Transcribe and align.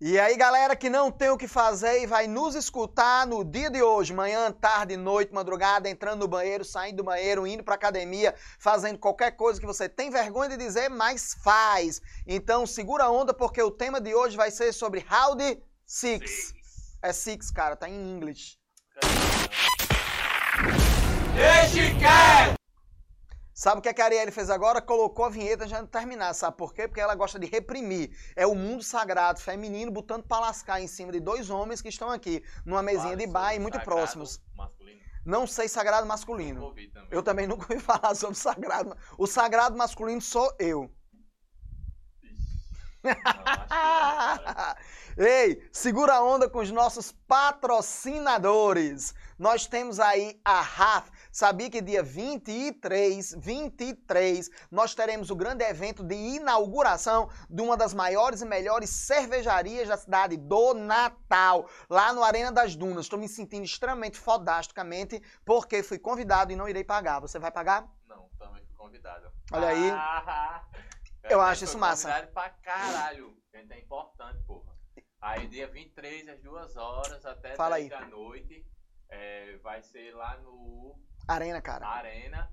E 0.00 0.18
aí, 0.18 0.36
galera 0.36 0.74
que 0.74 0.90
não 0.90 1.08
tem 1.08 1.30
o 1.30 1.36
que 1.38 1.46
fazer 1.46 2.02
e 2.02 2.06
vai 2.06 2.26
nos 2.26 2.56
escutar 2.56 3.24
no 3.26 3.44
dia 3.44 3.70
de 3.70 3.80
hoje, 3.80 4.12
manhã, 4.12 4.50
tarde, 4.50 4.96
noite, 4.96 5.32
madrugada, 5.32 5.88
entrando 5.88 6.20
no 6.20 6.28
banheiro, 6.28 6.64
saindo 6.64 6.96
do 6.96 7.04
banheiro, 7.04 7.46
indo 7.46 7.62
pra 7.62 7.76
academia, 7.76 8.34
fazendo 8.58 8.98
qualquer 8.98 9.30
coisa 9.36 9.60
que 9.60 9.66
você 9.66 9.88
tem 9.88 10.10
vergonha 10.10 10.50
de 10.50 10.56
dizer, 10.56 10.90
mas 10.90 11.34
faz. 11.44 12.02
Então, 12.26 12.66
segura 12.66 13.04
a 13.04 13.10
onda 13.10 13.32
porque 13.32 13.62
o 13.62 13.70
tema 13.70 14.00
de 14.00 14.12
hoje 14.12 14.36
vai 14.36 14.50
ser 14.50 14.72
sobre 14.72 15.06
Howdy 15.08 15.62
Six. 15.86 16.52
É 17.00 17.12
Six, 17.12 17.52
cara, 17.52 17.76
tá 17.76 17.88
em 17.88 18.16
inglês. 18.16 18.58
Deixe 21.36 21.94
quieto! 21.98 22.63
Sabe 23.54 23.78
o 23.78 23.82
que, 23.82 23.88
é 23.88 24.02
a 24.02 24.04
Arielle 24.04 24.32
fez 24.32 24.50
agora? 24.50 24.82
Colocou 24.82 25.24
a 25.24 25.28
vinheta 25.28 25.68
já 25.68 25.80
de 25.80 25.86
terminar. 25.86 26.34
Sabe 26.34 26.56
por 26.56 26.74
quê? 26.74 26.88
Porque 26.88 27.00
ela 27.00 27.14
gosta 27.14 27.38
de 27.38 27.46
reprimir. 27.46 28.10
É 28.34 28.44
o 28.44 28.54
mundo 28.54 28.82
sagrado 28.82 29.38
feminino 29.40 29.92
botando 29.92 30.24
pra 30.24 30.40
lascar 30.40 30.80
em 30.80 30.88
cima 30.88 31.12
de 31.12 31.20
dois 31.20 31.50
homens 31.50 31.80
que 31.80 31.88
estão 31.88 32.10
aqui, 32.10 32.42
numa 32.66 32.82
mesinha 32.82 33.16
de 33.16 33.28
bar 33.28 33.54
e 33.54 33.60
muito 33.60 33.78
próximos. 33.78 34.42
Masculino. 34.56 35.00
Não 35.24 35.46
sei 35.46 35.68
sagrado 35.68 36.04
masculino. 36.04 36.64
ouvi 36.64 36.88
também. 36.88 37.08
Eu 37.12 37.22
também 37.22 37.46
nunca 37.46 37.72
ouvi 37.72 37.78
falar 37.80 38.16
sobre 38.16 38.34
sagrado. 38.34 38.96
O 39.16 39.24
sagrado 39.24 39.76
masculino 39.76 40.20
sou 40.20 40.52
eu. 40.58 40.90
Não, 43.04 43.14
cara. 43.14 44.76
Ei, 45.16 45.62
segura 45.70 46.14
a 46.14 46.24
onda 46.24 46.48
com 46.48 46.58
os 46.58 46.72
nossos 46.72 47.12
patrocinadores. 47.12 49.14
Nós 49.38 49.64
temos 49.64 50.00
aí 50.00 50.40
a 50.44 50.60
RAF. 50.60 51.08
Sabia 51.30 51.70
que 51.70 51.80
dia 51.80 52.02
23, 52.02 53.36
23, 53.38 54.50
nós 54.70 54.94
teremos 54.94 55.30
o 55.30 55.36
grande 55.36 55.64
evento 55.64 56.02
de 56.02 56.14
inauguração 56.14 57.28
de 57.48 57.62
uma 57.62 57.76
das 57.76 57.94
maiores 57.94 58.40
e 58.40 58.44
melhores 58.44 58.90
cervejarias 58.90 59.88
da 59.88 59.96
cidade 59.96 60.36
do 60.36 60.74
Natal, 60.74 61.68
lá 61.88 62.12
no 62.12 62.24
Arena 62.24 62.50
das 62.50 62.74
Dunas. 62.74 63.06
Estou 63.06 63.18
me 63.18 63.28
sentindo 63.28 63.64
extremamente 63.64 64.18
fodasticamente 64.18 65.22
porque 65.44 65.82
fui 65.82 65.98
convidado 65.98 66.52
e 66.52 66.56
não 66.56 66.68
irei 66.68 66.82
pagar. 66.82 67.20
Você 67.20 67.38
vai 67.38 67.52
pagar? 67.52 67.86
Não, 68.08 68.28
também 68.38 68.64
fui 68.64 68.76
convidado. 68.76 69.30
Olha 69.52 69.68
aí. 69.68 69.92
Eu 71.30 71.40
acho 71.40 71.64
isso 71.64 71.78
massa. 71.78 72.26
pra 72.32 72.50
caralho. 72.50 73.36
Gente, 73.52 73.72
é 73.72 73.78
importante, 73.78 74.42
porra. 74.46 74.74
Aí, 75.20 75.46
dia 75.48 75.66
23, 75.68 76.28
às 76.28 76.40
2 76.42 76.76
horas, 76.76 77.24
até 77.24 77.54
Fala 77.56 77.76
10 77.76 77.92
aí. 77.92 77.98
da 77.98 78.06
noite, 78.06 78.66
é, 79.08 79.56
vai 79.62 79.82
ser 79.82 80.14
lá 80.14 80.36
no 80.38 80.98
Arena, 81.26 81.62
cara. 81.62 81.86
Arena. 81.86 82.50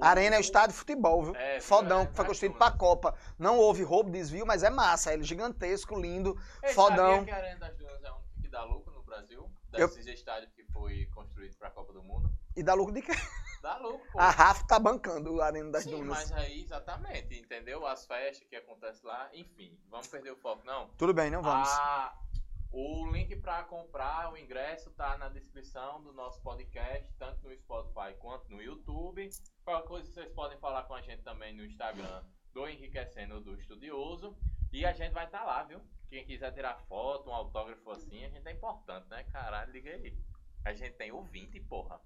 Arena 0.00 0.36
é 0.36 0.38
o 0.38 0.40
estádio 0.40 0.72
de 0.72 0.78
futebol, 0.78 1.24
viu? 1.24 1.34
É, 1.34 1.60
Fodão, 1.60 2.02
é, 2.02 2.06
que 2.06 2.14
foi 2.14 2.24
das 2.24 2.28
construído 2.28 2.56
pra 2.58 2.70
Copa. 2.70 3.16
Não 3.38 3.58
houve 3.58 3.82
roubo, 3.82 4.10
desvio, 4.10 4.46
mas 4.46 4.62
é 4.62 4.70
massa. 4.70 5.12
Ele 5.12 5.22
é 5.22 5.26
gigantesco, 5.26 5.98
lindo. 5.98 6.38
Ei, 6.62 6.72
fodão. 6.74 7.20
Sabia 7.20 7.24
que 7.24 7.30
a 7.30 7.36
Arena 7.36 7.58
das 7.58 7.76
Dunas 7.76 8.04
é 8.04 8.12
um 8.12 8.20
que 8.40 8.48
dá 8.48 8.64
lucro 8.64 8.92
no 8.94 9.02
Brasil? 9.02 9.50
Desses 9.70 10.06
estádios 10.06 10.52
que 10.52 10.64
foi 10.72 11.06
construído 11.06 11.56
pra 11.56 11.70
Copa 11.70 11.92
do 11.92 12.02
Mundo? 12.02 12.30
E 12.56 12.62
dá 12.62 12.74
lucro 12.74 12.94
de 12.94 13.02
quê? 13.02 13.12
Dá 13.60 13.76
lucro, 13.76 14.06
pô. 14.10 14.18
A 14.18 14.30
RAF 14.30 14.66
tá 14.66 14.78
bancando 14.78 15.34
o 15.34 15.42
Arena 15.42 15.70
das 15.70 15.84
Sim, 15.84 15.90
Dunas. 15.90 16.30
mas 16.30 16.32
aí, 16.32 16.62
exatamente, 16.62 17.38
entendeu? 17.38 17.86
As 17.86 18.06
festas 18.06 18.46
que 18.48 18.56
acontecem 18.56 19.06
lá, 19.06 19.28
enfim, 19.34 19.78
vamos 19.88 20.06
perder 20.06 20.32
o 20.32 20.36
foco, 20.36 20.64
não. 20.64 20.88
Tudo 20.96 21.12
bem, 21.12 21.30
não 21.30 21.42
vamos. 21.42 21.68
Ah, 21.72 22.18
o 22.72 23.10
link 23.10 23.34
para 23.36 23.64
comprar 23.64 24.32
o 24.32 24.36
ingresso 24.36 24.90
tá 24.92 25.18
na 25.18 25.28
descrição 25.28 26.00
do 26.02 26.12
nosso 26.12 26.40
podcast, 26.40 27.12
tanto 27.18 27.46
no 27.46 27.54
Spotify 27.56 28.14
quanto 28.18 28.48
no 28.50 28.62
YouTube. 28.62 29.28
Qualquer 29.64 29.88
coisa 29.88 30.10
vocês 30.10 30.32
podem 30.32 30.56
falar 30.58 30.84
com 30.84 30.94
a 30.94 31.02
gente 31.02 31.22
também 31.22 31.54
no 31.54 31.64
Instagram 31.64 32.24
do 32.52 32.68
Enriquecendo 32.68 33.40
do 33.40 33.54
Estudioso. 33.54 34.36
E 34.72 34.86
a 34.86 34.92
gente 34.92 35.12
vai 35.12 35.24
estar 35.24 35.42
lá, 35.42 35.64
viu? 35.64 35.80
Quem 36.08 36.24
quiser 36.24 36.52
tirar 36.52 36.78
foto, 36.88 37.28
um 37.28 37.34
autógrafo 37.34 37.90
assim, 37.90 38.24
a 38.24 38.28
gente 38.28 38.46
é 38.46 38.52
importante, 38.52 39.08
né? 39.08 39.24
Caralho, 39.24 39.72
liga 39.72 39.90
aí. 39.90 40.16
A 40.64 40.72
gente 40.72 40.94
tem 40.94 41.10
ouvinte, 41.10 41.58
porra. 41.60 42.00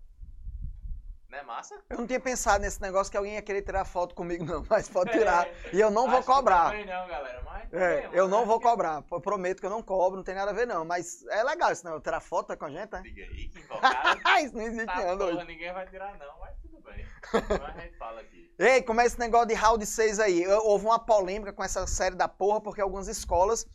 Não 1.35 1.41
é 1.41 1.43
massa? 1.43 1.75
Eu 1.91 1.98
não 1.98 2.07
tinha 2.07 2.20
pensado 2.20 2.63
nesse 2.63 2.81
negócio 2.81 3.11
que 3.11 3.17
alguém 3.17 3.35
ia 3.35 3.42
querer 3.42 3.63
tirar 3.63 3.85
foto 3.85 4.14
comigo, 4.14 4.45
não. 4.45 4.64
Mas 4.70 4.89
pode 4.89 5.11
tirar. 5.11 5.48
E 5.73 5.81
eu 5.81 5.91
não 5.91 6.08
vou 6.08 6.23
cobrar. 6.23 6.67
Também 6.70 6.86
não, 6.86 7.08
galera, 7.08 7.42
mas 7.45 7.73
É, 7.73 8.08
eu 8.13 8.29
não 8.29 8.45
vou 8.47 8.55
acho 8.57 8.63
que- 8.63 8.69
cobrar. 8.70 9.05
Eu 9.11 9.20
prometo 9.20 9.58
que 9.61 9.67
eu 9.67 9.70
não 9.70 9.83
cobro, 9.83 10.17
não 10.17 10.23
tem 10.25 10.35
nada 10.35 10.53
a 10.53 10.55
ver, 10.55 10.64
não. 10.67 10.85
Mas 10.85 11.27
é 11.27 11.42
legal 11.42 11.73
isso, 11.73 11.85
não. 11.85 12.01
Tirar 12.01 12.20
foto 12.20 12.47
tá 12.48 12.57
com 12.57 12.67
a 12.67 12.70
gente, 12.70 12.92
né? 12.92 13.01
Liga 13.03 13.23
aí, 13.23 13.48
que 13.48 13.58
invocado. 13.58 14.20
isso 14.45 14.55
não 14.57 14.63
existe 14.63 14.86
Tá, 14.86 15.05
não, 15.07 15.17
doido. 15.19 15.33
porra, 15.35 15.45
ninguém 15.45 15.73
vai 15.73 15.86
tirar 15.89 16.17
não, 16.19 16.39
mas 16.39 16.55
tudo 16.63 16.81
bem. 16.83 17.05
Mas 17.33 17.77
a 17.77 17.81
gente 17.81 17.97
fala 17.98 18.20
aqui. 18.20 18.55
Ei, 18.57 18.83
como 18.83 19.01
é 19.01 19.07
esse 19.07 19.19
negócio 19.19 19.48
de 19.48 19.55
round 19.55 19.85
6 19.85 20.20
aí? 20.20 20.47
Houve 20.47 20.85
uma 20.87 20.98
polêmica 21.01 21.53
com 21.53 21.64
essa 21.64 21.85
série 21.89 22.14
da 22.14 22.29
porra, 22.29 22.61
porque 22.61 22.81
algumas 22.81 23.08
escolas 23.08 23.67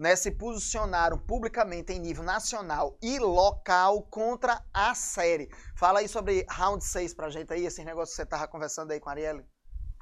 né, 0.00 0.16
se 0.16 0.30
posicionaram 0.30 1.18
publicamente 1.18 1.92
em 1.92 1.98
nível 2.00 2.24
nacional 2.24 2.96
e 3.02 3.18
local 3.18 4.02
contra 4.04 4.64
a 4.72 4.94
série. 4.94 5.50
Fala 5.76 5.98
aí 5.98 6.08
sobre 6.08 6.46
round 6.48 6.82
6 6.82 7.12
pra 7.12 7.28
gente 7.28 7.52
aí, 7.52 7.66
esses 7.66 7.84
negócios 7.84 8.16
que 8.16 8.22
você 8.22 8.26
tava 8.26 8.48
conversando 8.48 8.92
aí 8.92 8.98
com 8.98 9.10
a 9.10 9.12
Arielle. 9.12 9.44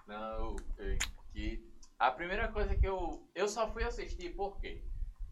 Não, 0.06 0.54
eu- 0.78 0.98
que 1.32 1.69
a 1.98 2.12
primeira 2.12 2.47
coisa 2.53 2.76
que 2.76 2.87
eu 2.87 3.28
eu 3.34 3.48
só 3.48 3.72
fui 3.72 3.82
assistir 3.82 4.37
por 4.37 4.60
quê? 4.60 4.84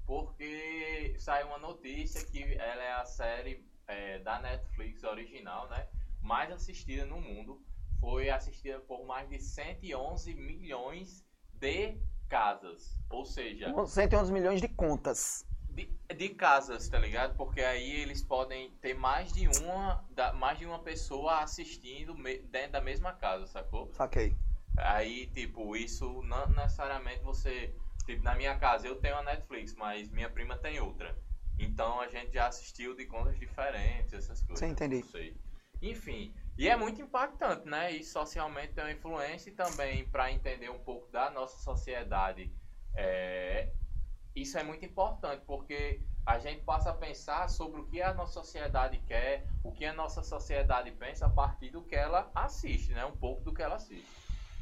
Porque 0.04 1.14
saiu 1.20 1.46
uma 1.46 1.58
notícia 1.58 2.24
que 2.26 2.42
ela 2.54 2.82
é 2.82 2.92
a 2.94 3.04
série 3.04 3.64
é, 3.86 4.18
da 4.18 4.40
Netflix 4.40 5.04
original, 5.04 5.68
né? 5.68 5.88
Mais 6.20 6.50
assistida 6.50 7.06
no 7.06 7.20
mundo. 7.20 7.62
Foi 8.00 8.28
assistida 8.30 8.80
por 8.80 9.06
mais 9.06 9.28
de 9.28 9.38
111 9.38 10.34
milhões 10.34 11.24
de 11.52 11.96
casas. 12.28 12.98
Ou 13.10 13.24
seja, 13.24 13.72
111 13.86 14.32
milhões 14.32 14.60
de 14.60 14.68
contas. 14.68 15.44
de, 15.68 15.88
de 16.16 16.28
casas, 16.30 16.88
tá 16.88 16.98
ligado? 16.98 17.36
Porque 17.36 17.60
aí 17.60 17.90
eles 18.00 18.22
podem 18.22 18.70
ter 18.80 18.94
mais 18.94 19.32
de 19.32 19.46
uma, 19.48 20.04
da, 20.10 20.32
mais 20.32 20.58
de 20.58 20.66
uma 20.66 20.78
pessoa 20.82 21.40
assistindo 21.42 22.14
me- 22.16 22.38
dentro 22.38 22.72
da 22.72 22.80
mesma 22.80 23.12
casa, 23.12 23.46
sacou? 23.46 23.92
Saquei. 23.92 24.34
Aí, 24.76 25.26
tipo, 25.28 25.74
isso 25.76 26.22
não 26.22 26.48
necessariamente 26.50 27.22
você. 27.22 27.74
Tipo, 28.06 28.22
na 28.22 28.34
minha 28.34 28.56
casa 28.58 28.86
eu 28.86 28.96
tenho 28.96 29.16
a 29.16 29.22
Netflix, 29.22 29.74
mas 29.74 30.10
minha 30.10 30.30
prima 30.30 30.56
tem 30.56 30.78
outra. 30.80 31.16
Então 31.58 32.00
a 32.00 32.08
gente 32.08 32.32
já 32.34 32.46
assistiu 32.48 32.94
de 32.94 33.06
contas 33.06 33.38
diferentes, 33.38 34.12
essas 34.12 34.42
coisas. 34.42 34.58
Sim, 34.58 34.72
entendi. 34.72 35.02
Enfim, 35.82 36.34
e 36.58 36.68
é 36.68 36.76
muito 36.76 37.02
impactante, 37.02 37.66
né? 37.68 37.92
E 37.92 38.02
socialmente 38.02 38.72
tem 38.72 38.84
uma 38.84 38.92
influência 38.92 39.50
e 39.50 39.52
também 39.52 40.08
para 40.08 40.32
entender 40.32 40.70
um 40.70 40.78
pouco 40.78 41.10
da 41.12 41.30
nossa 41.30 41.58
sociedade. 41.58 42.50
é, 42.94 43.72
Isso 44.34 44.58
é 44.58 44.62
muito 44.62 44.84
importante, 44.84 45.42
porque 45.46 46.02
a 46.24 46.38
gente 46.38 46.62
passa 46.62 46.90
a 46.90 46.94
pensar 46.94 47.48
sobre 47.48 47.80
o 47.80 47.86
que 47.86 48.00
a 48.00 48.14
nossa 48.14 48.32
sociedade 48.32 48.98
quer, 49.06 49.46
o 49.62 49.70
que 49.70 49.84
a 49.84 49.92
nossa 49.92 50.22
sociedade 50.22 50.90
pensa 50.92 51.26
a 51.26 51.30
partir 51.30 51.70
do 51.70 51.82
que 51.82 51.94
ela 51.94 52.30
assiste, 52.34 52.92
né? 52.92 53.04
Um 53.04 53.16
pouco 53.16 53.42
do 53.42 53.52
que 53.52 53.62
ela 53.62 53.76
assiste. 53.76 54.08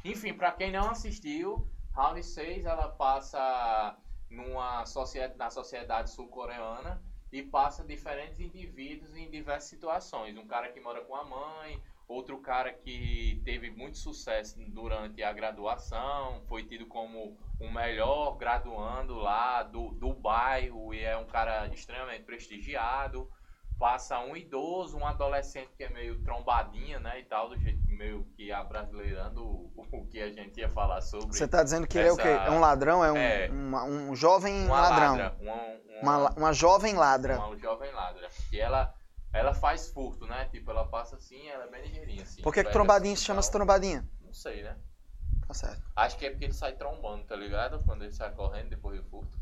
Enfim, 0.03 0.33
para 0.33 0.51
quem 0.51 0.71
não 0.71 0.89
assistiu, 0.89 1.67
Round 1.93 2.21
6 2.21 2.65
ela 2.65 2.89
passa 2.89 3.97
numa 4.29 4.85
sociedade, 4.85 5.37
na 5.37 5.49
sociedade 5.49 6.11
sul-coreana 6.11 7.01
e 7.31 7.41
passa 7.41 7.83
diferentes 7.83 8.39
indivíduos 8.39 9.15
em 9.15 9.29
diversas 9.29 9.69
situações. 9.69 10.37
Um 10.37 10.47
cara 10.47 10.71
que 10.71 10.79
mora 10.79 11.01
com 11.01 11.15
a 11.15 11.23
mãe, 11.23 11.81
outro 12.07 12.37
cara 12.39 12.71
que 12.71 13.41
teve 13.43 13.69
muito 13.69 13.97
sucesso 13.97 14.55
durante 14.69 15.23
a 15.23 15.33
graduação, 15.33 16.41
foi 16.47 16.63
tido 16.63 16.85
como 16.85 17.37
o 17.59 17.71
melhor 17.71 18.37
graduando 18.37 19.15
lá 19.15 19.63
do, 19.63 19.89
do 19.91 20.13
bairro 20.13 20.93
e 20.93 21.03
é 21.03 21.17
um 21.17 21.25
cara 21.25 21.67
extremamente 21.67 22.23
prestigiado. 22.23 23.29
Passa 23.77 24.19
um 24.19 24.37
idoso, 24.37 24.97
um 24.97 25.05
adolescente 25.05 25.69
que 25.75 25.83
é 25.83 25.89
meio 25.89 26.23
trombadinha, 26.23 26.97
né, 26.99 27.19
e 27.19 27.25
tal, 27.25 27.49
do 27.49 27.57
jeito 27.59 27.81
meio 27.89 28.23
que 28.35 28.49
abrasileirando 28.51 29.43
o, 29.45 29.71
o 29.91 30.05
que 30.07 30.21
a 30.21 30.31
gente 30.31 30.59
ia 30.61 30.69
falar 30.69 31.01
sobre. 31.01 31.35
Você 31.35 31.45
tá 31.47 31.61
dizendo 31.61 31.85
que 31.85 31.97
ele 31.97 32.07
é 32.07 32.11
o 32.11 32.15
quê? 32.15 32.21
Essa- 32.27 32.45
É 32.45 32.51
um 32.51 32.59
ladrão? 32.59 33.03
É 33.03 33.11
um, 33.11 33.17
É. 33.17 33.49
uma- 33.49 33.83
um 33.83 34.15
jovem 34.15 34.65
uma 34.65 34.79
ladrão? 34.79 35.17
ladra, 35.17 35.35
uma, 35.41 35.53
uma, 36.01 36.17
Uma, 36.17 36.29
uma 36.37 36.53
jovem 36.53 36.93
ladra. 36.95 37.37
uma 37.37 37.57
jovem 37.57 37.91
ladra. 37.91 38.29
E 38.51 38.59
ela, 38.59 38.95
ela 39.33 39.53
faz 39.53 39.89
furto, 39.89 40.25
né? 40.25 40.45
Tipo, 40.45 40.71
ela 40.71 40.85
passa 40.87 41.17
assim, 41.17 41.45
ela 41.49 41.65
é 41.65 41.67
bem 41.67 41.81
ligeirinha, 41.83 42.23
assim. 42.23 42.41
Por 42.41 42.53
que, 42.53 42.63
que 42.63 42.71
trombadinha 42.71 43.13
assim 43.13 43.19
se 43.21 43.25
chama-se 43.27 43.51
trombadinha? 43.51 44.07
Não 44.21 44.33
sei, 44.33 44.63
né? 44.63 44.77
Tá 45.47 45.53
certo. 45.53 45.81
Acho 45.97 46.17
que 46.17 46.25
é 46.25 46.29
porque 46.29 46.45
ele 46.45 46.53
sai 46.53 46.71
trombando, 46.73 47.25
tá 47.25 47.35
ligado? 47.35 47.83
Quando 47.85 48.03
ele 48.03 48.13
sai 48.13 48.31
correndo 48.31 48.69
depois 48.69 48.99
do 49.01 49.05
furto. 49.09 49.37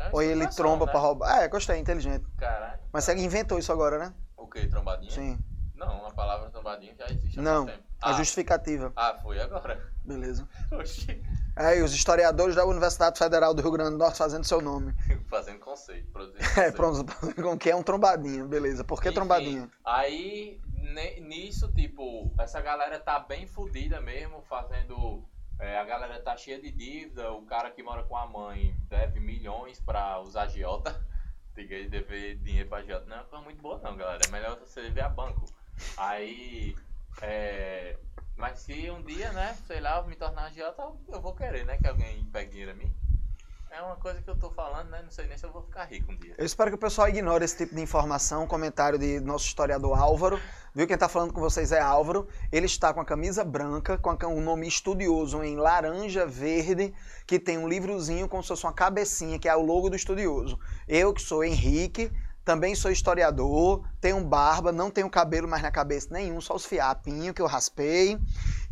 É 0.00 0.10
Ou 0.12 0.22
ele 0.22 0.46
tromba 0.48 0.86
né? 0.86 0.92
pra 0.92 1.00
roubar. 1.00 1.42
É, 1.42 1.48
gostei, 1.48 1.78
inteligente. 1.78 2.24
Caralho. 2.36 2.80
Mas 2.92 3.04
você 3.04 3.14
inventou 3.14 3.58
isso 3.58 3.70
agora, 3.72 3.98
né? 3.98 4.14
O 4.36 4.46
que? 4.46 4.66
Trombadinha? 4.66 5.10
Sim. 5.10 5.38
Não, 5.74 6.06
a 6.06 6.10
palavra 6.10 6.50
trombadinha 6.50 6.94
já 6.94 7.08
existe 7.10 7.38
há 7.38 7.42
Não, 7.42 7.66
tempo. 7.66 7.82
A 8.02 8.10
Ah, 8.10 8.12
justificativa. 8.14 8.92
ah, 8.96 9.14
foi 9.22 9.40
agora. 9.40 9.80
Beleza. 10.04 10.46
Oxi. 10.72 11.22
É, 11.56 11.78
e 11.78 11.82
os 11.82 11.92
historiadores 11.92 12.54
da 12.56 12.64
Universidade 12.64 13.18
Federal 13.18 13.52
do 13.52 13.60
Rio 13.60 13.72
Grande 13.72 13.90
do 13.90 13.98
Norte 13.98 14.16
fazendo 14.16 14.44
seu 14.44 14.60
nome. 14.60 14.94
Fazendo 15.28 15.58
conceito, 15.60 16.10
produzindo 16.12 16.38
É, 16.56 16.70
conceito. 16.70 16.76
pronto, 16.76 17.34
com 17.42 17.58
que 17.58 17.70
é 17.70 17.76
um 17.76 17.82
trombadinho, 17.82 18.46
beleza. 18.48 18.82
Por 18.84 19.00
que 19.00 19.08
Enfim, 19.08 19.14
trombadinho? 19.14 19.70
Aí, 19.84 20.60
nisso, 21.20 21.68
tipo, 21.72 22.32
essa 22.38 22.60
galera 22.60 22.98
tá 22.98 23.18
bem 23.18 23.46
fodida 23.46 24.00
mesmo, 24.00 24.42
fazendo 24.42 25.22
é, 25.60 25.78
a 25.78 25.84
galera 25.84 26.20
tá 26.20 26.36
cheia 26.36 26.60
de 26.60 26.70
dívida, 26.70 27.32
o 27.32 27.44
cara 27.44 27.70
que 27.70 27.82
mora 27.82 28.02
com 28.02 28.16
a 28.16 28.26
mãe 28.26 28.74
deve 28.88 29.20
milhões 29.20 29.78
pra 29.78 30.18
usar 30.20 30.42
agiota. 30.42 31.06
Tem 31.54 31.66
que 31.66 31.88
dever 31.88 32.36
dinheiro 32.38 32.68
pra 32.68 32.78
agiota. 32.78 33.06
Não 33.06 33.16
é 33.16 33.20
uma 33.20 33.26
coisa 33.26 33.44
muito 33.44 33.60
boa 33.60 33.78
não, 33.78 33.96
galera. 33.96 34.22
É 34.26 34.30
melhor 34.30 34.58
você 34.58 34.82
dever 34.82 35.04
a 35.04 35.08
banco. 35.08 35.44
Aí, 35.96 36.74
é... 37.20 37.98
Mas 38.36 38.60
se 38.60 38.90
um 38.90 39.02
dia, 39.02 39.32
né, 39.32 39.54
sei 39.66 39.80
lá, 39.80 39.98
eu 39.98 40.06
me 40.06 40.16
tornar 40.16 40.44
agiota, 40.44 40.82
eu 41.08 41.20
vou 41.20 41.34
querer, 41.34 41.66
né, 41.66 41.76
que 41.76 41.86
alguém 41.86 42.24
pegue 42.32 42.50
dinheiro 42.50 42.72
a 42.72 42.74
mim. 42.74 42.94
É 43.72 43.80
uma 43.80 43.94
coisa 43.94 44.20
que 44.20 44.28
eu 44.28 44.36
tô 44.36 44.50
falando, 44.50 44.90
né? 44.90 45.00
Não 45.00 45.10
sei 45.10 45.28
nem 45.28 45.38
se 45.38 45.46
eu 45.46 45.52
vou 45.52 45.62
ficar 45.62 45.84
rico 45.84 46.10
um 46.10 46.16
dia. 46.16 46.34
Eu 46.36 46.44
espero 46.44 46.72
que 46.72 46.74
o 46.74 46.78
pessoal 46.78 47.08
ignore 47.08 47.44
esse 47.44 47.56
tipo 47.56 47.72
de 47.72 47.80
informação. 47.80 48.44
Comentário 48.44 48.98
de 48.98 49.20
nosso 49.20 49.46
historiador 49.46 49.96
Álvaro. 49.96 50.40
Viu 50.74 50.88
quem 50.88 50.94
está 50.94 51.08
falando 51.08 51.32
com 51.32 51.40
vocês 51.40 51.70
é 51.70 51.80
Álvaro. 51.80 52.26
Ele 52.50 52.66
está 52.66 52.92
com 52.92 53.00
a 53.00 53.04
camisa 53.04 53.44
branca, 53.44 53.96
com 53.96 54.10
um 54.26 54.40
nome 54.40 54.66
estudioso 54.66 55.44
em 55.44 55.54
laranja 55.54 56.26
verde, 56.26 56.92
que 57.28 57.38
tem 57.38 57.58
um 57.58 57.68
livrozinho 57.68 58.28
como 58.28 58.42
se 58.42 58.48
fosse 58.48 58.64
uma 58.64 58.72
cabecinha, 58.72 59.38
que 59.38 59.48
é 59.48 59.54
o 59.54 59.62
logo 59.62 59.88
do 59.88 59.94
estudioso. 59.94 60.58
Eu, 60.88 61.14
que 61.14 61.22
sou 61.22 61.44
Henrique, 61.44 62.10
também 62.44 62.74
sou 62.74 62.90
historiador, 62.90 63.86
tenho 64.00 64.20
barba, 64.24 64.72
não 64.72 64.90
tenho 64.90 65.08
cabelo 65.08 65.46
mais 65.46 65.62
na 65.62 65.70
cabeça 65.70 66.08
nenhum, 66.10 66.40
só 66.40 66.56
os 66.56 66.66
fiapinhos 66.66 67.34
que 67.34 67.40
eu 67.40 67.46
raspei. 67.46 68.18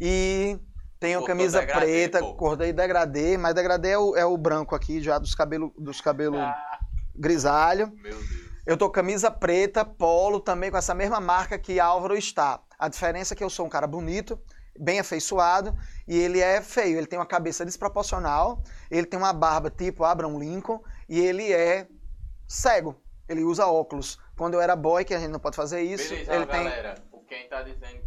E 0.00 0.58
tenho 0.98 1.20
Cortou 1.20 1.36
camisa 1.36 1.60
degradê, 1.60 1.86
preta, 1.86 2.18
pô. 2.20 2.34
cordei 2.34 2.72
degradê, 2.72 3.36
mas 3.36 3.54
degradê 3.54 3.90
é 3.90 3.98
o, 3.98 4.16
é 4.16 4.24
o 4.24 4.36
branco 4.36 4.74
aqui, 4.74 5.00
já 5.00 5.18
dos 5.18 5.34
cabelos 5.34 5.70
dos 5.78 6.00
cabelo 6.00 6.38
ah, 6.38 6.78
grisalho. 7.14 7.92
Meu 7.94 8.14
Deus. 8.14 8.48
Eu 8.66 8.76
tô 8.76 8.90
camisa 8.90 9.30
preta, 9.30 9.82
polo, 9.82 10.40
também 10.40 10.70
com 10.70 10.76
essa 10.76 10.94
mesma 10.94 11.18
marca 11.20 11.58
que 11.58 11.80
Álvaro 11.80 12.14
está. 12.16 12.60
A 12.78 12.88
diferença 12.88 13.32
é 13.32 13.36
que 13.36 13.42
eu 13.42 13.48
sou 13.48 13.64
um 13.64 13.68
cara 13.68 13.86
bonito, 13.86 14.38
bem 14.78 14.98
afeiçoado, 14.98 15.74
e 16.06 16.18
ele 16.18 16.40
é 16.40 16.60
feio. 16.60 16.98
Ele 16.98 17.06
tem 17.06 17.18
uma 17.18 17.24
cabeça 17.24 17.64
desproporcional, 17.64 18.62
ele 18.90 19.06
tem 19.06 19.18
uma 19.18 19.32
barba 19.32 19.70
tipo 19.70 20.04
Abraham 20.04 20.38
Lincoln, 20.38 20.82
e 21.08 21.18
ele 21.18 21.50
é 21.50 21.88
cego. 22.46 23.00
Ele 23.26 23.42
usa 23.42 23.66
óculos. 23.66 24.18
Quando 24.36 24.54
eu 24.54 24.60
era 24.60 24.76
boy, 24.76 25.02
que 25.04 25.14
a 25.14 25.18
gente 25.18 25.30
não 25.30 25.40
pode 25.40 25.56
fazer 25.56 25.80
isso, 25.80 26.10
Beleza, 26.10 26.34
ele 26.34 26.44
galera, 26.44 26.94
tem... 26.94 27.20
quem 27.26 27.48
tá 27.48 27.62
dizendo 27.62 28.00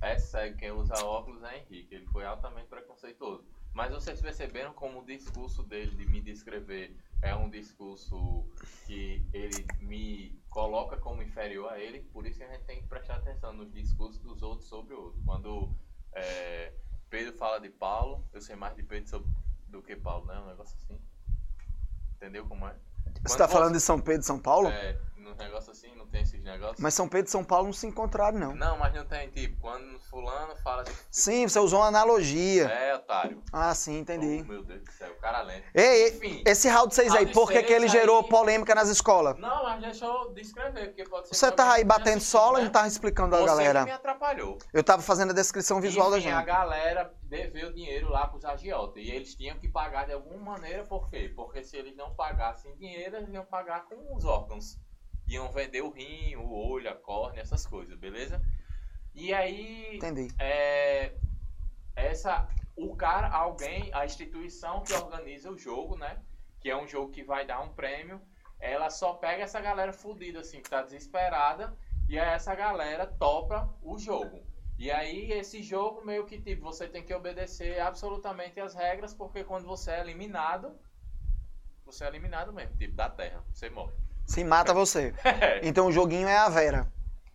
é 0.00 0.18
cego 0.18 0.56
quem 0.56 0.70
usa 0.70 1.04
óculos 1.04 1.42
é 1.44 1.58
Henrique. 1.58 1.94
Ele 1.94 2.06
foi 2.06 2.24
altamente 2.24 2.68
preconceituoso. 2.68 3.44
Mas 3.72 3.92
vocês 3.92 4.20
perceberam 4.20 4.72
como 4.72 5.00
o 5.00 5.04
discurso 5.04 5.62
dele 5.62 5.94
de 5.94 6.04
me 6.06 6.20
descrever 6.20 6.96
é 7.22 7.34
um 7.34 7.48
discurso 7.48 8.44
que 8.86 9.24
ele 9.32 9.64
me 9.80 10.40
coloca 10.48 10.96
como 10.96 11.22
inferior 11.22 11.70
a 11.70 11.78
ele, 11.78 12.00
por 12.12 12.26
isso 12.26 12.38
que 12.38 12.44
a 12.44 12.48
gente 12.48 12.64
tem 12.64 12.80
que 12.80 12.88
prestar 12.88 13.16
atenção 13.16 13.52
nos 13.52 13.70
discursos 13.72 14.18
dos 14.20 14.42
outros 14.42 14.68
sobre 14.68 14.94
o 14.94 15.04
outro. 15.04 15.22
Quando 15.24 15.72
é, 16.12 16.72
Pedro 17.08 17.32
fala 17.34 17.60
de 17.60 17.68
Paulo, 17.68 18.26
eu 18.32 18.40
sei 18.40 18.56
mais 18.56 18.74
de 18.74 18.82
Pedro 18.82 19.08
sobre, 19.08 19.30
do 19.68 19.82
que 19.82 19.94
Paulo, 19.94 20.26
né? 20.26 20.38
Um 20.40 20.46
negócio 20.46 20.76
assim. 20.76 20.98
Entendeu 22.16 22.46
como 22.46 22.66
é? 22.66 22.74
Você 23.22 23.34
está 23.34 23.46
falando 23.46 23.74
de 23.74 23.80
São 23.80 24.00
Pedro 24.00 24.22
e 24.22 24.24
São 24.24 24.38
Paulo? 24.38 24.68
É, 24.68 24.98
num 25.20 25.34
negócio 25.34 25.70
assim, 25.70 25.94
não 25.94 26.06
tem 26.06 26.22
esses 26.22 26.42
negócios. 26.42 26.80
Mas 26.80 26.94
São 26.94 27.08
Pedro 27.08 27.28
e 27.28 27.30
São 27.30 27.44
Paulo 27.44 27.66
não 27.66 27.72
se 27.72 27.86
encontraram, 27.86 28.38
não. 28.38 28.54
Não, 28.54 28.78
mas 28.78 28.94
não 28.94 29.04
tem, 29.04 29.28
tipo, 29.30 29.60
quando 29.60 29.98
fulano 30.00 30.56
fala 30.56 30.82
de... 30.82 30.92
Sim, 31.10 31.46
você 31.46 31.58
usou 31.58 31.80
uma 31.80 31.88
analogia. 31.88 32.64
É, 32.64 32.94
otário. 32.94 33.42
Ah, 33.52 33.74
sim, 33.74 33.98
entendi. 33.98 34.42
Oh, 34.44 34.48
meu 34.48 34.62
Deus 34.64 34.82
do 34.82 34.90
céu, 34.92 35.12
o 35.12 35.20
cara 35.20 35.42
lento. 35.42 35.64
Ei, 35.74 36.08
Enfim, 36.08 36.42
esse 36.46 36.68
round 36.68 36.94
6 36.94 37.14
aí, 37.14 37.32
por 37.32 37.50
que, 37.50 37.62
que 37.62 37.72
ele 37.72 37.88
gerou 37.88 38.24
polêmica 38.24 38.74
nas 38.74 38.88
escolas? 38.88 39.38
Não, 39.38 39.62
mas 39.64 39.80
deixa 39.80 40.04
eu 40.06 40.32
descrever, 40.32 40.88
porque 40.88 41.04
pode 41.04 41.28
ser... 41.28 41.34
Você 41.34 41.52
tava 41.52 41.74
aí 41.74 41.84
batendo 41.84 42.20
solo 42.20 42.56
né? 42.56 42.62
e 42.62 42.64
não 42.64 42.72
tava 42.72 42.88
explicando 42.88 43.36
Você 43.36 43.42
a 43.42 43.46
galera? 43.46 43.80
Você 43.80 43.86
me 43.86 43.92
atrapalhou. 43.92 44.58
Eu 44.72 44.82
tava 44.82 45.02
fazendo 45.02 45.30
a 45.30 45.34
descrição 45.34 45.80
visual 45.80 46.08
Enfim, 46.08 46.16
da 46.16 46.20
gente. 46.20 46.34
a 46.34 46.42
galera 46.42 47.14
deveu 47.22 47.72
dinheiro 47.72 48.08
lá 48.10 48.26
pros 48.26 48.44
agiotas. 48.44 49.02
E 49.02 49.10
eles 49.10 49.34
tinham 49.34 49.58
que 49.58 49.68
pagar 49.68 50.06
de 50.06 50.12
alguma 50.12 50.52
maneira, 50.52 50.84
por 50.84 51.08
quê? 51.08 51.32
Porque 51.34 51.62
se 51.62 51.76
eles 51.76 51.96
não 51.96 52.14
pagassem 52.14 52.74
dinheiro, 52.76 53.16
eles 53.16 53.28
iam 53.30 53.44
pagar 53.44 53.84
com 53.86 54.16
os 54.16 54.24
órgãos 54.24 54.78
iam 55.34 55.50
vender 55.52 55.82
o 55.82 55.90
rim, 55.90 56.34
o 56.36 56.50
olho, 56.50 56.90
a 56.90 56.94
córnea, 56.94 57.40
essas 57.40 57.66
coisas, 57.66 57.96
beleza? 57.98 58.42
E 59.14 59.32
aí. 59.32 59.96
Entendi. 59.96 60.28
É, 60.38 61.14
essa, 61.94 62.48
o 62.76 62.96
cara, 62.96 63.28
alguém, 63.28 63.90
a 63.92 64.04
instituição 64.04 64.82
que 64.82 64.92
organiza 64.92 65.50
o 65.50 65.58
jogo, 65.58 65.96
né? 65.96 66.22
Que 66.60 66.70
é 66.70 66.76
um 66.76 66.86
jogo 66.86 67.12
que 67.12 67.22
vai 67.22 67.46
dar 67.46 67.60
um 67.60 67.72
prêmio, 67.72 68.20
ela 68.58 68.90
só 68.90 69.14
pega 69.14 69.42
essa 69.42 69.60
galera 69.60 69.92
fodida, 69.92 70.40
assim, 70.40 70.60
que 70.60 70.68
tá 70.68 70.82
desesperada, 70.82 71.76
e 72.08 72.18
aí 72.18 72.28
essa 72.28 72.54
galera 72.54 73.06
topa 73.06 73.74
o 73.82 73.98
jogo. 73.98 74.44
E 74.78 74.90
aí, 74.90 75.30
esse 75.32 75.62
jogo, 75.62 76.04
meio 76.04 76.24
que, 76.24 76.40
tipo, 76.40 76.62
você 76.62 76.88
tem 76.88 77.04
que 77.04 77.14
obedecer 77.14 77.80
absolutamente 77.80 78.58
as 78.58 78.74
regras, 78.74 79.12
porque 79.12 79.44
quando 79.44 79.66
você 79.66 79.90
é 79.92 80.00
eliminado, 80.00 80.78
você 81.84 82.04
é 82.04 82.08
eliminado 82.08 82.52
mesmo, 82.52 82.76
tipo, 82.76 82.94
da 82.94 83.10
terra, 83.10 83.44
você 83.52 83.68
morre. 83.68 83.92
Se 84.30 84.44
mata 84.44 84.72
você. 84.72 85.12
Então 85.60 85.88
o 85.88 85.92
joguinho 85.92 86.28
é 86.28 86.36
a 86.36 86.48
Vera. 86.48 86.86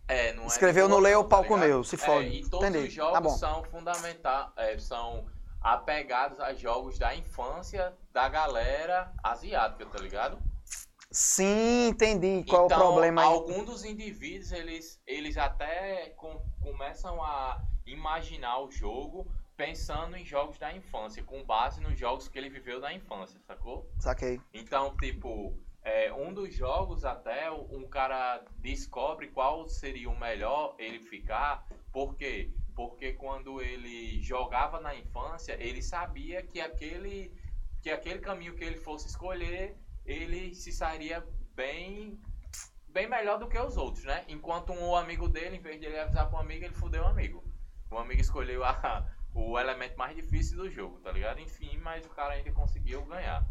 É, 0.08 0.32
não 0.32 0.44
é 0.44 0.46
Escreveu 0.46 0.88
no 0.88 0.98
Leu, 0.98 1.20
o 1.20 1.24
pau 1.24 1.42
tá 1.42 1.48
comeu. 1.48 1.84
Se 1.84 1.94
fode. 1.94 2.26
É, 2.26 2.30
e 2.30 2.48
todos 2.48 2.66
Entendi. 2.66 2.88
os 2.88 2.94
jogos 2.94 3.32
tá 3.32 3.38
são 3.38 3.64
fundamentais, 3.64 4.48
é, 4.56 4.78
são 4.78 5.26
apegados 5.60 6.40
a 6.40 6.54
jogos 6.54 6.98
da 6.98 7.14
infância 7.14 7.92
da 8.14 8.30
galera 8.30 9.12
asiática, 9.22 9.84
tá 9.84 9.98
ligado? 9.98 10.38
Sim, 11.10 11.88
entendi. 11.88 12.42
Qual 12.48 12.64
então, 12.64 12.78
é 12.78 12.80
o 12.80 12.84
problema 12.84 13.22
aí? 13.22 13.28
Alguns 13.28 13.66
dos 13.66 13.84
indivíduos, 13.84 14.52
eles, 14.52 14.98
eles 15.06 15.36
até 15.36 16.14
com, 16.16 16.40
começam 16.62 17.22
a 17.22 17.60
imaginar 17.84 18.60
o 18.60 18.70
jogo 18.70 19.30
pensando 19.54 20.16
em 20.16 20.24
jogos 20.24 20.58
da 20.58 20.72
infância, 20.72 21.22
com 21.22 21.44
base 21.44 21.78
nos 21.80 21.98
jogos 21.98 22.26
que 22.26 22.38
ele 22.38 22.48
viveu 22.48 22.80
da 22.80 22.92
infância, 22.92 23.38
sacou? 23.46 23.86
Saquei. 23.98 24.40
Então, 24.52 24.96
tipo, 24.96 25.54
é, 25.86 26.12
um 26.12 26.34
dos 26.34 26.52
jogos 26.52 27.04
até 27.04 27.48
um 27.48 27.86
cara 27.86 28.42
descobre 28.58 29.28
qual 29.28 29.68
seria 29.68 30.10
o 30.10 30.18
melhor 30.18 30.74
ele 30.80 30.98
ficar, 30.98 31.64
por 31.92 32.16
quê? 32.16 32.52
Porque 32.74 33.12
quando 33.12 33.62
ele 33.62 34.20
jogava 34.20 34.80
na 34.80 34.96
infância, 34.96 35.56
ele 35.60 35.80
sabia 35.80 36.42
que 36.42 36.60
aquele, 36.60 37.32
que 37.80 37.88
aquele 37.88 38.18
caminho 38.18 38.56
que 38.56 38.64
ele 38.64 38.78
fosse 38.78 39.06
escolher, 39.06 39.76
ele 40.04 40.56
se 40.56 40.72
sairia 40.72 41.24
bem 41.54 42.20
bem 42.88 43.08
melhor 43.08 43.38
do 43.38 43.46
que 43.46 43.58
os 43.58 43.76
outros, 43.76 44.04
né? 44.04 44.24
Enquanto 44.26 44.72
um 44.72 44.96
amigo 44.96 45.28
dele, 45.28 45.56
em 45.56 45.60
vez 45.60 45.78
de 45.78 45.86
ele 45.86 46.00
avisar 46.00 46.28
para 46.28 46.38
um 46.38 46.42
amigo, 46.42 46.64
ele 46.64 46.74
fudeu 46.74 47.04
o 47.04 47.06
amigo. 47.06 47.44
O 47.90 47.98
amigo 47.98 48.20
escolheu 48.20 48.64
a, 48.64 49.06
o 49.32 49.56
elemento 49.56 49.96
mais 49.96 50.16
difícil 50.16 50.56
do 50.56 50.68
jogo, 50.68 50.98
tá 50.98 51.12
ligado? 51.12 51.38
Enfim, 51.38 51.78
mas 51.78 52.04
o 52.04 52.08
cara 52.08 52.34
ainda 52.34 52.50
conseguiu 52.50 53.04
ganhar. 53.04 53.46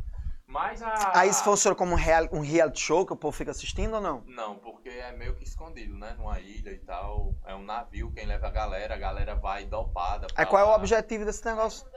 Mas 0.47 0.81
a. 0.81 1.19
Aí 1.19 1.29
isso 1.29 1.43
funciona 1.43 1.75
como 1.75 1.93
um, 1.93 1.95
real, 1.95 2.27
um 2.31 2.39
reality 2.39 2.79
show 2.79 3.05
que 3.05 3.13
o 3.13 3.15
povo 3.15 3.35
fica 3.35 3.51
assistindo 3.51 3.95
ou 3.95 4.01
não? 4.01 4.21
Não, 4.27 4.55
porque 4.57 4.89
é 4.89 5.11
meio 5.11 5.35
que 5.35 5.43
escondido, 5.43 5.97
né? 5.97 6.13
Numa 6.17 6.39
ilha 6.39 6.71
e 6.71 6.77
tal. 6.79 7.33
É 7.45 7.55
um 7.55 7.63
navio, 7.63 8.11
quem 8.11 8.25
leva 8.25 8.47
a 8.47 8.51
galera, 8.51 8.93
a 8.95 8.97
galera 8.97 9.35
vai 9.35 9.65
dopada. 9.65 10.27
Aí 10.35 10.45
qual 10.45 10.65
lá. 10.65 10.71
é 10.71 10.73
o 10.73 10.77
objetivo 10.77 11.25
desse 11.25 11.43
negócio? 11.45 11.87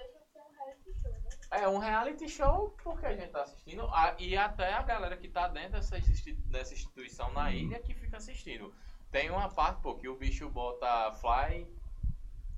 É 1.50 1.66
um 1.66 1.78
reality 1.78 2.28
show 2.28 2.76
porque 2.82 3.06
a 3.06 3.16
gente 3.16 3.30
tá 3.30 3.42
assistindo. 3.42 3.88
E 4.18 4.36
até 4.36 4.72
a 4.74 4.82
galera 4.82 5.16
que 5.16 5.28
tá 5.28 5.48
dentro 5.48 5.72
dessa, 5.72 5.98
dessa 6.46 6.74
instituição 6.74 7.32
na 7.32 7.50
ilha 7.50 7.80
que 7.80 7.94
fica 7.94 8.16
assistindo. 8.16 8.72
Tem 9.10 9.30
uma 9.30 9.48
parte, 9.48 9.80
pô, 9.80 9.94
que 9.94 10.08
o 10.08 10.16
bicho 10.16 10.48
bota 10.50 11.12
Fly. 11.12 11.66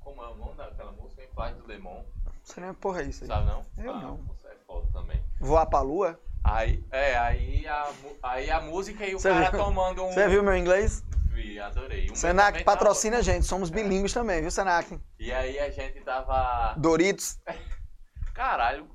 Como 0.01 0.23
é 0.23 0.29
o 0.29 0.35
nome 0.35 0.55
daquela 0.55 0.93
música? 0.93 1.23
Fly 1.35 1.55
do 1.55 1.67
Demon. 1.67 2.05
Não 2.25 2.33
sei 2.43 2.65
nem 2.65 2.75
porra 2.75 3.03
é 3.03 3.05
isso 3.05 3.25
aí. 3.25 3.29
Sabe 3.29 3.47
não? 3.47 3.67
Eu 3.79 3.95
ah, 3.95 4.01
não. 4.01 4.37
É 4.71 4.73
foda 4.73 4.89
também. 4.93 5.23
Voar 5.41 5.67
pra 5.67 5.81
lua? 5.81 6.21
Aí, 6.45 6.83
é, 6.91 7.17
aí 7.19 7.67
a, 7.67 7.91
aí 8.23 8.51
a 8.51 8.61
música 8.61 9.05
e 9.07 9.15
o 9.15 9.19
Cê 9.19 9.29
cara 9.29 9.51
viu? 9.51 9.61
tomando 9.61 10.05
um. 10.05 10.13
Você 10.13 10.29
viu 10.29 10.43
meu 10.43 10.57
inglês? 10.57 11.05
Vi, 11.33 11.61
adorei. 11.61 12.11
Um 12.11 12.15
Senac 12.15 12.65
patrocina 12.65 13.19
a 13.19 13.23
gente, 13.23 13.45
somos 13.47 13.71
bilíngues 13.71 14.13
também, 14.13 14.41
viu, 14.41 14.51
Senac? 14.51 14.99
E 15.19 15.33
aí 15.33 15.59
a 15.59 15.71
gente 15.71 16.01
tava. 16.01 16.75
Doritos. 16.77 17.39
Caralho. 18.35 18.89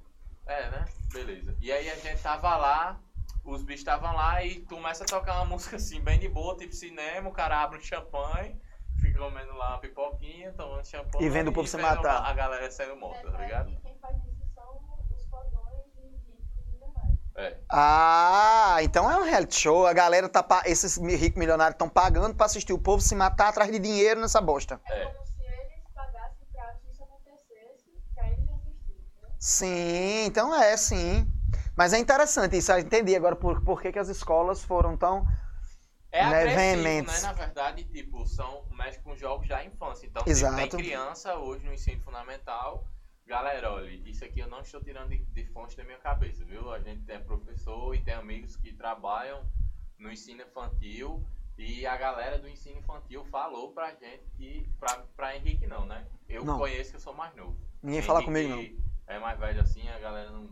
É, 0.47 0.69
né? 0.69 0.85
Beleza. 1.11 1.55
E 1.61 1.71
aí 1.71 1.89
a 1.89 1.95
gente 1.95 2.21
tava 2.21 2.55
lá, 2.57 2.99
os 3.43 3.63
bichos 3.63 3.81
estavam 3.81 4.13
lá 4.15 4.43
e 4.43 4.61
começa 4.61 5.03
a 5.03 5.07
tocar 5.07 5.35
uma 5.35 5.45
música 5.53 5.75
assim, 5.75 5.99
bem 6.01 6.19
de 6.19 6.27
boa, 6.27 6.55
tipo 6.55 6.73
cinema, 6.73 7.29
o 7.29 7.33
cara 7.33 7.61
abre 7.61 7.77
um 7.77 7.81
champanhe, 7.81 8.59
fica 8.99 9.19
comendo 9.19 9.53
lá 9.53 9.69
uma 9.69 9.77
pipoquinha, 9.79 10.51
tomando 10.53 10.85
champanhe. 10.85 11.25
E 11.25 11.29
vendo 11.29 11.49
o 11.49 11.53
povo 11.53 11.67
se 11.67 11.77
matar. 11.77 12.23
A 12.25 12.33
galera 12.33 12.69
sendo 12.69 12.95
morta, 12.95 13.31
tá 13.31 13.37
ligado? 13.37 13.84
É. 17.37 17.57
Ah, 17.69 18.77
então 18.81 19.11
é 19.11 19.17
um 19.17 19.23
reality 19.23 19.59
show. 19.59 19.85
A 19.85 19.93
galera 19.93 20.29
tá. 20.29 20.63
Esses 20.65 20.97
ricos 20.97 21.37
milionários 21.37 21.75
estão 21.75 21.89
pagando 21.89 22.33
pra 22.33 22.45
assistir 22.45 22.71
o 22.71 22.79
povo 22.79 23.01
se 23.01 23.13
matar 23.13 23.49
atrás 23.49 23.69
de 23.69 23.77
dinheiro 23.77 24.21
nessa 24.21 24.39
bosta. 24.39 24.79
É, 24.85 25.01
é. 25.01 25.05
como 25.05 25.25
se 25.25 25.41
eles 25.41 25.83
pagassem 25.93 26.47
pra 26.53 26.73
que 26.75 26.91
isso 26.91 27.03
acontecesse, 27.03 27.91
pra 28.15 28.27
eles 28.27 28.49
assistirem. 28.49 29.01
Né? 29.21 29.29
Sim, 29.37 30.25
então 30.25 30.55
é, 30.55 30.77
sim. 30.77 31.27
Mas 31.75 31.91
é 31.91 31.97
interessante 31.97 32.57
isso. 32.57 32.71
Eu 32.71 32.79
entendi 32.79 33.13
agora 33.13 33.35
por, 33.35 33.61
por 33.61 33.81
que, 33.81 33.91
que 33.91 33.99
as 33.99 34.07
escolas 34.07 34.63
foram 34.63 34.95
tão. 34.95 35.27
É 36.13 36.25
né, 36.29 36.45
veementes. 36.55 37.21
né? 37.21 37.27
Na 37.27 37.33
verdade, 37.33 37.83
tipo, 37.83 38.25
são 38.25 38.63
mexe 38.71 38.99
com 38.99 39.13
jogos 39.17 39.49
da 39.49 39.61
infância. 39.65 40.05
Então, 40.05 40.23
tipo, 40.23 40.55
tem 40.55 40.69
criança 40.69 41.35
hoje 41.35 41.65
no 41.65 41.73
ensino 41.73 42.01
fundamental 42.01 42.85
Galera, 43.25 43.71
olha, 43.71 43.89
isso 43.89 44.23
aqui 44.23 44.39
eu 44.39 44.47
não 44.47 44.59
estou 44.61 44.79
tirando 44.81 45.09
de, 45.09 45.17
de 45.17 45.45
fonte 45.45 45.75
da 45.75 45.83
minha 45.83 45.97
cabeça, 45.97 46.45
viu? 46.45 46.71
A 46.71 46.79
gente 46.79 47.11
é 47.11 47.17
professor 47.17 47.95
e 47.95 48.01
tem 48.03 48.13
amigos 48.13 48.55
que 48.55 48.71
trabalham 48.71 49.43
no 49.97 50.11
ensino 50.11 50.43
infantil 50.43 51.25
e 51.57 51.87
a 51.87 51.97
galera 51.97 52.37
do 52.37 52.47
ensino 52.47 52.77
infantil 52.77 53.25
falou 53.25 53.71
pra 53.71 53.95
gente 53.95 54.29
que. 54.37 54.69
Pra, 54.79 55.03
pra 55.15 55.35
Henrique 55.35 55.65
não, 55.65 55.87
né? 55.87 56.05
Eu 56.29 56.45
Não. 56.45 56.59
conheço 56.59 56.91
que 56.91 56.97
eu 56.97 57.01
sou 57.01 57.13
mais 57.15 57.35
novo. 57.35 57.57
Ninguém 57.81 58.01
fala 58.03 58.23
comigo, 58.23 58.49
não. 58.49 58.59
Henrique 58.59 58.83
É 59.07 59.17
mais 59.17 59.39
velho 59.39 59.61
assim, 59.61 59.87
a 59.89 59.97
galera 59.97 60.29
não, 60.29 60.49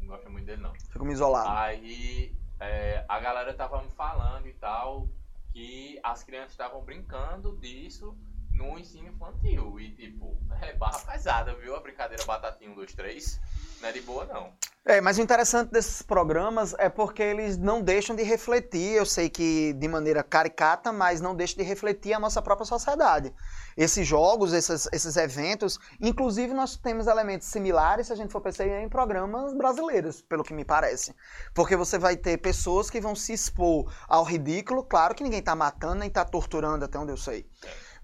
não 0.00 0.06
gosta 0.06 0.30
muito 0.30 0.46
dele, 0.46 0.62
não. 0.62 0.72
Fico 0.74 1.04
me 1.04 1.12
isolado. 1.12 1.50
Aí 1.50 2.34
é, 2.58 3.04
a 3.06 3.20
galera 3.20 3.52
tava 3.52 3.82
me 3.82 3.90
falando 3.90 4.46
e 4.46 4.54
tal 4.54 5.08
que 5.52 6.00
as 6.02 6.24
crianças 6.24 6.52
estavam 6.52 6.82
brincando 6.82 7.56
disso 7.58 8.16
no 8.54 8.78
ensino 8.78 9.08
infantil. 9.08 9.78
E 9.78 9.90
tipo, 9.92 10.36
é 10.62 10.72
barra 10.74 10.98
pesada, 11.00 11.54
viu? 11.54 11.76
A 11.76 11.80
brincadeira 11.80 12.24
batatinha 12.24 12.70
1, 12.70 12.74
2, 12.74 12.92
3. 12.94 13.40
Não 13.80 13.88
é 13.88 13.92
de 13.92 14.00
boa, 14.00 14.24
não. 14.24 14.52
É, 14.86 15.00
mas 15.00 15.16
o 15.16 15.22
interessante 15.22 15.70
desses 15.70 16.02
programas 16.02 16.74
é 16.78 16.90
porque 16.90 17.22
eles 17.22 17.56
não 17.56 17.80
deixam 17.80 18.14
de 18.14 18.22
refletir, 18.22 18.96
eu 18.96 19.06
sei 19.06 19.30
que 19.30 19.72
de 19.72 19.88
maneira 19.88 20.22
caricata, 20.22 20.92
mas 20.92 21.22
não 21.22 21.34
deixam 21.34 21.56
de 21.56 21.62
refletir 21.62 22.12
a 22.12 22.18
nossa 22.18 22.42
própria 22.42 22.66
sociedade. 22.66 23.32
Esses 23.78 24.06
jogos, 24.06 24.52
esses, 24.52 24.86
esses 24.92 25.16
eventos, 25.16 25.80
inclusive 25.98 26.52
nós 26.52 26.76
temos 26.76 27.06
elementos 27.06 27.48
similares, 27.48 28.08
se 28.08 28.12
a 28.12 28.16
gente 28.16 28.30
for 28.30 28.42
pensar 28.42 28.66
em 28.66 28.86
programas 28.86 29.54
brasileiros, 29.54 30.20
pelo 30.20 30.44
que 30.44 30.52
me 30.52 30.66
parece. 30.66 31.14
Porque 31.54 31.76
você 31.76 31.98
vai 31.98 32.14
ter 32.14 32.36
pessoas 32.36 32.90
que 32.90 33.00
vão 33.00 33.14
se 33.14 33.32
expor 33.32 33.90
ao 34.06 34.22
ridículo, 34.22 34.84
claro 34.84 35.14
que 35.14 35.24
ninguém 35.24 35.40
está 35.40 35.54
matando 35.54 35.94
nem 35.94 36.08
está 36.08 36.26
torturando, 36.26 36.84
até 36.84 36.98
onde 36.98 37.10
eu 37.10 37.16
sei. 37.16 37.48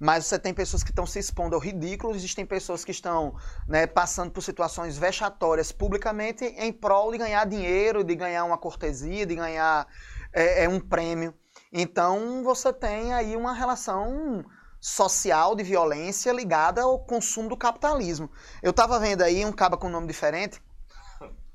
Mas 0.01 0.25
você 0.25 0.39
tem 0.39 0.55
pessoas 0.55 0.83
que 0.83 0.89
estão 0.89 1.05
se 1.05 1.19
expondo 1.19 1.55
ao 1.55 1.61
ridículo, 1.61 2.15
existem 2.15 2.47
pessoas 2.47 2.83
que 2.83 2.91
estão 2.91 3.37
né, 3.69 3.87
passando 3.87 4.31
por 4.31 4.41
situações 4.41 4.97
vexatórias 4.97 5.71
publicamente 5.71 6.43
em 6.43 6.73
prol 6.73 7.13
de 7.13 7.19
ganhar 7.19 7.45
dinheiro, 7.45 8.03
de 8.03 8.15
ganhar 8.15 8.45
uma 8.45 8.57
cortesia, 8.57 9.27
de 9.27 9.35
ganhar 9.35 9.87
é, 10.33 10.65
é, 10.65 10.69
um 10.71 10.81
prêmio. 10.81 11.35
Então 11.71 12.43
você 12.43 12.73
tem 12.73 13.13
aí 13.13 13.37
uma 13.37 13.53
relação 13.53 14.43
social 14.81 15.55
de 15.55 15.63
violência 15.63 16.33
ligada 16.33 16.81
ao 16.81 16.99
consumo 17.01 17.51
do 17.51 17.57
capitalismo. 17.57 18.31
Eu 18.63 18.71
estava 18.71 18.99
vendo 18.99 19.21
aí 19.21 19.45
um 19.45 19.53
caba 19.53 19.77
com 19.77 19.91
nome 19.91 20.07
diferente, 20.07 20.63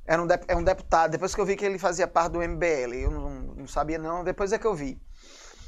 era 0.05 0.21
um, 0.21 0.27
é 0.47 0.55
um 0.55 0.63
deputado, 0.63 1.09
depois 1.09 1.33
que 1.33 1.41
eu 1.41 1.45
vi 1.47 1.55
que 1.55 1.65
ele 1.65 1.79
fazia 1.79 2.07
parte 2.07 2.33
do 2.33 2.47
MBL, 2.47 2.93
eu 2.93 3.09
não, 3.09 3.29
não 3.55 3.67
sabia 3.67 3.97
não, 3.97 4.23
depois 4.23 4.53
é 4.53 4.59
que 4.59 4.67
eu 4.67 4.75
vi. 4.75 5.01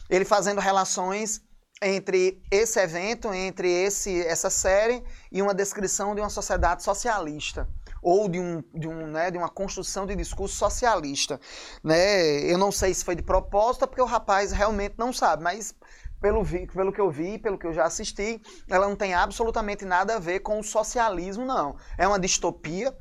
Ele 0.08 0.24
fazendo 0.24 0.62
relações 0.62 1.42
entre 1.82 2.42
esse 2.50 2.80
evento, 2.80 3.34
entre 3.34 3.70
esse, 3.70 4.26
essa 4.26 4.50
série 4.50 5.04
e 5.32 5.42
uma 5.42 5.54
descrição 5.54 6.16
de 6.16 6.22
uma 6.22 6.30
sociedade 6.30 6.84
socialista 6.84 7.68
ou 8.02 8.30
de, 8.30 8.40
um, 8.40 8.64
de, 8.74 8.88
um, 8.88 9.08
né, 9.08 9.30
de 9.32 9.38
uma 9.38 9.50
construção 9.50 10.06
de 10.06 10.16
discurso 10.16 10.56
socialista. 10.56 11.40
Né? 11.84 12.42
Eu 12.52 12.58
não 12.58 12.72
sei 12.72 12.94
se 12.94 13.04
foi 13.04 13.16
de 13.16 13.22
propósito, 13.22 13.88
porque 13.88 14.02
o 14.02 14.06
rapaz 14.06 14.52
realmente 14.52 14.96
não 14.98 15.12
sabe, 15.12 15.44
mas 15.44 15.76
pelo, 16.22 16.44
vi, 16.44 16.68
pelo 16.68 16.92
que 16.92 17.02
eu 17.02 17.12
vi, 17.12 17.38
pelo 17.38 17.58
que 17.58 17.68
eu 17.68 17.74
já 17.74 17.86
assisti, 17.86 18.42
ela 18.68 18.88
não 18.88 18.96
tem 18.96 19.14
absolutamente 19.14 19.86
nada 19.86 20.16
a 20.16 20.20
ver 20.20 20.40
com 20.40 20.60
o 20.60 20.64
socialismo, 20.64 21.46
não. 21.46 21.76
É 21.98 22.08
uma 22.08 22.20
distopia, 22.20 22.96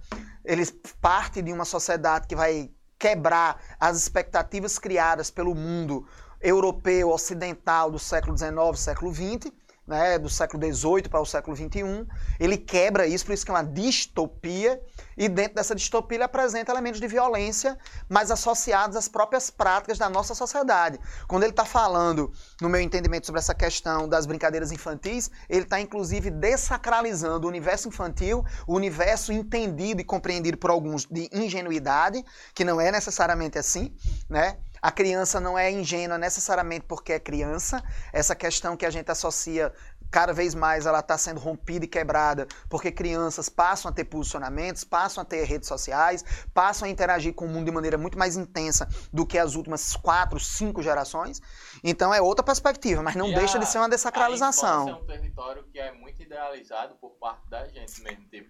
eles 0.45 0.71
parte 1.01 1.41
de 1.41 1.53
uma 1.53 1.65
sociedade 1.65 2.27
que 2.27 2.37
vai 2.37 2.71
quebrar 2.99 3.61
as 3.79 3.97
expectativas 3.97 4.79
criadas 4.79 5.31
pelo 5.31 5.55
mundo 5.55 6.07
europeu 6.41 7.11
ocidental 7.11 7.91
do 7.91 7.99
século 7.99 8.37
XIX, 8.37 8.79
século 8.79 9.15
XX, 9.15 9.53
né, 9.87 10.19
do 10.19 10.29
século 10.29 10.63
XVIII 10.73 11.09
para 11.09 11.21
o 11.21 11.27
século 11.27 11.57
XXI. 11.57 12.07
Ele 12.41 12.57
quebra 12.57 13.07
isso, 13.07 13.25
por 13.25 13.33
isso 13.33 13.45
que 13.45 13.51
é 13.51 13.55
uma 13.55 13.63
distopia, 13.63 14.83
e 15.17 15.29
dentro 15.29 15.55
dessa 15.55 15.75
distopia 15.75 16.17
ele 16.17 16.25
apresenta 16.25 16.73
elementos 16.73 17.01
de 17.01 17.07
violência, 17.07 17.79
mas 18.09 18.31
associados 18.31 18.97
às 18.97 19.09
próprias 19.09 19.49
práticas 19.49 19.97
da 19.97 20.11
nossa 20.11 20.35
sociedade. 20.35 20.99
Quando 21.29 21.45
ele 21.45 21.53
está 21.53 21.65
falando, 21.65 22.33
no 22.61 22.69
meu 22.69 22.81
entendimento, 22.81 23.27
sobre 23.27 23.39
essa 23.39 23.55
questão 23.55 24.09
das 24.09 24.27
brincadeiras 24.27 24.73
infantis, 24.73 25.31
ele 25.49 25.63
está 25.63 25.81
inclusive 25.81 26.31
desacralizando 26.31 27.47
o 27.47 27.49
universo 27.49 27.89
infantil, 27.89 28.45
o 28.67 28.75
universo 28.75 29.33
entendido 29.33 30.01
e 30.01 30.05
compreendido 30.05 30.59
por 30.59 30.71
alguns 30.71 31.07
de 31.07 31.29
ingenuidade, 31.33 32.25
que 32.55 32.65
não 32.65 32.81
é 32.81 32.91
necessariamente 32.91 33.59
assim, 33.59 33.95
né? 34.29 34.59
A 34.87 34.93
criança 34.93 35.41
não 35.41 35.59
é 35.59 35.69
ingênua 35.69 36.17
necessariamente 36.17 36.85
porque 36.87 37.13
é 37.13 37.19
criança. 37.19 37.83
Essa 38.13 38.37
questão 38.37 38.77
que 38.77 38.87
a 38.87 38.91
gente 38.91 39.11
associa 39.11 39.73
cada 40.13 40.33
vez 40.33 40.55
mais 40.55 40.87
ela 40.87 41.01
está 41.01 41.19
sendo 41.19 41.41
rompida 41.41 41.85
e 41.85 41.89
quebrada 41.89 42.47
porque 42.71 42.93
crianças 42.93 43.49
passam 43.49 43.91
a 43.91 43.93
ter 43.93 44.05
posicionamentos, 44.05 44.85
passam 44.85 45.23
a 45.23 45.25
ter 45.25 45.43
redes 45.43 45.67
sociais, 45.67 46.25
passam 46.55 46.87
a 46.87 46.89
interagir 46.89 47.35
com 47.35 47.47
o 47.47 47.49
mundo 47.49 47.65
de 47.67 47.73
maneira 47.73 47.99
muito 47.99 48.17
mais 48.17 48.37
intensa 48.37 48.89
do 49.13 49.27
que 49.27 49.37
as 49.37 49.57
últimas 49.57 49.97
quatro, 49.97 50.39
cinco 50.39 50.81
gerações. 50.81 51.43
Então 51.83 52.15
é 52.15 52.21
outra 52.23 52.45
perspectiva, 52.45 53.03
mas 53.03 53.17
não 53.17 53.31
E 53.31 53.35
deixa 53.35 53.57
a- 53.57 53.61
de 53.61 53.67
ser 53.67 53.79
uma 53.79 53.87
A 53.87 53.89
desacralização. 53.89 54.83
infância 54.89 55.01
é 55.01 55.03
um 55.03 55.07
território 55.19 55.65
que 55.65 55.81
é 55.81 55.91
muito 55.91 56.23
idealizado 56.23 56.95
por 57.01 57.11
parte 57.19 57.51
da 57.51 57.67
gente 57.67 58.01
mesmo. 58.03 58.25
Tipo, 58.29 58.49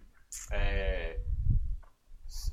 é, 0.52 1.18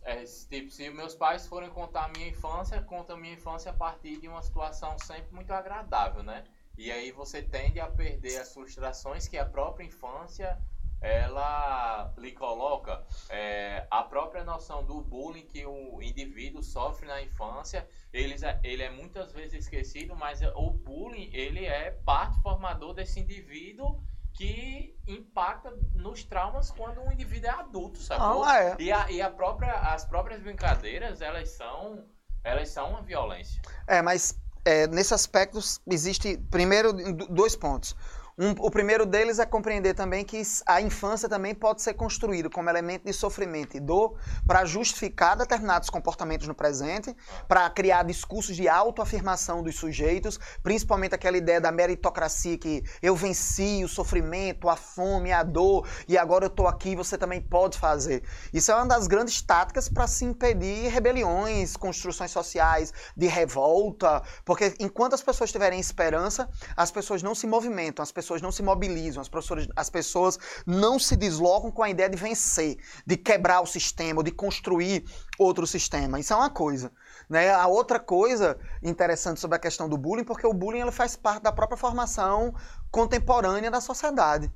é, 0.05 0.23
tipo, 0.23 0.69
se 0.71 0.89
meus 0.89 1.15
pais 1.15 1.47
forem 1.47 1.69
contar 1.69 2.05
a 2.05 2.07
minha 2.09 2.27
infância, 2.27 2.81
conta 2.81 3.13
a 3.13 3.17
minha 3.17 3.33
infância 3.33 3.71
a 3.71 3.73
partir 3.73 4.17
de 4.19 4.27
uma 4.27 4.41
situação 4.41 4.97
sempre 4.97 5.33
muito 5.33 5.51
agradável, 5.51 6.23
né? 6.23 6.43
E 6.77 6.91
aí 6.91 7.11
você 7.11 7.41
tende 7.41 7.79
a 7.79 7.87
perder 7.87 8.37
as 8.37 8.53
frustrações 8.53 9.27
que 9.27 9.37
a 9.37 9.45
própria 9.45 9.85
infância 9.85 10.57
ela 10.99 12.13
lhe 12.17 12.31
coloca. 12.31 13.05
É, 13.29 13.85
a 13.91 14.03
própria 14.03 14.43
noção 14.43 14.85
do 14.85 15.01
bullying 15.01 15.45
que 15.45 15.65
o 15.65 16.01
indivíduo 16.01 16.63
sofre 16.63 17.05
na 17.05 17.21
infância, 17.21 17.87
ele, 18.11 18.33
é- 18.45 18.59
ele 18.63 18.83
é 18.83 18.89
muitas 18.89 19.33
vezes 19.33 19.65
esquecido, 19.65 20.15
mas 20.15 20.41
o 20.41 20.71
bullying 20.71 21.29
ele 21.33 21.65
é 21.65 21.91
parte 21.91 22.41
formador 22.41 22.93
desse 22.93 23.19
indivíduo 23.19 24.01
que 24.33 24.95
impacta 25.07 25.71
nos 25.93 26.23
traumas 26.23 26.71
quando 26.71 27.01
um 27.01 27.11
indivíduo 27.11 27.47
é 27.49 27.53
adulto, 27.53 27.99
sacou? 27.99 28.43
Ah, 28.43 28.59
é. 28.59 28.75
E, 28.79 28.91
a, 28.91 29.11
e 29.11 29.21
a 29.21 29.29
própria, 29.29 29.71
as 29.73 30.05
próprias 30.05 30.41
brincadeiras, 30.41 31.21
elas 31.21 31.49
são, 31.51 32.03
elas 32.43 32.69
são 32.69 32.89
uma 32.89 33.01
violência. 33.01 33.61
É, 33.87 34.01
mas 34.01 34.37
é, 34.65 34.87
nesse 34.87 35.13
aspecto 35.13 35.59
existe, 35.87 36.37
primeiro, 36.49 36.91
do- 36.93 37.27
dois 37.27 37.55
pontos. 37.55 37.95
Um, 38.37 38.49
o 38.59 38.71
primeiro 38.71 39.05
deles 39.05 39.37
é 39.37 39.45
compreender 39.45 39.93
também 39.93 40.25
que 40.25 40.41
a 40.65 40.81
infância 40.81 41.29
também 41.29 41.53
pode 41.53 41.83
ser 41.83 41.93
construída 41.93 42.49
como 42.49 42.67
elemento 42.67 43.05
de 43.05 43.13
sofrimento 43.13 43.77
e 43.77 43.79
dor 43.79 44.15
para 44.47 44.65
justificar 44.65 45.37
determinados 45.37 45.87
comportamentos 45.87 46.47
no 46.47 46.55
presente, 46.55 47.15
para 47.47 47.69
criar 47.69 48.01
discursos 48.01 48.55
de 48.55 48.67
autoafirmação 48.67 49.61
dos 49.61 49.75
sujeitos, 49.75 50.39
principalmente 50.63 51.13
aquela 51.13 51.37
ideia 51.37 51.61
da 51.61 51.71
meritocracia 51.71 52.57
que 52.57 52.83
eu 53.03 53.15
venci 53.15 53.83
o 53.83 53.87
sofrimento, 53.87 54.67
a 54.67 54.75
fome, 54.75 55.31
a 55.31 55.43
dor 55.43 55.87
e 56.07 56.17
agora 56.17 56.45
eu 56.45 56.49
estou 56.49 56.67
aqui, 56.67 56.95
você 56.95 57.19
também 57.19 57.39
pode 57.39 57.77
fazer. 57.77 58.23
Isso 58.51 58.71
é 58.71 58.75
uma 58.75 58.87
das 58.87 59.05
grandes 59.05 59.43
táticas 59.43 59.87
para 59.87 60.07
se 60.07 60.25
impedir 60.25 60.87
rebeliões, 60.87 61.77
construções 61.77 62.31
sociais 62.31 62.91
de 63.15 63.27
revolta, 63.27 64.23
porque 64.43 64.73
enquanto 64.79 65.13
as 65.13 65.21
pessoas 65.21 65.51
tiverem 65.51 65.79
esperança, 65.79 66.49
as 66.75 66.89
pessoas 66.89 67.21
não 67.21 67.35
se 67.35 67.45
movimentam, 67.45 68.01
as 68.01 68.11
pessoas 68.11 68.22
não 68.41 68.51
se 68.51 68.63
mobilizam, 68.63 69.21
as 69.21 69.29
pessoas, 69.29 69.67
as 69.75 69.89
pessoas 69.89 70.39
não 70.65 70.97
se 70.99 71.15
deslocam 71.15 71.71
com 71.71 71.83
a 71.83 71.89
ideia 71.89 72.09
de 72.09 72.17
vencer, 72.17 72.77
de 73.05 73.17
quebrar 73.17 73.61
o 73.61 73.65
sistema, 73.65 74.23
de 74.23 74.31
construir 74.31 75.05
outro 75.37 75.65
sistema. 75.65 76.19
Isso 76.19 76.33
é 76.33 76.35
uma 76.35 76.49
coisa. 76.49 76.91
Né? 77.29 77.51
A 77.51 77.67
outra 77.67 77.99
coisa 77.99 78.57
interessante 78.81 79.39
sobre 79.39 79.57
a 79.57 79.59
questão 79.59 79.87
do 79.89 79.97
bullying, 79.97 80.23
porque 80.23 80.45
o 80.45 80.53
bullying 80.53 80.81
ele 80.81 80.91
faz 80.91 81.15
parte 81.15 81.43
da 81.43 81.51
própria 81.51 81.77
formação 81.77 82.53
contemporânea 82.91 83.71
da 83.71 83.81
sociedade. 83.81 84.51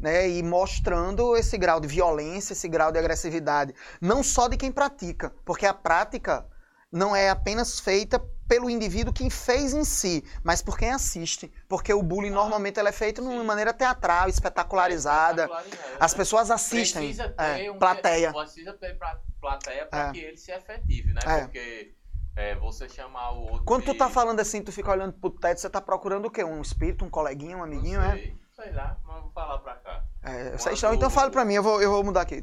Né, 0.00 0.28
e 0.28 0.42
mostrando 0.42 1.36
esse 1.36 1.56
grau 1.56 1.78
de 1.78 1.86
violência, 1.86 2.52
esse 2.52 2.68
grau 2.68 2.90
de 2.90 2.98
agressividade, 2.98 3.72
não 4.00 4.24
só 4.24 4.48
de 4.48 4.56
quem 4.56 4.72
pratica, 4.72 5.32
porque 5.44 5.64
a 5.64 5.72
prática 5.72 6.44
não 6.90 7.14
é 7.14 7.30
apenas 7.30 7.78
feita 7.78 8.20
pelo 8.48 8.70
indivíduo 8.70 9.12
que 9.12 9.28
fez 9.28 9.74
em 9.74 9.84
si, 9.84 10.24
mas 10.42 10.62
por 10.62 10.78
quem 10.78 10.90
assiste, 10.90 11.52
porque 11.68 11.92
o 11.92 12.02
bullying 12.02 12.30
normalmente 12.30 12.80
ele 12.80 12.88
é 12.88 12.92
feito 12.92 13.20
de 13.20 13.28
uma 13.28 13.44
maneira 13.44 13.72
teatral, 13.74 14.28
espetacularizada. 14.28 15.42
Espetacularizada, 15.44 16.04
As 16.04 16.12
né? 16.12 16.16
pessoas 16.16 16.50
assistem, 16.50 17.02
Precisa 17.02 17.28
ter 17.28 17.64
é, 17.66 17.70
um- 17.70 17.78
plateia. 17.78 18.32
Precisa 18.32 18.72
ter 18.72 18.98
plateia 19.40 19.86
para 19.86 20.08
É. 20.08 20.12
que 20.12 20.18
ele 20.18 20.36
se 20.38 20.50
efetive, 20.50 21.12
né? 21.12 21.20
É. 21.26 21.40
Porque 21.42 21.94
é, 22.34 22.54
você 22.56 22.88
chamar 22.88 23.32
o 23.32 23.42
outro. 23.42 23.64
Quando 23.64 23.84
tu 23.84 23.94
tá 23.94 24.08
falando 24.08 24.40
assim, 24.40 24.62
tu 24.62 24.72
fica 24.72 24.90
olhando 24.92 25.12
pro 25.12 25.28
teto, 25.30 25.60
você 25.60 25.68
tá 25.68 25.80
procurando 25.80 26.26
o 26.26 26.30
quê? 26.30 26.42
Um 26.44 26.62
espírito, 26.62 27.04
um 27.04 27.10
coleguinha, 27.10 27.54
um 27.56 27.58
não 27.58 27.64
amiguinho, 27.66 28.00
é? 28.00 28.12
sei, 28.12 28.36
sei 28.56 28.72
lá, 28.72 28.96
mas 29.04 29.22
vou 29.22 29.30
falar 29.32 29.58
pra 29.58 29.74
cá. 29.74 30.04
É, 30.22 30.50
Quando- 30.56 30.72
estão, 30.74 30.94
então 30.94 31.10
fale 31.10 31.30
pra 31.30 31.44
mim, 31.44 31.54
eu 31.54 31.62
vou, 31.62 31.82
eu 31.82 31.90
vou 31.90 32.02
mudar 32.04 32.22
aqui. 32.22 32.42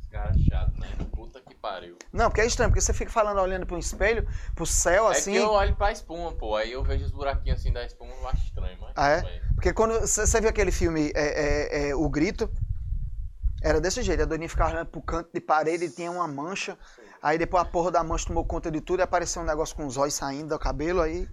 Esse 0.00 0.08
cara 0.10 0.30
é 0.34 0.38
chato, 0.50 0.78
né? 0.78 0.88
Pariu. 1.68 1.98
Não, 2.10 2.30
porque 2.30 2.40
é 2.40 2.46
estranho, 2.46 2.70
porque 2.70 2.80
você 2.80 2.94
fica 2.94 3.10
falando 3.10 3.38
olhando 3.40 3.66
pro 3.66 3.78
espelho, 3.78 4.26
pro 4.54 4.64
céu, 4.64 5.06
assim. 5.06 5.32
É 5.32 5.38
que 5.38 5.44
eu 5.44 5.50
olho 5.50 5.76
pra 5.76 5.92
espuma, 5.92 6.32
pô. 6.32 6.56
Aí 6.56 6.72
eu 6.72 6.82
vejo 6.82 7.04
os 7.04 7.10
buraquinhos 7.10 7.60
assim 7.60 7.70
da 7.70 7.84
espuma, 7.84 8.10
eu 8.12 8.28
acho 8.28 8.42
estranho, 8.46 8.78
mas. 8.80 8.92
Ah, 8.96 9.10
é? 9.10 9.42
Porque 9.54 9.72
quando 9.72 10.00
você 10.00 10.40
viu 10.40 10.48
aquele 10.48 10.72
filme 10.72 11.12
é, 11.14 11.26
é, 11.84 11.88
é, 11.90 11.94
O 11.94 12.08
Grito, 12.08 12.50
Era 13.62 13.80
desse 13.80 14.02
jeito, 14.02 14.22
a 14.22 14.24
doidinha 14.24 14.48
ficava 14.48 14.70
olhando 14.70 14.86
pro 14.86 15.02
canto 15.02 15.30
de 15.32 15.40
parede 15.40 15.84
e 15.84 15.90
tinha 15.90 16.10
uma 16.10 16.26
mancha. 16.26 16.78
Aí 17.20 17.36
depois 17.36 17.62
a 17.62 17.66
porra 17.66 17.90
da 17.90 18.02
mancha 18.02 18.26
tomou 18.28 18.46
conta 18.46 18.70
de 18.70 18.80
tudo 18.80 19.00
e 19.00 19.02
apareceu 19.02 19.42
um 19.42 19.44
negócio 19.44 19.76
com 19.76 19.84
os 19.84 19.96
olhos 19.96 20.14
saindo 20.14 20.48
do 20.48 20.58
cabelo, 20.58 21.02
aí. 21.02 21.28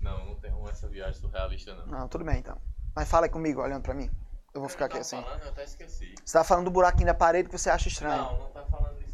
Não, 0.00 0.24
não 0.24 0.34
tem 0.36 0.50
essa 0.68 0.88
viagem 0.88 1.20
surrealista, 1.20 1.74
não. 1.74 1.86
Não, 1.86 2.08
tudo 2.08 2.24
bem 2.24 2.38
então. 2.38 2.58
Mas 2.94 3.08
fala 3.08 3.26
aí 3.26 3.30
comigo, 3.30 3.62
olhando 3.62 3.82
pra 3.82 3.94
mim. 3.94 4.10
Eu 4.52 4.60
vou 4.60 4.68
ficar 4.68 4.86
aqui 4.86 4.94
Tava 4.94 5.02
assim. 5.02 5.22
falando, 5.22 5.42
eu 5.42 5.48
até 5.50 5.64
esqueci. 5.64 6.14
Você 6.24 6.32
tava 6.32 6.44
falando 6.44 6.64
do 6.64 6.70
buraquinho 6.70 7.06
da 7.06 7.14
parede 7.14 7.48
que 7.48 7.58
você 7.58 7.68
acha 7.68 7.88
estranho. 7.88 8.22
Não, 8.22 8.38
não 8.38 8.50
tá 8.50 8.64
falando 8.64 8.96
galera. 8.96 9.05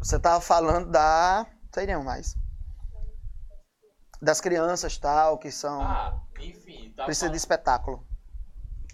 Você 0.00 0.18
tava 0.18 0.40
falando 0.40 0.90
da. 0.90 1.46
Sei 1.74 1.86
não 1.86 2.02
mais. 2.02 2.34
Das 4.20 4.40
crianças 4.40 4.96
tal, 4.96 5.38
que 5.38 5.50
são. 5.50 5.82
Ah, 5.82 6.20
enfim, 6.40 6.92
tava, 6.96 7.06
precisa 7.06 7.30
de 7.30 7.36
espetáculo. 7.36 8.06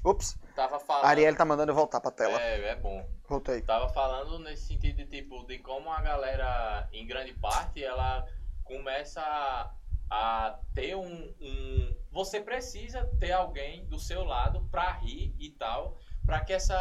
Ups, 0.05 0.39
tava 0.55 0.79
falando... 0.79 1.05
a 1.05 1.09
Ariel 1.09 1.37
tá 1.37 1.45
mandando 1.45 1.73
eu 1.73 1.77
voltar 1.77 2.01
pra 2.01 2.11
tela. 2.11 2.41
É, 2.41 2.71
é 2.71 2.77
bom. 2.77 3.05
Voltei. 3.29 3.63
Tava 3.63 3.89
falando 3.89 4.39
nesse 4.41 4.67
sentido 4.69 4.97
de 4.97 5.07
tipo, 5.07 5.45
de 5.47 5.59
como 5.59 5.91
a 5.91 6.01
galera, 6.01 6.89
em 6.93 7.07
grande 7.07 7.35
parte, 7.35 7.83
ela 7.83 8.25
começa 8.63 9.21
a, 9.21 9.73
a 10.11 10.59
ter 10.75 10.97
um, 10.97 11.35
um. 11.41 11.97
Você 12.13 12.41
precisa 12.41 13.05
ter 13.19 13.33
alguém 13.33 13.85
do 13.87 13.99
seu 13.99 14.25
lado 14.25 14.69
pra 14.71 14.93
rir 14.93 15.35
e 15.39 15.51
tal, 15.51 15.99
pra 16.25 16.41
que 16.45 16.53
essa. 16.53 16.77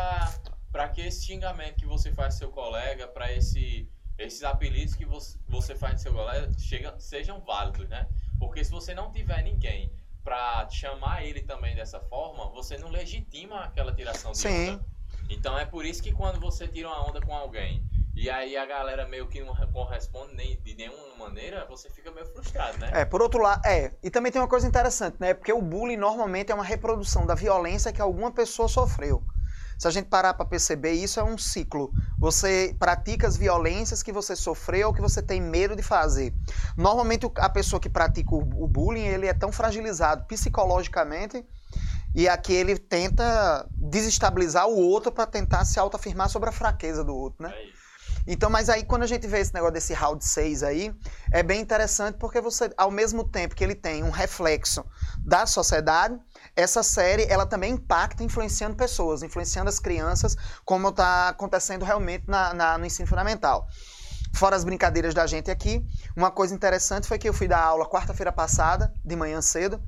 para 0.72 0.89
que 0.89 1.01
esse 1.01 1.25
xingamento 1.25 1.77
que 1.77 1.86
você 1.86 2.12
faz 2.12 2.36
seu 2.36 2.51
colega, 2.51 3.08
pra 3.08 3.32
esse, 3.32 3.89
esses 4.17 4.43
apelidos 4.43 4.95
que 4.95 5.05
você, 5.05 5.38
você 5.48 5.75
faz 5.75 5.95
do 5.95 6.01
seu 6.01 6.13
colega 6.13 6.51
chega, 6.57 6.95
sejam 7.00 7.39
válidos, 7.41 7.88
né? 7.89 8.07
Porque 8.39 8.63
se 8.63 8.72
você 8.72 8.93
não 8.93 9.12
tiver 9.12 9.43
ninguém 9.43 9.91
pra 10.24 10.67
chamar 10.69 11.24
ele 11.24 11.41
também 11.41 11.75
dessa 11.75 12.00
forma, 12.00 12.50
você 12.50 12.77
não 12.77 12.89
legitima 12.89 13.65
aquela 13.65 13.93
tiração 13.93 14.31
de 14.31 14.39
Sim. 14.39 14.72
onda. 14.72 14.86
Então 15.29 15.57
é 15.57 15.65
por 15.65 15.86
isso 15.86 16.01
que 16.01 16.12
quando 16.12 16.39
você 16.39 16.67
tira 16.67 16.88
uma 16.88 17.10
onda 17.10 17.22
com 17.22 17.34
alguém 17.34 17.84
e 18.15 18.29
aí 18.29 18.55
a 18.55 18.65
galera 18.65 19.05
meio 19.07 19.27
que 19.27 19.43
não 19.43 19.53
corresponde 19.74 20.34
nem, 20.36 20.57
de 20.62 20.74
nenhuma 20.74 21.17
maneira, 21.17 21.65
você 21.65 21.89
fica 21.89 22.10
meio 22.12 22.25
frustrado, 22.27 22.77
né? 22.77 22.89
É, 22.93 23.05
por 23.05 23.22
outro 23.22 23.41
lado, 23.41 23.65
é. 23.65 23.91
E 24.01 24.10
também 24.10 24.31
tem 24.31 24.41
uma 24.41 24.48
coisa 24.48 24.65
interessante, 24.65 25.17
né? 25.19 25.34
Porque 25.34 25.51
o 25.51 25.62
bullying 25.62 25.98
normalmente 25.98 26.50
é 26.50 26.55
uma 26.55 26.63
reprodução 26.63 27.25
da 27.25 27.36
violência 27.36 27.91
que 27.91 28.01
alguma 28.01 28.31
pessoa 28.31 28.69
sofreu. 28.69 29.22
Se 29.77 29.88
a 29.88 29.91
gente 29.91 30.07
parar 30.07 30.34
para 30.34 30.45
perceber, 30.45 30.93
isso 30.93 31.19
é 31.19 31.24
um 31.24 31.38
ciclo. 31.38 31.91
Você 32.17 32.75
pratica 32.79 33.27
as 33.27 33.38
violências 33.38 34.01
que 34.01 34.12
você 34.12 34.36
sofreu 34.36 34.88
ou 34.88 34.93
que 34.93 35.01
você 35.01 35.22
tem 35.22 35.41
medo 35.41 35.75
de 35.75 35.84
fazer. 35.84 36.34
Normalmente 36.77 37.29
a 37.38 37.50
pessoa 37.50 37.79
que 37.79 37.89
pratica 37.89 38.34
o 38.34 38.45
o 38.55 38.67
bullying, 38.67 39.05
ele 39.05 39.27
é 39.27 39.34
tão 39.34 39.51
fragilizado 39.51 40.25
psicologicamente 40.25 41.45
e 42.15 42.27
aqui 42.27 42.53
ele 42.53 42.77
tenta 42.77 43.67
desestabilizar 43.72 44.67
o 44.67 44.77
outro 44.77 45.12
para 45.12 45.25
tentar 45.25 45.65
se 45.65 45.79
autoafirmar 45.79 46.29
sobre 46.29 46.50
a 46.50 46.51
fraqueza 46.51 47.03
do 47.03 47.15
outro, 47.15 47.43
né? 47.43 47.53
É 47.53 47.69
isso. 47.69 47.85
Então, 48.27 48.50
mas 48.50 48.70
aí 48.70 48.84
quando 48.84 49.03
a 49.03 49.08
gente 49.08 49.27
vê 49.27 49.39
esse 49.39 49.53
negócio 49.53 49.74
desse 49.74 49.94
round 49.94 50.24
6 50.25 50.63
aí, 50.63 50.94
é 51.32 51.44
bem 51.44 51.62
interessante 51.62 52.17
porque 52.17 52.41
você, 52.41 52.72
ao 52.77 52.89
mesmo 52.89 53.24
tempo 53.24 53.55
que 53.55 53.63
ele 53.63 53.75
tem 53.75 54.03
um 54.03 54.10
reflexo 54.10 54.84
da 55.24 55.46
sociedade, 55.46 56.17
essa 56.55 56.82
série 56.82 57.24
ela 57.29 57.46
também 57.46 57.74
impacta 57.74 58.24
influenciando 58.24 58.75
pessoas, 58.75 59.22
influenciando 59.24 59.70
as 59.70 59.79
crianças, 59.79 60.36
como 60.63 60.89
está 60.89 61.29
acontecendo 61.29 61.86
realmente 61.86 62.24
na, 62.27 62.53
na- 62.53 62.77
no 62.77 62.86
ensino 62.86 63.08
fundamental. 63.08 63.67
Fora 64.34 64.55
as 64.55 64.65
brincadeiras 64.65 65.13
da 65.13 65.25
gente 65.25 65.50
aqui, 65.50 65.86
uma 66.15 66.29
coisa 66.29 66.53
interessante 66.53 67.08
foi 67.08 67.17
que 67.17 67.29
eu 67.29 67.34
fui 67.34 67.48
dar 67.48 67.60
aula 67.62 67.88
quarta-feira 67.89 68.34
passada, 68.34 68.91
de 69.03 69.15
manhã 69.15 69.41
cedo, 69.41 69.82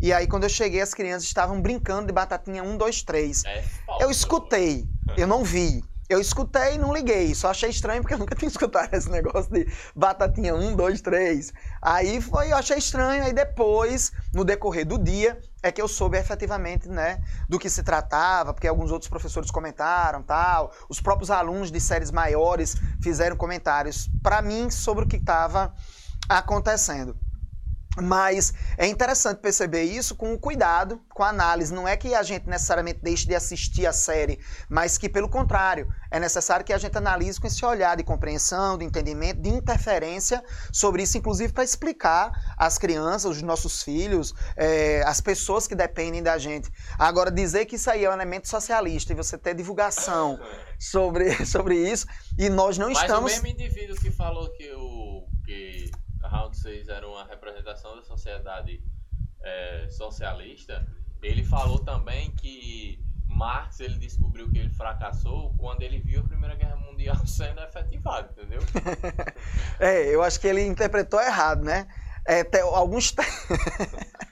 e 0.00 0.10
aí 0.10 0.26
quando 0.26 0.44
eu 0.44 0.48
cheguei 0.48 0.80
as 0.80 0.94
crianças 0.94 1.24
estavam 1.28 1.60
brincando 1.60 2.06
de 2.06 2.12
batatinha 2.12 2.62
1, 2.62 2.78
2, 2.78 3.02
3. 3.02 3.44
É 3.44 3.62
falso. 3.84 4.02
Eu 4.02 4.10
escutei, 4.10 4.88
eu 5.18 5.26
não 5.26 5.44
vi. 5.44 5.84
Eu 6.10 6.20
escutei 6.20 6.74
e 6.74 6.78
não 6.78 6.92
liguei. 6.92 7.32
Só 7.36 7.50
achei 7.50 7.70
estranho 7.70 8.02
porque 8.02 8.14
eu 8.14 8.18
nunca 8.18 8.34
tinha 8.36 8.48
escutado 8.48 8.92
esse 8.92 9.08
negócio 9.08 9.48
de 9.52 9.72
batatinha 9.94 10.56
um, 10.56 10.74
dois, 10.74 11.00
três. 11.00 11.52
Aí 11.80 12.20
foi, 12.20 12.50
eu 12.50 12.56
achei 12.56 12.78
estranho. 12.78 13.22
Aí 13.22 13.32
depois, 13.32 14.10
no 14.34 14.44
decorrer 14.44 14.84
do 14.84 14.98
dia, 14.98 15.40
é 15.62 15.70
que 15.70 15.80
eu 15.80 15.86
soube 15.86 16.18
efetivamente, 16.18 16.88
né, 16.88 17.22
do 17.48 17.60
que 17.60 17.70
se 17.70 17.84
tratava, 17.84 18.52
porque 18.52 18.66
alguns 18.66 18.90
outros 18.90 19.08
professores 19.08 19.52
comentaram, 19.52 20.20
tal. 20.20 20.72
Os 20.88 21.00
próprios 21.00 21.30
alunos 21.30 21.70
de 21.70 21.80
séries 21.80 22.10
maiores 22.10 22.74
fizeram 23.00 23.36
comentários 23.36 24.10
para 24.20 24.42
mim 24.42 24.68
sobre 24.68 25.04
o 25.04 25.06
que 25.06 25.16
estava 25.16 25.72
acontecendo. 26.28 27.16
Mas 27.96 28.54
é 28.78 28.86
interessante 28.86 29.38
perceber 29.38 29.82
isso 29.82 30.14
com 30.14 30.32
o 30.32 30.38
cuidado, 30.38 31.00
com 31.12 31.24
a 31.24 31.28
análise. 31.28 31.74
Não 31.74 31.88
é 31.88 31.96
que 31.96 32.14
a 32.14 32.22
gente 32.22 32.48
necessariamente 32.48 33.00
deixe 33.02 33.26
de 33.26 33.34
assistir 33.34 33.84
a 33.84 33.92
série, 33.92 34.38
mas 34.68 34.96
que, 34.96 35.08
pelo 35.08 35.28
contrário, 35.28 35.92
é 36.08 36.20
necessário 36.20 36.64
que 36.64 36.72
a 36.72 36.78
gente 36.78 36.96
analise 36.96 37.40
com 37.40 37.48
esse 37.48 37.64
olhar 37.64 37.96
de 37.96 38.04
compreensão, 38.04 38.78
de 38.78 38.84
entendimento, 38.84 39.40
de 39.40 39.48
interferência 39.48 40.42
sobre 40.72 41.02
isso, 41.02 41.18
inclusive 41.18 41.52
para 41.52 41.64
explicar 41.64 42.54
às 42.56 42.78
crianças, 42.78 43.24
os 43.36 43.42
nossos 43.42 43.82
filhos, 43.82 44.34
eh, 44.56 45.02
as 45.04 45.20
pessoas 45.20 45.66
que 45.66 45.74
dependem 45.74 46.22
da 46.22 46.38
gente. 46.38 46.70
Agora, 46.96 47.28
dizer 47.30 47.66
que 47.66 47.74
isso 47.74 47.90
aí 47.90 48.04
é 48.04 48.10
um 48.10 48.12
elemento 48.12 48.48
socialista 48.48 49.12
e 49.12 49.16
você 49.16 49.36
ter 49.36 49.52
divulgação 49.54 50.38
sobre, 50.78 51.34
sobre 51.44 51.76
isso, 51.76 52.06
e 52.38 52.48
nós 52.48 52.78
não 52.78 52.90
Mas 52.90 53.00
estamos. 53.02 53.32
o 53.32 53.42
mesmo 53.42 53.48
indivíduo 53.48 53.96
que 53.96 54.12
falou 54.12 54.48
que 54.52 54.70
o 54.74 55.09
Round 56.30 56.56
6 56.56 56.88
era 56.88 57.06
uma 57.06 57.24
representação 57.24 57.96
da 57.96 58.02
sociedade 58.02 58.82
é, 59.42 59.86
socialista, 59.90 60.86
ele 61.22 61.44
falou 61.44 61.78
também 61.78 62.30
que 62.32 62.98
Marx 63.26 63.80
ele 63.80 63.98
descobriu 63.98 64.50
que 64.50 64.58
ele 64.58 64.70
fracassou 64.70 65.54
quando 65.56 65.82
ele 65.82 65.98
viu 66.00 66.20
a 66.20 66.24
Primeira 66.24 66.54
Guerra 66.56 66.76
Mundial 66.76 67.16
sendo 67.26 67.60
efetivada, 67.60 68.30
entendeu? 68.32 68.60
É, 69.78 70.14
eu 70.14 70.22
acho 70.22 70.38
que 70.40 70.46
ele 70.46 70.62
interpretou 70.66 71.20
errado, 71.20 71.62
né? 71.62 71.86
É, 72.26 72.44
te- 72.44 72.60
alguns, 72.60 73.14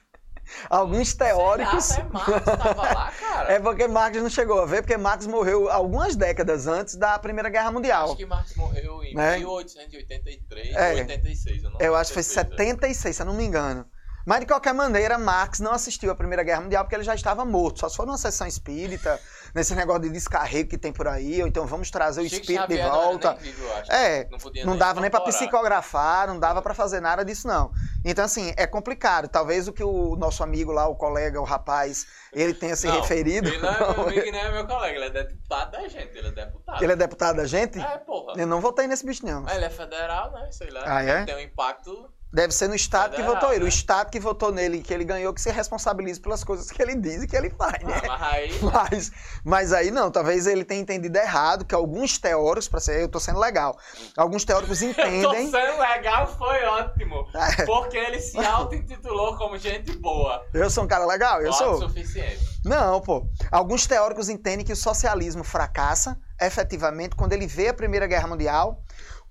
alguns 0.69 1.13
teóricos. 1.13 1.85
Será? 1.85 2.03
Até 2.03 2.13
Marx 2.13 2.45
tava 2.45 2.81
lá, 2.93 3.11
cara. 3.11 3.49
É 3.53 3.59
porque 3.59 3.87
Marx 3.87 4.17
não 4.21 4.29
chegou 4.29 4.61
a 4.61 4.65
ver, 4.65 4.81
porque 4.81 4.97
Marx 4.97 5.25
morreu 5.27 5.69
algumas 5.69 6.15
décadas 6.15 6.67
antes 6.67 6.95
da 6.95 7.17
Primeira 7.19 7.49
Guerra 7.49 7.71
Mundial. 7.71 8.05
Acho 8.05 8.15
que 8.17 8.25
Marx 8.25 8.55
morreu 8.55 9.03
em 9.03 9.15
Né? 9.15 9.37
1883 9.37 10.75
É. 10.75 10.91
ou 10.93 10.97
86, 10.99 11.63
eu 11.63 11.69
não 11.69 11.79
Eu 11.79 11.95
acho 11.95 12.09
que 12.09 12.13
foi 12.15 12.23
certeza. 12.23 12.57
76, 12.57 13.15
se 13.15 13.21
eu 13.21 13.25
não 13.25 13.33
me 13.33 13.43
engano. 13.45 13.85
Mas 14.29 14.41
de 14.41 14.45
qualquer 14.45 14.75
maneira, 14.75 15.17
Marx 15.17 15.59
não 15.59 15.71
assistiu 15.71 16.11
à 16.11 16.15
Primeira 16.15 16.43
Guerra 16.43 16.61
Mundial 16.61 16.83
porque 16.83 16.95
ele 16.95 17.03
já 17.03 17.15
estava 17.15 17.43
morto. 17.43 17.79
Só 17.79 17.89
se 17.89 17.97
for 17.97 18.05
numa 18.05 18.15
sessão 18.15 18.45
espírita, 18.45 19.19
nesse 19.55 19.73
negócio 19.73 20.03
de 20.03 20.09
descarrego 20.11 20.69
que 20.69 20.77
tem 20.77 20.93
por 20.93 21.07
aí, 21.07 21.41
ou 21.41 21.47
então 21.47 21.65
vamos 21.65 21.89
trazer 21.89 22.21
o 22.21 22.29
Chico 22.29 22.41
espírito 22.41 22.67
de 22.67 22.75
Xavier 22.77 22.87
não 22.87 22.95
era 22.95 23.05
volta. 23.09 23.33
vivo. 23.33 23.65
É, 23.89 24.27
não, 24.29 24.65
Não 24.65 24.77
dava 24.77 25.01
nem 25.01 25.09
para 25.09 25.21
psicografar, 25.21 26.27
não 26.27 26.39
dava 26.39 26.61
para 26.61 26.75
fazer 26.75 26.99
nada 26.99 27.25
disso, 27.25 27.47
não. 27.47 27.71
Então, 28.05 28.23
assim, 28.23 28.53
é 28.55 28.67
complicado. 28.67 29.27
Talvez 29.27 29.67
o 29.67 29.73
que 29.73 29.83
o 29.83 30.15
nosso 30.15 30.43
amigo 30.43 30.71
lá, 30.71 30.87
o 30.87 30.95
colega, 30.95 31.41
o 31.41 31.43
rapaz, 31.43 32.05
ele 32.31 32.53
tenha 32.53 32.75
se 32.75 32.85
Não, 32.85 33.01
referido. 33.01 33.49
Ele 33.49 33.57
não 33.65 33.67
é 33.67 33.79
meu 33.79 34.01
amigo 34.03 34.31
nem 34.31 34.41
é 34.41 34.51
meu 34.51 34.67
colega, 34.67 34.95
ele 34.95 35.05
é 35.05 35.09
deputado 35.09 35.71
da 35.71 35.87
gente, 35.87 36.15
ele 36.15 36.27
é 36.27 36.31
deputado. 36.31 36.83
Ele 36.83 36.93
é 36.93 36.95
deputado 36.95 37.35
da 37.37 37.45
gente? 37.45 37.79
É, 37.79 37.97
porra. 37.97 38.33
Eu 38.37 38.45
não 38.45 38.61
votei 38.61 38.85
nesse 38.85 39.03
bicho, 39.03 39.25
não. 39.25 39.41
Mas 39.41 39.55
ele 39.55 39.65
é 39.65 39.69
federal, 39.71 40.31
né? 40.33 40.51
Sei 40.51 40.69
lá. 40.69 40.83
Ah, 40.85 41.01
é? 41.01 41.25
Tem 41.25 41.35
um 41.35 41.39
impacto. 41.39 42.13
Deve 42.31 42.53
ser 42.53 42.67
no 42.67 42.75
Estado 42.75 43.15
que 43.15 43.23
votou 43.23 43.51
ele. 43.51 43.61
O 43.61 43.63
né? 43.63 43.69
Estado 43.69 44.11
que 44.11 44.19
votou 44.19 44.51
nele, 44.51 44.83
que 44.83 44.93
ele 44.93 45.03
ganhou, 45.03 45.33
que 45.33 45.41
se 45.41 45.49
responsabilize 45.51 46.19
pelas 46.19 46.43
coisas 46.43 46.69
que 46.69 46.79
ele 46.79 46.95
diz 46.95 47.23
e 47.23 47.27
que 47.27 47.35
ele 47.35 47.49
faz, 47.49 47.81
né? 47.83 48.01
Ah, 48.07 48.17
mas 48.19 48.33
aí. 48.33 48.59
Mas, 48.89 49.11
mas 49.43 49.73
aí 49.73 49.91
não, 49.91 50.11
talvez 50.11 50.45
ele 50.45 50.63
tenha 50.63 50.81
entendido 50.81 51.17
errado, 51.17 51.65
que 51.65 51.73
alguns 51.73 52.17
teóricos, 52.19 52.67
para 52.67 52.79
ser, 52.79 53.01
eu 53.01 53.07
tô 53.07 53.19
sendo 53.19 53.39
legal, 53.39 53.77
alguns 54.15 54.45
teóricos 54.45 54.81
Eu 54.81 54.93
tô 54.93 55.01
entendem. 55.01 55.49
sendo 55.49 55.79
legal, 55.79 56.27
foi 56.27 56.63
ótimo. 56.65 57.27
É. 57.33 57.65
Porque 57.65 57.97
ele 57.97 58.19
se 58.19 58.37
auto-intitulou 58.37 59.35
como 59.37 59.57
gente 59.57 59.91
boa. 59.97 60.45
Eu 60.53 60.69
sou 60.69 60.83
um 60.83 60.87
cara 60.87 61.05
legal, 61.05 61.41
eu 61.41 61.51
sou. 61.53 61.79
suficiente. 61.81 62.59
Não, 62.63 63.01
pô. 63.01 63.27
Alguns 63.51 63.87
teóricos 63.87 64.29
entendem 64.29 64.65
que 64.65 64.73
o 64.73 64.75
socialismo 64.75 65.43
fracassa 65.43 66.19
efetivamente 66.39 67.15
quando 67.15 67.33
ele 67.33 67.47
vê 67.47 67.69
a 67.69 67.73
Primeira 67.73 68.07
Guerra 68.07 68.27
Mundial, 68.27 68.81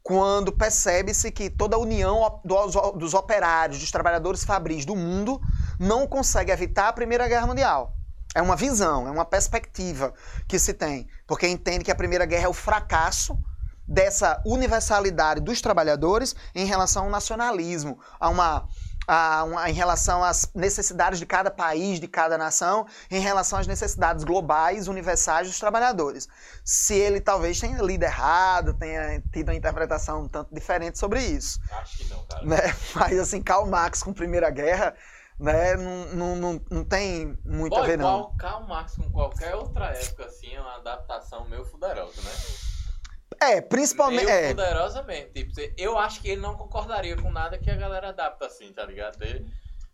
quando 0.09 0.51
percebe-se 0.51 1.31
que 1.31 1.51
toda 1.51 1.77
a 1.77 1.79
união 1.79 2.41
dos, 2.43 2.75
dos 2.97 3.13
operários, 3.13 3.79
dos 3.79 3.91
trabalhadores 3.91 4.43
fabris 4.43 4.87
do 4.87 4.97
mundo 4.97 5.39
não 5.79 6.07
consegue 6.07 6.51
evitar 6.51 6.89
a 6.89 6.93
Primeira 6.95 7.29
Guerra 7.29 7.47
Mundial. 7.47 7.93
É 8.35 8.41
uma 8.41 8.57
visão, 8.57 9.07
é 9.07 9.11
uma 9.11 9.27
perspectiva 9.27 10.15
que 10.49 10.59
se 10.59 10.73
tem, 10.73 11.07
porque 11.27 11.47
entende 11.47 11.85
que 11.85 11.91
a 11.91 11.95
Primeira 11.95 12.25
Guerra 12.25 12.47
é 12.47 12.49
o 12.49 12.55
fracasso 12.55 13.39
dessa 13.87 14.43
universalidade 14.47 15.43
dos 15.43 15.61
trabalhadores 15.61 16.35
em 16.55 16.65
relação 16.65 17.05
ao 17.05 17.11
nacionalismo, 17.11 17.99
a 18.19 18.31
uma, 18.31 18.67
a 19.09 19.43
uma- 19.45 19.71
em 19.71 19.73
relação 19.73 20.23
às 20.23 20.51
necessidades 20.55 21.19
de 21.19 21.25
cada 21.25 21.51
país, 21.51 21.99
de 21.99 22.07
cada 22.07 22.37
nação, 22.37 22.87
em 23.11 23.19
relação 23.21 23.59
às 23.59 23.67
necessidades 23.67 24.23
globais, 24.23 24.87
universais 24.87 25.49
dos 25.49 25.59
trabalhadores. 25.59 26.29
Se 26.63 26.95
ele 26.95 27.19
talvez 27.21 27.59
tenha 27.59 27.81
lido 27.83 28.03
errado, 28.05 28.75
tenha 28.75 29.21
tido 29.33 29.49
uma 29.49 29.55
interpretação 29.55 30.23
um 30.25 30.29
tanto 30.29 30.55
diferente 30.55 30.99
sobre 30.99 31.23
isso, 31.23 31.59
Acho 31.73 31.97
que 31.97 32.05
não, 32.13 32.23
cara. 32.27 32.45
né? 32.45 32.59
Mas 32.95 33.19
assim, 33.19 33.41
Karl 33.43 33.67
Marx 33.67 34.03
com 34.03 34.13
Primeira 34.13 34.51
Guerra 34.51 34.95
né? 35.41 35.77
Não, 35.77 36.07
não, 36.07 36.37
não, 36.37 36.61
não 36.69 36.85
tem 36.85 37.39
muito 37.45 37.77
a 37.77 37.83
ver, 37.83 37.97
não. 37.97 38.09
igual 38.09 38.35
Karl 38.37 38.67
Marx 38.67 38.97
com 38.97 39.09
qualquer 39.11 39.55
outra 39.55 39.87
época, 39.87 40.25
assim, 40.25 40.53
é 40.53 40.61
uma 40.61 40.75
adaptação 40.79 41.49
meio 41.49 41.65
fuderosa, 41.65 42.21
né? 42.23 42.31
É, 43.41 43.61
principalmente. 43.61 44.25
Meio 44.25 44.37
É, 44.37 44.49
poderosa 44.49 45.03
mesmo. 45.03 45.31
Tipo, 45.33 45.53
eu 45.77 45.97
acho 45.99 46.21
que 46.21 46.29
ele 46.31 46.41
não 46.41 46.57
concordaria 46.57 47.17
com 47.17 47.31
nada 47.31 47.59
que 47.59 47.71
a 47.71 47.77
galera 47.77 48.09
adapta 48.09 48.47
assim, 48.47 48.73
tá 48.73 48.85
ligado? 48.85 49.23
Ele- 49.23 49.47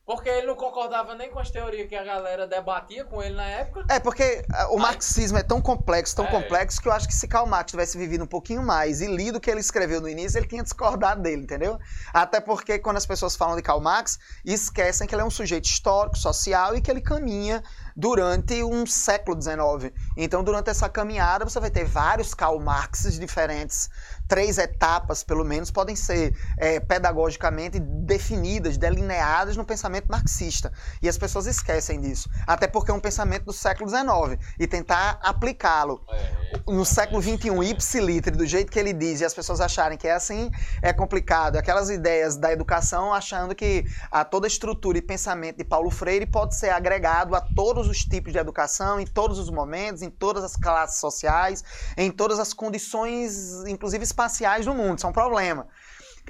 porque 0.06 0.28
ele 0.28 0.46
não 0.46 0.54
concordava 0.54 1.14
nem 1.14 1.30
com 1.30 1.38
as 1.38 1.50
teorias 1.50 1.88
que 1.88 1.96
a 1.96 2.04
galera 2.04 2.46
debatia 2.46 3.04
com 3.04 3.22
ele 3.22 3.34
na 3.34 3.46
época. 3.46 3.84
é 3.88 3.98
porque 3.98 4.44
ah, 4.52 4.68
o 4.70 4.78
marxismo 4.78 5.38
é 5.38 5.42
tão 5.42 5.60
complexo, 5.62 6.14
tão 6.16 6.26
É. 6.26 6.30
complexo, 6.30 6.80
que 6.80 6.88
eu 6.88 6.92
acho 6.92 7.06
que 7.08 7.14
se 7.14 7.26
Karl 7.26 7.46
Marx 7.46 7.70
tivesse 7.70 7.96
vivido 7.96 8.24
um 8.24 8.26
pouquinho 8.26 8.62
mais 8.62 9.00
e 9.00 9.06
lido 9.06 9.36
o 9.38 9.40
que 9.40 9.50
ele 9.50 9.60
escreveu 9.60 10.00
no 10.00 10.08
início, 10.08 10.38
ele 10.38 10.46
tinha 10.46 10.62
discordado 10.62 11.22
dele, 11.22 11.42
entendeu? 11.42 11.78
Até 12.12 12.40
porque 12.40 12.78
quando 12.78 12.98
as 12.98 13.06
pessoas 13.06 13.34
falam 13.36 13.56
de 13.56 13.62
Karl 13.62 13.80
Marx, 13.80 14.18
esquecem 14.44 15.06
que 15.06 15.14
ele 15.14 15.22
é 15.22 15.24
um 15.24 15.30
sujeito 15.30 15.64
histórico, 15.64 16.18
social 16.18 16.76
e 16.76 16.80
que 16.80 16.90
ele 16.90 17.00
caminha 17.00 17.62
durante 17.96 18.62
um 18.64 18.84
século 18.86 19.40
XIX. 19.40 19.92
Então, 20.16 20.42
durante 20.42 20.68
essa 20.68 20.88
caminhada, 20.88 21.44
você 21.44 21.60
vai 21.60 21.70
ter 21.70 21.84
vários 21.84 22.34
Karl 22.34 22.58
Marxes 22.58 23.18
diferentes. 23.18 23.88
Três 24.26 24.58
etapas, 24.58 25.22
pelo 25.22 25.44
menos, 25.44 25.70
podem 25.70 25.94
ser 25.94 26.34
é, 26.58 26.80
pedagogicamente 26.80 27.78
definidas, 27.78 28.76
delineadas 28.76 29.56
no 29.56 29.64
pensamento 29.64 29.93
marxista. 30.09 30.72
E 31.02 31.09
as 31.09 31.16
pessoas 31.16 31.46
esquecem 31.46 32.00
disso. 32.00 32.28
Até 32.46 32.66
porque 32.66 32.90
é 32.90 32.94
um 32.94 33.00
pensamento 33.00 33.44
do 33.44 33.52
século 33.52 33.88
XIX. 33.88 34.40
E 34.59 34.66
tentar 34.66 35.18
aplicá-lo 35.22 36.00
É, 36.11 36.61
no 36.66 36.85
século 36.85 37.20
XXI, 37.20 37.70
ipsilitre, 37.70 38.37
do 38.37 38.46
jeito 38.46 38.70
que 38.70 38.78
ele 38.78 38.92
diz, 38.92 39.20
e 39.20 39.24
as 39.24 39.35
pessoas 39.35 39.61
acharem 39.61 39.98
que 39.98 40.07
é 40.07 40.12
assim, 40.12 40.50
é 40.83 40.92
complicado. 40.92 41.57
Aquelas 41.57 41.90
ideias 41.90 42.37
da 42.37 42.52
educação 42.52 43.12
achando 43.12 43.54
que 43.54 43.85
a 44.11 44.24
toda 44.24 44.46
a 44.46 44.48
estrutura 44.48 44.98
e 44.98 45.02
pensamento 45.02 45.59
de 45.59 45.64
Paulo 45.64 45.90
Freire 45.90 46.26
pode 46.26 46.54
ser 46.54 46.70
agregado 46.70 47.35
a 47.35 47.40
todos 47.40 47.88
os 47.88 47.98
tipos 47.98 48.33
de 48.33 48.38
educação, 48.38 48.98
em 49.00 49.07
todos 49.07 49.38
os 49.38 49.50
momentos, 49.50 50.02
em 50.02 50.11
todas 50.11 50.44
as 50.44 50.57
classes 50.57 50.98
sociais, 50.98 51.62
em 51.96 52.11
todas 52.11 52.38
as 52.38 52.52
condições, 52.52 53.64
inclusive 53.66 54.04
espaciais 54.04 54.64
do 54.66 54.74
mundo. 54.74 54.98
Isso 54.98 55.07
é 55.07 55.11
um 55.11 55.12
problema. 55.12 55.66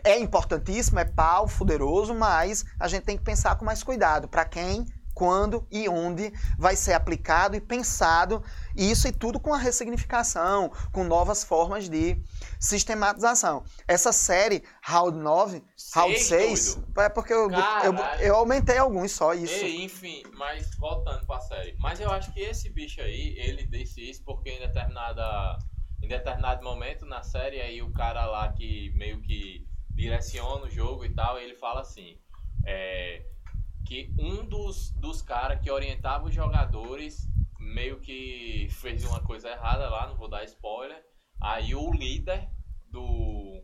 É 0.05 0.19
importantíssimo, 0.19 0.99
é 0.99 1.05
pau, 1.05 1.49
fuderoso, 1.49 2.15
mas 2.15 2.65
a 2.79 2.87
gente 2.89 3.05
tem 3.05 3.17
que 3.17 3.25
pensar 3.25 3.57
com 3.57 3.65
mais 3.65 3.83
cuidado. 3.83 4.29
Para 4.29 4.45
quem, 4.45 4.87
quando 5.15 5.67
e 5.71 5.89
onde 5.89 6.33
vai 6.59 6.75
ser 6.77 6.93
aplicado 6.93 7.57
e 7.57 7.61
pensado 7.61 8.43
isso 8.77 9.07
e 9.07 9.13
tudo 9.13 9.39
com 9.39 9.55
a 9.55 9.57
ressignificação, 9.57 10.71
com 10.93 11.05
novas 11.05 11.45
formas 11.45 11.89
de 11.89 12.21
sistematização. 12.59 13.65
Essa 13.87 14.13
série, 14.13 14.65
Round 14.83 15.17
9, 15.17 15.63
Round 15.95 16.19
Seis, 16.19 16.61
6, 16.61 16.75
doido. 16.75 17.01
é 17.01 17.09
porque 17.09 17.33
eu, 17.33 17.49
eu, 17.51 17.95
eu 18.21 18.37
aumentei 18.37 18.77
alguns 18.77 19.13
só, 19.13 19.33
isso. 19.33 19.65
E, 19.65 19.85
enfim, 19.85 20.23
mas 20.35 20.75
voltando 20.77 21.25
pra 21.27 21.41
série. 21.41 21.77
Mas 21.79 22.01
eu 22.01 22.11
acho 22.11 22.33
que 22.33 22.41
esse 22.41 22.69
bicho 22.71 23.01
aí, 23.01 23.37
ele 23.39 23.67
disse 23.67 24.11
isso 24.11 24.23
porque 24.25 24.51
em 24.51 24.59
determinada. 24.59 25.59
Em 26.03 26.09
determinado 26.09 26.63
momento 26.63 27.07
na 27.07 27.23
série, 27.23 27.63
aí 27.63 27.81
o 27.81 27.91
cara 27.91 28.27
lá 28.27 28.53
que 28.53 28.93
meio 28.95 29.23
que 29.23 29.67
direciona 29.95 30.67
o 30.67 30.71
jogo 30.71 31.05
e 31.05 31.11
tal, 31.11 31.39
ele 31.39 31.55
fala 31.55 31.81
assim. 31.81 32.19
é, 32.65 33.27
que 33.85 34.15
um 34.19 34.45
dos, 34.47 34.91
dos 34.93 35.23
caras 35.23 35.61
que 35.61 35.71
orientava 35.71 36.27
os 36.27 36.35
jogadores 36.35 37.31
meio 37.59 38.01
que 38.01 38.69
fez 38.71 39.05
uma 39.05 39.21
coisa 39.21 39.51
errada 39.51 39.89
lá, 39.89 40.07
não 40.09 40.17
vou 40.17 40.29
dar 40.29 40.45
spoiler. 40.45 41.05
Aí 41.41 41.75
o 41.75 41.93
líder 41.93 42.49
do 42.87 43.63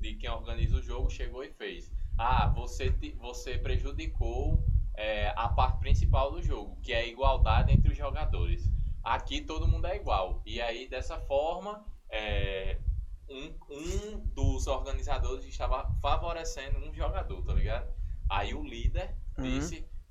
de 0.00 0.14
quem 0.16 0.30
organiza 0.30 0.76
o 0.76 0.82
jogo 0.82 1.10
chegou 1.10 1.42
e 1.44 1.50
fez. 1.50 1.92
Ah, 2.16 2.48
você, 2.48 2.90
te- 2.92 3.12
você 3.12 3.58
prejudicou 3.58 4.68
é, 4.94 5.28
a 5.36 5.48
parte 5.48 5.80
principal 5.80 6.30
do 6.30 6.42
jogo, 6.42 6.80
que 6.80 6.92
é 6.92 7.00
a 7.00 7.06
igualdade 7.06 7.72
entre 7.72 7.90
os 7.90 7.96
jogadores. 7.96 8.70
Aqui 9.02 9.40
todo 9.40 9.68
mundo 9.68 9.86
é 9.86 9.96
igual. 9.96 10.42
E 10.44 10.60
aí, 10.60 10.88
dessa 10.88 11.18
forma, 11.20 11.84
é, 12.10 12.80
um, 13.28 13.54
um 13.70 14.18
dos 14.34 14.66
organizadores 14.66 15.44
estava 15.44 15.90
favorecendo 16.00 16.78
um 16.78 16.94
jogador, 16.94 17.42
tá 17.42 17.54
ligado? 17.54 17.92
Aí 18.28 18.54
o 18.54 18.62
líder 18.62 19.16
Uhum. 19.38 19.46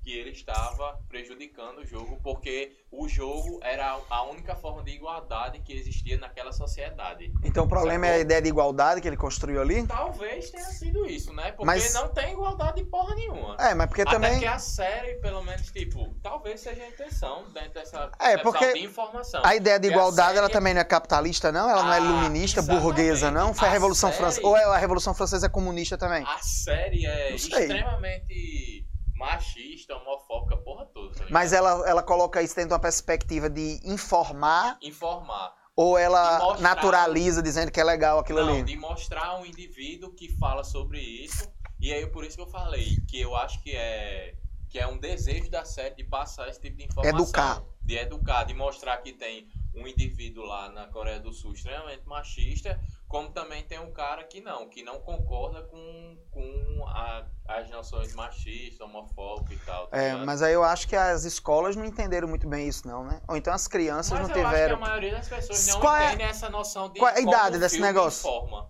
Que 0.06 0.16
ele 0.16 0.30
estava 0.30 1.00
prejudicando 1.08 1.78
o 1.78 1.84
jogo 1.84 2.16
porque 2.22 2.76
o 2.92 3.08
jogo 3.08 3.58
era 3.60 3.98
a 4.08 4.22
única 4.22 4.54
forma 4.54 4.84
de 4.84 4.92
igualdade 4.92 5.58
que 5.58 5.72
existia 5.72 6.16
naquela 6.16 6.52
sociedade. 6.52 7.32
Então 7.42 7.64
o 7.64 7.68
problema 7.68 8.06
é 8.06 8.10
a 8.10 8.12
Sacou? 8.12 8.22
ideia 8.24 8.40
de 8.42 8.48
igualdade 8.48 9.00
que 9.00 9.08
ele 9.08 9.16
construiu 9.16 9.60
ali? 9.60 9.84
Talvez 9.84 10.48
tenha 10.50 10.64
sido 10.66 11.04
isso, 11.06 11.32
né? 11.34 11.50
Porque 11.50 11.64
Mas- 11.64 11.92
não 11.92 12.06
tem 12.06 12.32
igualdade 12.34 12.76
de 12.76 12.88
porra 12.88 13.16
nenhuma. 13.16 13.56
É, 13.58 13.74
mas 13.74 13.88
porque 13.88 14.02
Até 14.02 14.12
também. 14.12 14.38
que 14.38 14.46
a 14.46 14.60
série, 14.60 15.14
pelo 15.16 15.42
menos, 15.42 15.72
tipo, 15.72 16.14
talvez 16.22 16.60
seja 16.60 16.84
a 16.84 16.88
intenção 16.88 17.44
dentro 17.52 17.74
dessa 17.74 18.08
É, 18.20 18.38
porque 18.38 18.74
de 18.74 18.84
informação. 18.84 19.42
A 19.44 19.56
ideia 19.56 19.76
de 19.80 19.88
Porque 19.88 19.98
igualdade, 19.98 20.38
ela 20.38 20.46
série- 20.46 20.52
também 20.52 20.72
não 20.72 20.82
é 20.82 20.84
capitalista, 20.84 21.50
não? 21.50 21.68
Ela 21.68 21.82
não 21.82 21.92
é 21.92 21.96
Ah, 21.96 22.00
iluminista, 22.00 22.60
exatamente. 22.60 22.82
burguesa, 22.84 23.30
não? 23.32 23.52
Foi 23.52 23.66
a 23.66 23.70
A 23.70 23.74
Revolução 23.74 24.10
série- 24.10 24.22
Francesa. 24.22 24.46
Ou 24.46 24.56
é 24.56 24.62
a 24.66 24.76
Revolução 24.76 25.12
Francesa 25.14 25.46
é 25.46 25.48
comunista 25.48 25.98
também? 25.98 26.22
A 26.24 26.38
série 26.38 27.04
é 27.06 27.34
extremamente 27.34 28.85
machista, 29.16 29.94
homofóbica, 29.96 30.56
porra 30.58 30.86
toda. 30.86 31.14
tá? 31.14 31.24
Mas 31.30 31.52
ela, 31.52 31.88
ela 31.88 32.02
coloca 32.02 32.42
isso 32.42 32.54
dentro 32.54 32.68
de 32.70 32.74
uma 32.74 32.80
perspectiva 32.80 33.48
de 33.50 33.80
informar 33.84 34.78
Informar. 34.82 35.54
ou 35.74 35.96
ela 35.98 36.38
mostrar- 36.38 36.60
naturaliza 36.60 37.42
dizendo 37.42 37.70
que 37.72 37.80
é 37.80 37.84
legal 37.84 38.18
aquilo 38.18 38.44
Não, 38.44 38.52
ali? 38.54 38.62
de 38.62 38.76
mostrar 38.76 39.38
um 39.38 39.46
indivíduo 39.46 40.12
que 40.14 40.36
fala 40.38 40.62
sobre 40.64 41.00
isso. 41.00 41.50
E 41.80 41.92
aí, 41.92 42.06
por 42.06 42.24
isso 42.24 42.36
que 42.36 42.42
eu 42.42 42.46
falei 42.48 42.96
que 43.08 43.20
eu 43.20 43.36
acho 43.36 43.62
que 43.62 43.72
é, 43.76 44.34
que 44.76 44.80
é 44.80 44.86
um 44.86 44.98
desejo 44.98 45.48
da 45.48 45.64
série 45.64 45.94
de 45.94 46.04
passar 46.04 46.50
esse 46.50 46.60
tipo 46.60 46.76
de 46.76 46.84
informação. 46.84 47.18
Educar. 47.18 47.62
De 47.82 47.96
educar, 47.96 48.44
de 48.44 48.52
mostrar 48.52 48.98
que 48.98 49.10
tem 49.10 49.48
um 49.74 49.86
indivíduo 49.88 50.44
lá 50.44 50.68
na 50.68 50.86
Coreia 50.88 51.18
do 51.18 51.32
Sul 51.32 51.54
extremamente 51.54 52.06
machista, 52.06 52.78
como 53.08 53.30
também 53.30 53.64
tem 53.64 53.78
um 53.80 53.90
cara 53.90 54.22
que 54.24 54.38
não, 54.42 54.68
que 54.68 54.82
não 54.82 55.00
concorda 55.00 55.62
com, 55.62 56.18
com 56.30 56.84
a- 56.88 57.24
as 57.48 57.70
noções 57.70 58.14
machistas, 58.14 58.80
homofóbicas 58.86 59.56
e 59.62 59.64
tal. 59.64 59.86
tá 59.86 59.96
É, 59.96 60.10
ligado? 60.10 60.26
mas 60.26 60.42
aí 60.42 60.52
eu 60.52 60.62
acho 60.62 60.86
que 60.86 60.94
as 60.96 61.24
escolas 61.24 61.74
não 61.74 61.84
entenderam 61.86 62.28
muito 62.28 62.46
bem 62.46 62.68
isso, 62.68 62.86
não, 62.86 63.02
né? 63.02 63.22
Ou 63.26 63.34
então 63.34 63.54
as 63.54 63.66
crianças 63.66 64.10
Mas 64.12 64.28
não 64.28 64.36
eu 64.36 64.42
acho 64.46 64.50
que 64.50 64.56
tiveram. 64.58 64.76
a 64.76 64.80
maioria 64.80 65.12
das 65.12 65.26
pessoas 65.28 65.66
não 65.68 65.80
Qual 65.80 65.96
é- 65.96 66.08
entendem 66.08 66.26
essa 66.26 66.50
noção 66.50 66.90
de 66.92 66.98
qual 66.98 67.10
é 67.10 67.16
a 67.16 67.20
idade 67.22 67.58
desse 67.58 67.80
negócio? 67.80 68.28
Informa. 68.28 68.68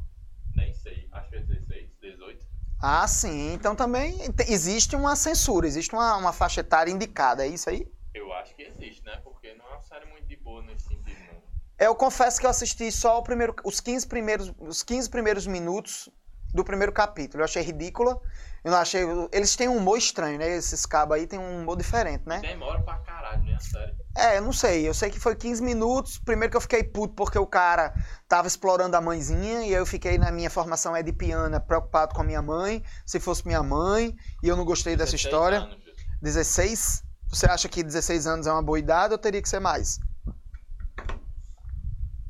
Nem 0.55 0.73
sei, 0.73 1.09
acho 1.11 1.31
que 1.31 1.37
é 1.37 1.41
16, 1.41 1.97
18. 2.01 2.47
Ah, 2.89 3.09
sim. 3.09 3.53
Então 3.53 3.75
também 3.75 4.17
te- 4.31 4.45
existe 4.49 4.95
uma 4.95 5.17
censura, 5.17 5.67
existe 5.67 5.93
uma, 5.93 6.17
uma 6.17 6.33
faixa 6.33 6.61
etária 6.61 6.89
indicada, 6.93 7.45
é 7.45 7.49
isso 7.49 7.69
aí? 7.69 7.85
Eu 8.15 8.33
acho 8.35 8.55
que 8.55 8.63
existe, 8.63 9.05
né? 9.05 9.17
Porque 9.25 9.53
não 9.55 9.67
é 9.67 9.71
uma 9.71 9.83
série 9.83 10.07
muito 10.07 10.25
de 10.29 10.37
boa 10.37 10.63
nesse 10.63 10.85
sentido, 10.85 11.17
não. 11.33 11.43
Eu 11.79 11.97
confesso 11.97 12.39
que 12.39 12.47
eu 12.47 12.51
assisti 12.51 12.93
só 12.93 13.19
o 13.19 13.25
primeiro, 13.25 13.57
os, 13.65 13.81
15 13.81 14.07
primeiros, 14.07 14.53
os 14.61 14.85
15 14.85 15.11
primeiros 15.11 15.49
minutos 15.49 16.09
do 16.55 16.65
primeiro 16.65 16.93
capítulo. 16.93 17.41
Eu 17.41 17.45
achei 17.45 17.63
ridícula. 17.63 18.21
Eu 18.65 18.73
não 18.73 18.79
achei. 18.79 19.03
Eles 19.33 19.55
têm 19.55 19.69
um 19.69 19.77
humor 19.77 19.97
estranho, 19.97 20.39
né? 20.39 20.57
Esses 20.57 20.85
cabos 20.85 21.17
aí 21.17 21.27
têm 21.27 21.39
um 21.39 21.63
humor 21.63 21.77
diferente, 21.77 22.25
né? 22.27 22.41
Demora 22.41 22.83
pra 22.83 22.99
caralho, 22.99 23.45
né? 23.45 23.55
A 23.55 23.61
série. 23.61 23.95
É, 24.17 24.39
eu 24.39 24.43
não 24.43 24.53
sei. 24.53 24.89
Eu 24.89 24.95
sei 24.95 25.09
que 25.09 25.21
foi 25.21 25.37
15 25.37 25.63
minutos. 25.63 26.19
Primeiro 26.19 26.51
que 26.51 26.57
eu 26.57 26.61
fiquei 26.61 26.83
puto 26.83 27.15
porque 27.15 27.39
o 27.39 27.47
cara 27.47 27.95
tava 28.29 28.49
explorando 28.49 28.97
a 28.97 29.01
mãezinha. 29.01 29.61
E 29.61 29.67
aí 29.67 29.73
eu 29.75 29.87
fiquei 29.87 30.19
na 30.19 30.33
minha 30.33 30.51
formação 30.51 30.97
edipiana 30.97 31.61
preocupado 31.61 32.13
com 32.13 32.23
a 32.23 32.25
minha 32.25 32.43
mãe. 32.43 32.83
Se 33.05 33.21
fosse 33.21 33.47
minha 33.47 33.63
mãe. 33.63 34.13
E 34.43 34.49
eu 34.49 34.57
não 34.57 34.65
gostei 34.65 34.97
dessa 34.97 35.13
16 35.13 35.25
história. 35.25 35.59
anos, 35.59 35.77
Júlio. 35.77 35.95
16? 36.23 37.05
Você 37.29 37.47
acha 37.47 37.69
que 37.69 37.83
16 37.85 38.27
anos 38.27 38.47
é 38.47 38.53
uma 38.53 38.63
boa 38.63 38.79
idade 38.79 39.13
ou 39.13 39.19
teria 39.19 39.43
que 39.43 39.49
ser 39.49 39.61
mais? 39.61 40.01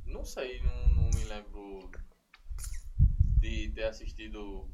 Não 0.04 0.24
sei, 0.24 0.60
não, 0.62 0.75
de 3.48 3.68
ter 3.68 3.84
assistido 3.84 4.68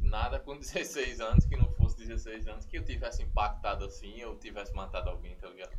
nada 0.00 0.38
com 0.38 0.56
16 0.58 1.20
anos 1.20 1.44
que 1.44 1.56
não 1.56 1.70
fosse 1.72 1.96
16 1.96 2.46
anos 2.46 2.64
que 2.66 2.78
eu 2.78 2.84
tivesse 2.84 3.22
impactado 3.22 3.84
assim 3.84 4.22
ou 4.24 4.36
tivesse 4.38 4.72
matado 4.74 5.10
alguém, 5.10 5.34
tá 5.36 5.48
ligado? 5.48 5.72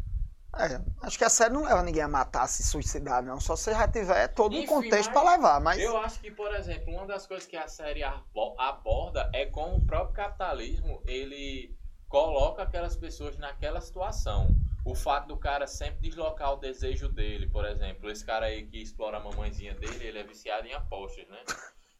É, 0.56 0.80
acho 1.02 1.18
que 1.18 1.24
a 1.24 1.30
série 1.30 1.52
não 1.52 1.64
leva 1.64 1.82
ninguém 1.82 2.04
a 2.04 2.08
matar, 2.08 2.46
se 2.48 2.62
suicidar, 2.62 3.24
não. 3.24 3.40
Só 3.40 3.56
se 3.56 3.72
já 3.72 3.88
tiver 3.88 4.28
todo 4.30 4.54
um 4.56 4.60
Enfim, 4.60 4.68
contexto 4.68 5.12
mas 5.12 5.22
pra 5.22 5.32
levar. 5.32 5.60
Mas 5.60 5.82
Eu 5.82 5.98
acho 5.98 6.20
que, 6.20 6.30
por 6.30 6.54
exemplo, 6.54 6.94
uma 6.94 7.08
das 7.08 7.26
coisas 7.26 7.48
que 7.48 7.58
a 7.58 7.68
série 7.68 8.04
abo- 8.04 8.56
aborda 8.60 9.30
é 9.34 9.48
como 9.48 9.78
o 9.78 9.86
próprio 9.86 10.14
capitalismo 10.14 11.02
ele 11.08 11.76
coloca 12.08 12.62
aquelas 12.62 12.96
pessoas 12.96 13.36
naquela 13.38 13.82
situação. 13.82 14.48
O 14.86 14.94
fato 14.94 15.28
do 15.30 15.38
cara 15.38 15.66
sempre 15.66 16.02
deslocar 16.02 16.54
o 16.54 16.58
desejo 16.58 17.10
dele, 17.10 17.48
por 17.48 17.66
exemplo, 17.66 18.12
esse 18.12 18.24
cara 18.24 18.46
aí 18.46 18.68
que 18.68 18.80
explora 18.80 19.18
a 19.18 19.24
mamãezinha 19.24 19.74
dele, 19.74 20.06
ele 20.06 20.20
é 20.20 20.24
viciado 20.24 20.68
em 20.68 20.74
apostas, 20.74 21.28
né? 21.30 21.40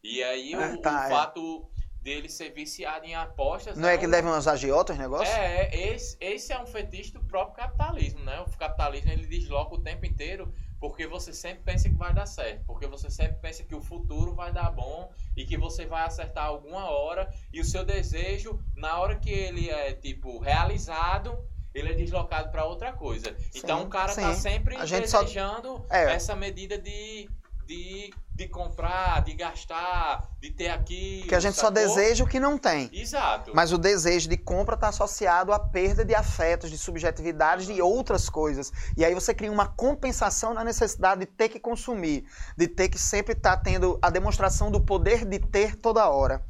E 0.04 0.22
aí 0.22 0.54
o, 0.54 0.60
Ah, 0.62 0.76
tá, 0.76 1.00
o 1.02 1.06
é. 1.06 1.08
fato 1.08 1.70
dele 2.02 2.28
ser 2.28 2.50
viciado 2.52 3.06
em 3.06 3.14
apostas 3.14 3.78
não 3.78 3.88
é 3.88 3.96
que 3.96 4.06
um- 4.06 4.10
leva 4.10 4.36
uns 4.36 4.46
agiotas 4.46 4.98
negócio? 4.98 5.32
é, 5.34 5.64
é, 5.68 5.88
esse, 5.94 6.14
esse 6.20 6.52
é 6.52 6.60
um 6.60 6.66
fetiche 6.66 7.10
do 7.12 7.24
próprio 7.24 7.56
capitalismo, 7.56 8.22
né? 8.22 8.38
O 8.40 8.58
capitalismo 8.58 9.10
ele 9.10 9.26
desloca 9.26 9.74
o 9.74 9.78
tempo 9.80 10.04
inteiro 10.04 10.52
porque 10.78 11.06
você 11.06 11.32
sempre 11.32 11.62
pensa 11.64 11.88
que 11.88 11.94
vai 11.94 12.12
dar 12.12 12.26
certo, 12.26 12.62
porque 12.66 12.86
você 12.86 13.08
sempre 13.08 13.36
pensa 13.40 13.64
que 13.64 13.74
o 13.74 13.80
futuro 13.80 14.34
vai 14.34 14.52
dar 14.52 14.70
bom 14.70 15.10
e 15.34 15.46
que 15.46 15.56
você 15.56 15.86
vai 15.86 16.02
acertar 16.04 16.44
alguma 16.44 16.90
hora 16.90 17.26
e 17.50 17.58
o 17.58 17.64
seu 17.64 17.82
desejo, 17.86 18.60
na 18.76 18.98
hora 19.00 19.16
que 19.18 19.30
ele 19.30 19.70
é 19.70 19.94
tipo 19.94 20.38
realizado, 20.38 21.38
ele 21.74 21.90
é 21.90 21.94
deslocado 21.94 22.50
para 22.50 22.66
outra 22.66 22.92
coisa. 22.92 23.34
então 23.54 23.80
Sim, 23.80 23.86
o 23.86 23.88
cara 23.88 24.12
sim. 24.12 24.20
tá 24.20 24.34
sempre 24.34 24.76
A 24.76 24.84
gente 24.84 25.08
só- 25.08 25.22
desejando 25.22 25.86
É. 25.90 26.12
essa 26.12 26.36
medida 26.36 26.76
de, 26.76 27.30
de, 27.66 28.12
de 28.34 28.48
comprar, 28.48 29.22
de 29.22 29.34
gastar, 29.34 30.28
de 30.40 30.50
ter 30.50 30.68
aqui. 30.68 31.24
Que 31.28 31.34
a 31.34 31.40
gente 31.40 31.56
só 31.56 31.70
deseja 31.70 32.24
o 32.24 32.28
que 32.28 32.38
não 32.38 32.58
tem. 32.58 32.90
Exato. 32.92 33.52
Mas 33.54 33.72
o 33.72 33.78
desejo 33.78 34.28
de 34.28 34.36
compra 34.36 34.74
está 34.74 34.88
associado 34.88 35.52
à 35.52 35.58
perda 35.58 36.04
de 36.04 36.14
afetos, 36.14 36.70
de 36.70 36.78
subjetividades, 36.78 37.66
de 37.66 37.80
outras 37.80 38.28
coisas. 38.28 38.72
E 38.96 39.04
aí 39.04 39.14
você 39.14 39.32
cria 39.34 39.50
uma 39.50 39.66
compensação 39.66 40.52
na 40.52 40.64
necessidade 40.64 41.20
de 41.20 41.26
ter 41.26 41.48
que 41.48 41.58
consumir, 41.58 42.24
de 42.56 42.68
ter 42.68 42.88
que 42.88 42.98
sempre 42.98 43.32
estar 43.32 43.56
tendo 43.58 43.98
a 44.02 44.10
demonstração 44.10 44.70
do 44.70 44.80
poder 44.80 45.24
de 45.24 45.38
ter 45.38 45.76
toda 45.76 46.08
hora. 46.08 46.42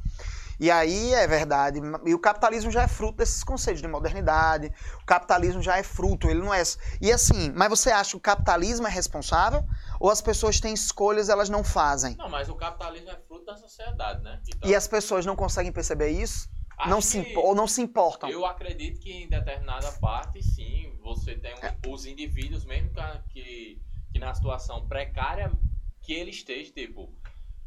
E 0.59 0.71
aí 0.71 1.13
é 1.13 1.27
verdade. 1.27 1.79
E 2.05 2.13
o 2.13 2.19
capitalismo 2.19 2.71
já 2.71 2.83
é 2.83 2.87
fruto 2.87 3.17
desses 3.17 3.43
conceitos 3.43 3.81
de 3.81 3.87
modernidade. 3.87 4.71
O 5.01 5.05
capitalismo 5.05 5.61
já 5.61 5.77
é 5.77 5.83
fruto, 5.83 6.29
ele 6.29 6.39
não 6.39 6.53
é. 6.53 6.61
E 7.01 7.11
assim, 7.11 7.51
mas 7.55 7.69
você 7.69 7.91
acha 7.91 8.11
que 8.11 8.17
o 8.17 8.19
capitalismo 8.19 8.87
é 8.87 8.89
responsável? 8.89 9.63
Ou 9.99 10.09
as 10.09 10.21
pessoas 10.21 10.59
têm 10.59 10.73
escolhas 10.73 11.29
elas 11.29 11.49
não 11.49 11.63
fazem? 11.63 12.15
Não, 12.17 12.29
mas 12.29 12.49
o 12.49 12.55
capitalismo 12.55 13.09
é 13.09 13.17
fruto 13.27 13.45
da 13.45 13.57
sociedade, 13.57 14.23
né? 14.23 14.39
Então, 14.47 14.69
E 14.69 14.75
as 14.75 14.87
pessoas 14.87 15.25
não 15.25 15.35
conseguem 15.35 15.71
perceber 15.71 16.09
isso? 16.09 16.49
acho 16.77 16.89
Não 16.89 17.01
se, 17.01 17.33
ou 17.37 17.55
não 17.55 17.67
se 17.67 17.81
importam? 17.81 18.29
Eu 18.29 18.45
acredito 18.45 18.99
que 18.99 19.11
em 19.11 19.29
determinada 19.29 19.91
parte, 19.93 20.43
sim, 20.43 20.97
você 21.01 21.35
tem 21.35 21.53
um- 21.53 21.93
os 21.93 22.05
indivíduos, 22.05 22.65
mesmo 22.65 22.89
que, 22.91 23.01
que, 23.33 23.81
que 24.13 24.19
na 24.19 24.33
situação 24.33 24.85
precária 24.87 25.51
que 26.01 26.13
ele 26.13 26.31
esteja, 26.31 26.71
tipo, 26.71 27.13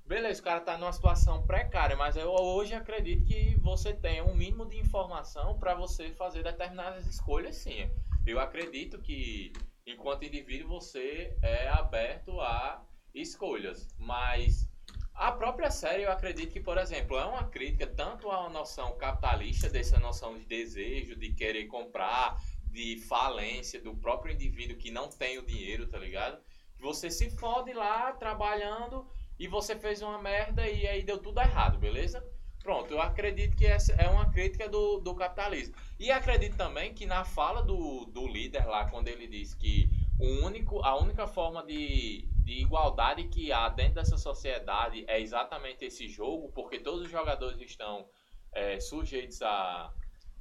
beleza, 0.09 0.40
o 0.40 0.44
cara 0.44 0.61
tá 0.62 0.79
numa 0.79 0.92
situação 0.92 1.47
precária, 1.47 1.94
mas 1.94 2.16
eu 2.16 2.31
hoje 2.31 2.73
acredito 2.75 3.27
que 3.27 3.55
você 3.61 3.92
tem 3.92 4.23
um 4.23 4.35
mínimo 4.35 4.64
de 4.64 4.79
informação 4.79 5.59
para 5.59 5.75
você 5.75 6.11
fazer 6.12 6.42
determinadas 6.42 7.07
escolhas, 7.07 7.57
sim. 7.57 7.90
Eu 8.27 8.40
acredito 8.40 8.99
que, 8.99 9.53
enquanto 9.87 10.25
indivíduo, 10.25 10.81
você 10.81 11.37
é 11.42 11.68
aberto 11.68 12.40
a 12.40 12.83
escolhas, 13.14 13.87
mas 13.99 14.66
a 15.12 15.31
própria 15.31 15.71
série, 15.71 16.05
eu 16.05 16.11
acredito 16.11 16.53
que, 16.55 16.61
por 16.61 16.79
exemplo, 16.79 17.18
é 17.18 17.27
uma 17.27 17.44
crítica 17.44 17.87
tanto 17.87 18.31
à 18.31 18.49
noção 18.49 18.97
capitalista, 18.97 19.68
dessa 19.68 20.01
noção 20.01 20.38
de 20.38 20.47
desejo, 20.47 21.16
de 21.16 21.35
querer 21.35 21.66
comprar, 21.66 22.40
de 22.64 22.97
falência 23.09 23.79
do 23.79 23.94
próprio 23.94 24.33
indivíduo 24.33 24.79
que 24.79 24.90
não 24.90 25.11
tem 25.11 25.37
o 25.37 25.44
dinheiro, 25.44 25.87
tá 25.87 25.99
ligado? 25.99 26.42
Você 26.81 27.11
se 27.11 27.29
fode 27.29 27.75
lá 27.75 28.12
trabalhando 28.12 29.07
e 29.38 29.46
você 29.46 29.77
fez 29.77 30.03
uma 30.03 30.20
merda 30.20 30.68
e 30.68 30.87
aí 30.87 31.03
deu 31.03 31.18
tudo 31.18 31.40
errado, 31.40 31.79
beleza? 31.79 32.24
Pronto, 32.62 32.92
eu 32.92 33.01
acredito 33.01 33.57
que 33.57 33.64
essa 33.64 33.92
é 33.94 34.09
uma 34.09 34.31
crítica 34.31 34.68
do, 34.68 34.98
do 34.98 35.14
capitalismo. 35.14 35.74
E 35.98 36.11
acredito 36.11 36.57
também 36.57 36.92
que 36.92 37.07
na 37.07 37.24
fala 37.24 37.62
do, 37.62 38.05
do 38.07 38.27
líder 38.27 38.66
lá, 38.66 38.90
quando 38.90 39.09
ele 39.09 39.27
diz 39.27 39.55
que 39.55 39.88
o 40.18 40.44
único, 40.44 40.85
a 40.85 40.96
única 40.96 41.27
forma 41.27 41.64
de, 41.64 42.29
de 42.44 42.61
igualdade 42.61 43.24
que 43.29 43.53
há 43.53 43.68
dentro 43.68 43.94
dessa 43.94 44.18
sociedade 44.18 45.05
é 45.07 45.20
exatamente 45.20 45.85
esse 45.85 46.09
jogo, 46.09 46.51
porque 46.53 46.81
todos 46.81 47.03
os 47.03 47.11
jogadores 47.11 47.61
estão 47.61 48.07
é, 48.53 48.81
sujeitos 48.81 49.40
a, 49.40 49.92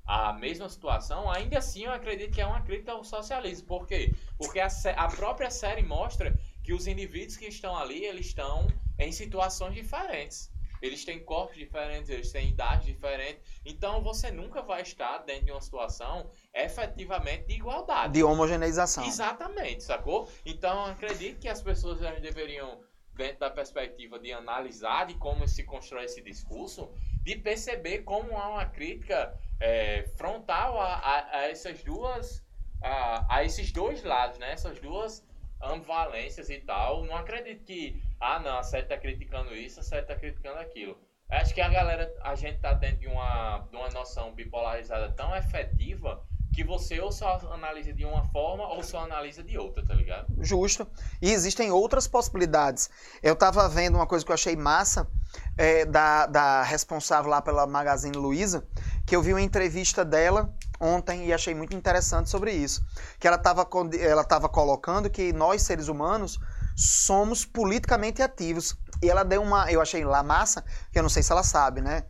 a 0.07 0.33
mesma 0.33 0.67
situação, 0.69 1.29
ainda 1.29 1.60
assim 1.60 1.83
eu 1.83 1.91
acredito 1.91 2.33
que 2.33 2.41
é 2.41 2.45
uma 2.45 2.62
crítica 2.62 2.93
ao 2.93 3.03
socialismo. 3.03 3.67
Por 3.67 3.86
quê? 3.86 4.15
Porque 4.38 4.60
a, 4.60 4.67
a 4.95 5.07
própria 5.07 5.51
série 5.51 5.83
mostra 5.83 6.38
que 6.67 6.73
os 6.73 6.86
indivíduos 6.86 7.38
que 7.38 7.45
estão 7.45 7.77
ali, 7.77 8.03
eles 8.03 8.25
estão 8.25 8.67
em 8.99 9.10
situações 9.10 9.73
diferentes. 9.73 10.51
Eles 10.82 11.06
têm 11.06 11.23
corpos 11.23 11.56
diferentes, 11.56 12.10
eles 12.10 12.30
têm 12.30 12.49
idades 12.49 12.86
diferentes. 12.86 13.41
Então 13.65 14.03
você 14.03 14.30
nunca 14.32 14.62
vai 14.62 14.82
estar 14.82 15.19
dentro 15.19 15.45
de 15.45 15.51
uma 15.53 15.62
situação 15.62 16.30
efetivamente 16.53 17.45
de 17.47 17.53
igualdade. 17.53 18.12
De 18.12 18.21
homogeneização. 18.21 19.06
Exatamente, 19.06 19.82
sacou? 19.82 20.30
Então 20.45 20.88
eu 20.88 20.91
acredito 20.91 21.39
que 21.39 21.47
as 21.47 21.62
pessoas 21.62 21.99
deveriam, 22.21 22.82
dentro 23.15 23.39
da 23.39 23.49
perspectiva 23.49 24.19
de 24.19 24.34
analisar 24.34 25.06
de 25.06 25.13
como 25.13 25.47
se 25.47 25.63
constrói 25.63 26.03
esse 26.03 26.21
discurso, 26.21 26.91
de 27.23 27.38
perceber 27.38 27.99
como 27.99 28.38
há 28.38 28.49
uma 28.49 28.65
crítica 28.65 29.34
é, 29.58 30.03
frontal 30.17 30.77
a, 30.82 30.95
a- 30.95 31.38
a 31.39 31.41
essas 31.49 31.82
duas. 31.82 32.45
A, 32.82 33.38
a 33.38 33.43
esses 33.45 33.71
dois 33.71 34.03
lados, 34.03 34.38
né? 34.38 34.51
Essas 34.51 34.80
duas 34.80 35.25
ambivalências 35.62 36.50
e 36.50 36.60
tal. 36.60 37.06
Não 37.06 37.15
acredito 37.15 37.63
que, 37.63 38.02
ah 38.20 38.39
não, 38.39 38.60
a 38.60 38.63
série 38.63 38.86
tá 38.86 38.98
criticando 38.98 39.54
isso, 39.56 39.80
a 39.80 39.84
série 39.84 40.06
tá 40.06 40.15
criticando 40.15 40.60
aquilo. 40.60 40.98
Acho 41.30 41.54
que 41.54 41.62
a 41.62 41.67
galera, 41.67 42.13
a 42.22 42.36
gente 42.36 42.60
tá 42.60 42.74
dentro 42.74 43.00
de 43.00 43.08
uma, 43.08 43.67
de 43.70 43.76
uma 43.76 43.89
noção 43.89 44.34
bipolarizada 44.34 45.12
tão 45.12 45.36
efetiva 45.36 46.24
que 46.54 46.63
você 46.63 47.00
ou 47.00 47.12
só 47.12 47.38
analisa 47.52 47.93
de 47.93 48.04
uma 48.04 48.24
forma 48.30 48.67
ou 48.67 48.82
só 48.82 49.00
analisa 49.00 49.43
de 49.43 49.58
outra, 49.58 49.86
tá 49.86 49.93
ligado? 49.93 50.26
Justo. 50.39 50.88
E 51.22 51.32
existem 51.32 51.70
outras 51.70 52.08
possibilidades. 52.08 52.89
Eu 53.22 53.36
tava 53.36 53.67
vendo 53.70 53.96
uma 53.96 54.08
coisa 54.08 54.26
que 54.26 54.32
eu 54.32 54.34
achei 54.34 54.56
massa 54.56 55.08
é, 55.56 55.86
da, 55.86 56.26
da 56.26 56.63
responsável 56.63 57.30
lá 57.30 57.43
pela 57.43 57.67
Magazine 57.67 58.17
Luiza, 58.17 58.65
que 59.06 59.15
eu 59.15 59.22
vi 59.22 59.34
uma 59.34 59.41
entrevista 59.41 60.04
dela 60.04 60.52
ontem 60.79 61.25
e 61.27 61.33
achei 61.33 61.53
muito 61.53 61.75
interessante 61.75 62.29
sobre 62.29 62.51
isso. 62.51 62.81
Que 63.19 63.27
ela 63.27 63.37
estava 63.37 63.67
ela 63.99 64.23
tava 64.23 64.49
colocando 64.49 65.09
que 65.09 65.33
nós, 65.33 65.61
seres 65.61 65.87
humanos, 65.87 66.39
somos 66.75 67.45
politicamente 67.45 68.21
ativos. 68.21 68.77
E 69.01 69.09
ela 69.09 69.23
deu 69.23 69.41
uma, 69.41 69.71
eu 69.71 69.81
achei 69.81 70.03
lá 70.03 70.23
massa, 70.23 70.63
que 70.91 70.99
eu 70.99 71.03
não 71.03 71.09
sei 71.09 71.23
se 71.23 71.31
ela 71.31 71.43
sabe, 71.43 71.81
né? 71.81 72.03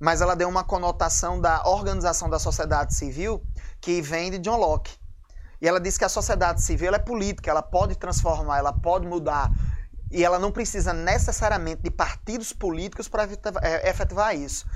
Mas 0.00 0.20
ela 0.20 0.34
deu 0.34 0.48
uma 0.48 0.64
conotação 0.64 1.40
da 1.40 1.62
organização 1.64 2.28
da 2.28 2.38
sociedade 2.38 2.94
civil 2.94 3.42
que 3.80 4.02
vem 4.02 4.30
de 4.30 4.38
John 4.38 4.56
Locke. 4.56 4.96
E 5.60 5.68
ela 5.68 5.80
disse 5.80 5.98
que 5.98 6.04
a 6.04 6.08
sociedade 6.08 6.60
civil 6.60 6.92
é 6.92 6.98
política, 6.98 7.48
ela 7.48 7.62
pode 7.62 7.94
transformar, 7.96 8.58
ela 8.58 8.72
pode 8.72 9.06
mudar. 9.06 9.50
E 10.10 10.24
ela 10.24 10.38
não 10.38 10.50
precisa 10.50 10.92
necessariamente 10.92 11.82
de 11.82 11.90
partidos 11.90 12.52
políticos 12.52 13.08
para 13.08 13.28
efetivar 13.88 14.36
isso. 14.36 14.66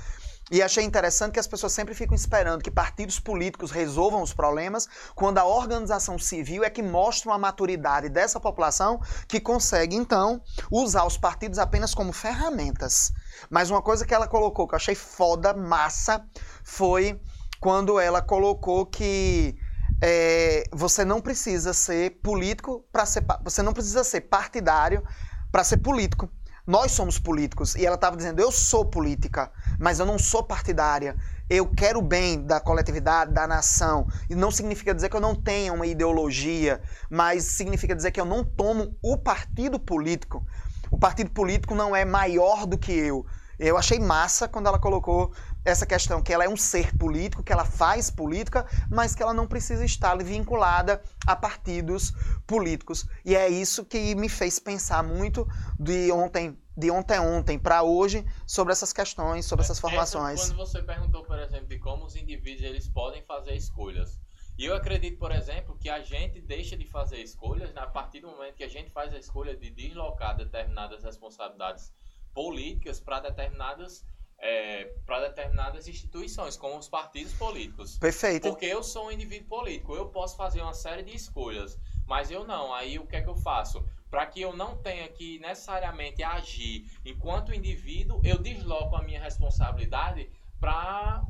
E 0.49 0.61
achei 0.61 0.83
interessante 0.83 1.33
que 1.33 1.39
as 1.39 1.47
pessoas 1.47 1.73
sempre 1.73 1.93
ficam 1.93 2.15
esperando 2.15 2.63
que 2.63 2.71
partidos 2.71 3.19
políticos 3.19 3.69
resolvam 3.69 4.21
os 4.21 4.33
problemas, 4.33 4.87
quando 5.13 5.39
a 5.39 5.45
organização 5.45 6.17
civil 6.17 6.63
é 6.63 6.69
que 6.69 6.81
mostra 6.81 7.31
uma 7.31 7.37
maturidade 7.37 8.07
dessa 8.07 8.39
população 8.39 9.01
que 9.27 9.41
consegue, 9.41 9.95
então, 9.95 10.41
usar 10.71 11.03
os 11.03 11.17
partidos 11.17 11.59
apenas 11.59 11.93
como 11.93 12.13
ferramentas. 12.13 13.11
Mas 13.49 13.69
uma 13.69 13.81
coisa 13.81 14.05
que 14.05 14.13
ela 14.13 14.27
colocou 14.27 14.67
que 14.67 14.73
eu 14.73 14.77
achei 14.77 14.95
foda, 14.95 15.53
massa, 15.53 16.25
foi 16.63 17.19
quando 17.59 17.99
ela 17.99 18.21
colocou 18.21 18.85
que 18.85 19.57
é, 20.01 20.63
você 20.71 21.03
não 21.03 21.19
precisa 21.19 21.73
ser 21.73 22.21
político 22.21 22.85
para 22.91 23.05
ser. 23.05 23.25
Você 23.43 23.61
não 23.61 23.73
precisa 23.73 24.03
ser 24.03 24.21
partidário 24.21 25.03
para 25.51 25.63
ser 25.63 25.77
político. 25.77 26.29
Nós 26.67 26.91
somos 26.91 27.17
políticos. 27.17 27.75
E 27.75 27.85
ela 27.85 27.95
estava 27.95 28.17
dizendo: 28.17 28.41
eu 28.41 28.51
sou 28.51 28.83
política, 28.83 29.49
mas 29.79 29.99
eu 29.99 30.05
não 30.05 30.19
sou 30.19 30.43
partidária. 30.43 31.15
Eu 31.49 31.65
quero 31.65 31.99
o 31.99 32.01
bem 32.01 32.45
da 32.45 32.59
coletividade, 32.59 33.31
da 33.31 33.47
nação. 33.47 34.05
E 34.29 34.35
não 34.35 34.51
significa 34.51 34.93
dizer 34.93 35.07
que 35.07 35.15
eu 35.15 35.21
não 35.21 35.33
tenha 35.33 35.71
uma 35.71 35.87
ideologia, 35.87 36.81
mas 37.09 37.45
significa 37.45 37.95
dizer 37.95 38.11
que 38.11 38.19
eu 38.19 38.25
não 38.25 38.43
tomo 38.43 38.93
o 39.01 39.17
partido 39.17 39.79
político. 39.79 40.45
O 40.91 40.97
partido 40.97 41.29
político 41.31 41.73
não 41.73 41.95
é 41.95 42.03
maior 42.03 42.65
do 42.65 42.77
que 42.77 42.91
eu. 42.91 43.25
Eu 43.57 43.77
achei 43.77 43.97
massa 43.97 44.47
quando 44.47 44.67
ela 44.67 44.77
colocou 44.77 45.33
essa 45.69 45.85
questão 45.85 46.21
que 46.21 46.31
ela 46.31 46.43
é 46.43 46.49
um 46.49 46.57
ser 46.57 46.95
político, 46.97 47.43
que 47.43 47.51
ela 47.51 47.65
faz 47.65 48.09
política, 48.09 48.65
mas 48.89 49.13
que 49.13 49.21
ela 49.21 49.33
não 49.33 49.47
precisa 49.47 49.83
estar 49.83 50.17
vinculada 50.23 51.01
a 51.25 51.35
partidos 51.35 52.13
políticos. 52.45 53.07
E 53.25 53.35
é 53.35 53.47
isso 53.47 53.85
que 53.85 54.15
me 54.15 54.29
fez 54.29 54.59
pensar 54.59 55.03
muito 55.03 55.47
de 55.79 56.11
ontem, 56.11 56.57
de 56.75 56.89
ontem 56.89 57.19
ontem 57.19 57.59
para 57.59 57.83
hoje 57.83 58.25
sobre 58.45 58.71
essas 58.71 58.93
questões, 58.93 59.45
sobre 59.45 59.63
essas 59.63 59.79
formações. 59.79 60.39
Essa, 60.39 60.53
quando 60.53 60.65
você 60.65 60.81
perguntou, 60.81 61.23
por 61.23 61.39
exemplo, 61.39 61.67
de 61.67 61.79
como 61.79 62.05
os 62.05 62.15
indivíduos 62.15 62.63
eles 62.63 62.87
podem 62.87 63.21
fazer 63.23 63.55
escolhas. 63.55 64.19
E 64.57 64.65
eu 64.65 64.75
acredito, 64.75 65.19
por 65.19 65.31
exemplo, 65.31 65.77
que 65.77 65.87
a 65.87 66.01
gente 66.01 66.41
deixa 66.41 66.75
de 66.75 66.85
fazer 66.85 67.21
escolhas 67.21 67.75
a 67.77 67.85
partir 67.85 68.21
do 68.21 68.27
momento 68.27 68.55
que 68.55 68.63
a 68.63 68.69
gente 68.69 68.89
faz 68.89 69.13
a 69.13 69.19
escolha 69.19 69.55
de 69.55 69.69
deslocar 69.69 70.35
determinadas 70.35 71.03
responsabilidades 71.03 71.93
políticas 72.33 72.99
para 72.99 73.19
determinadas 73.19 74.03
é, 74.39 74.85
para 75.05 75.27
determinadas 75.27 75.87
instituições, 75.87 76.55
como 76.55 76.77
os 76.77 76.87
partidos 76.87 77.33
políticos. 77.33 77.97
Perfeito. 77.97 78.47
Porque 78.47 78.65
eu 78.65 78.83
sou 78.83 79.07
um 79.07 79.11
indivíduo 79.11 79.47
político, 79.47 79.95
eu 79.95 80.07
posso 80.07 80.35
fazer 80.35 80.61
uma 80.61 80.73
série 80.73 81.03
de 81.03 81.15
escolhas, 81.15 81.79
mas 82.05 82.29
eu 82.29 82.45
não. 82.45 82.73
Aí 82.73 82.99
o 82.99 83.07
que 83.07 83.15
é 83.15 83.21
que 83.21 83.29
eu 83.29 83.35
faço? 83.35 83.83
Para 84.09 84.25
que 84.25 84.39
eu 84.39 84.55
não 84.55 84.77
tenha 84.77 85.07
que 85.09 85.39
necessariamente 85.39 86.23
agir 86.23 86.89
enquanto 87.03 87.53
indivíduo, 87.53 88.21
eu 88.23 88.37
desloco 88.37 88.95
a 88.95 89.03
minha 89.03 89.21
responsabilidade 89.21 90.29
para 90.59 91.23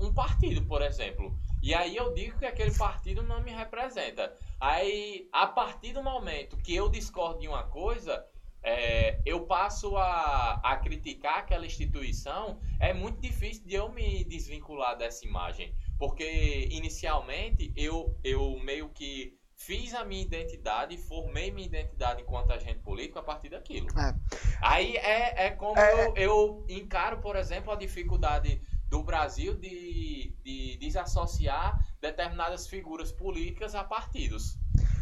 um 0.00 0.12
partido, 0.12 0.64
por 0.66 0.82
exemplo. 0.82 1.34
E 1.62 1.74
aí 1.74 1.96
eu 1.96 2.12
digo 2.14 2.38
que 2.38 2.46
aquele 2.46 2.76
partido 2.76 3.22
não 3.22 3.42
me 3.42 3.50
representa. 3.50 4.36
Aí, 4.60 5.28
a 5.32 5.46
partir 5.46 5.92
do 5.92 6.02
momento 6.02 6.56
que 6.56 6.74
eu 6.74 6.88
discordo 6.88 7.40
de 7.40 7.48
uma 7.48 7.64
coisa, 7.64 8.24
é, 8.62 9.20
eu 9.24 9.46
passo 9.46 9.96
a, 9.96 10.60
a 10.62 10.76
criticar 10.76 11.38
aquela 11.38 11.66
instituição, 11.66 12.60
é 12.80 12.92
muito 12.92 13.20
difícil 13.20 13.64
de 13.64 13.74
eu 13.74 13.90
me 13.90 14.24
desvincular 14.24 14.96
dessa 14.96 15.26
imagem. 15.26 15.74
Porque, 15.98 16.68
inicialmente, 16.70 17.72
eu, 17.76 18.16
eu 18.22 18.58
meio 18.60 18.88
que 18.90 19.36
fiz 19.56 19.92
a 19.92 20.04
minha 20.04 20.22
identidade, 20.22 20.96
formei 20.96 21.50
minha 21.50 21.66
identidade 21.66 22.22
enquanto 22.22 22.52
agente 22.52 22.78
político 22.78 23.18
a 23.18 23.22
partir 23.22 23.48
daquilo. 23.48 23.88
É. 23.98 24.14
Aí 24.62 24.96
é, 24.96 25.46
é 25.46 25.50
como 25.50 25.76
É. 25.76 26.06
Eu, 26.06 26.14
eu 26.16 26.66
encaro, 26.68 27.18
por 27.20 27.34
exemplo, 27.34 27.72
a 27.72 27.76
dificuldade 27.76 28.62
do 28.88 29.02
Brasil 29.02 29.54
de, 29.54 30.34
de 30.42 30.76
desassociar 30.78 31.84
determinadas 32.00 32.68
figuras 32.68 33.10
políticas 33.10 33.74
a 33.74 33.82
partidos. 33.82 34.56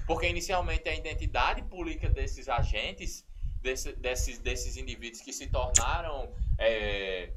Porque 0.07 0.27
inicialmente 0.27 0.89
a 0.89 0.95
identidade 0.95 1.63
política 1.63 2.09
desses 2.09 2.49
agentes, 2.49 3.27
desse- 3.67 3.93
desses, 3.95 4.39
desses 4.39 4.77
indivíduos 4.77 5.21
que 5.23 5.33
se 5.33 5.47
tornaram. 5.49 6.33
é, 6.59 7.33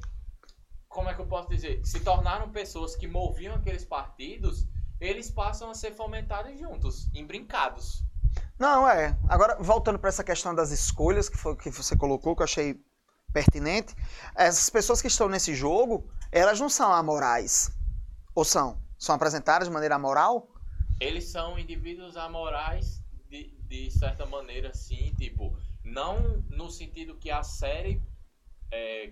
como 0.88 1.08
é 1.08 1.14
que 1.14 1.20
eu 1.20 1.26
posso 1.26 1.48
dizer? 1.50 1.84
Se 1.84 2.00
tornaram 2.00 2.50
pessoas 2.50 2.96
que 2.96 3.06
moviam 3.06 3.54
aqueles 3.54 3.84
partidos, 3.84 4.66
eles 4.98 5.30
passam 5.30 5.70
a 5.70 5.74
ser 5.74 5.92
fomentados 5.94 6.58
juntos, 6.58 7.08
embrincados. 7.14 8.02
Não, 8.58 8.88
é. 8.88 9.16
Agora, 9.28 9.56
voltando 9.60 9.98
para 9.98 10.08
essa 10.08 10.24
questão 10.24 10.54
das 10.54 10.70
escolhas 10.70 11.28
que, 11.28 11.36
foi, 11.36 11.54
que 11.56 11.70
você 11.70 11.96
colocou, 11.96 12.34
que 12.34 12.42
eu 12.42 12.44
achei 12.44 12.80
pertinente, 13.32 13.94
essas 14.34 14.68
pessoas 14.68 15.00
que 15.00 15.06
estão 15.08 15.28
nesse 15.28 15.54
jogo, 15.54 16.10
elas 16.32 16.58
não 16.58 16.68
são 16.68 16.92
amorais. 16.92 17.70
Ou 18.34 18.44
são? 18.44 18.80
São 18.98 19.14
apresentadas 19.14 19.68
de 19.68 19.72
maneira 19.74 19.94
amoral? 19.96 20.48
eles 20.98 21.24
são 21.30 21.58
indivíduos 21.58 22.14
amorais 22.14 23.00
de, 23.30 23.54
de 23.70 23.90
certa 23.90 24.26
maneira, 24.26 24.74
sim, 24.74 25.14
tipo, 25.16 25.56
não 25.90 26.42
no 26.50 26.70
sentido 26.70 27.16
que 27.16 27.30
a 27.30 27.42
série 27.42 28.00
é, 28.70 29.10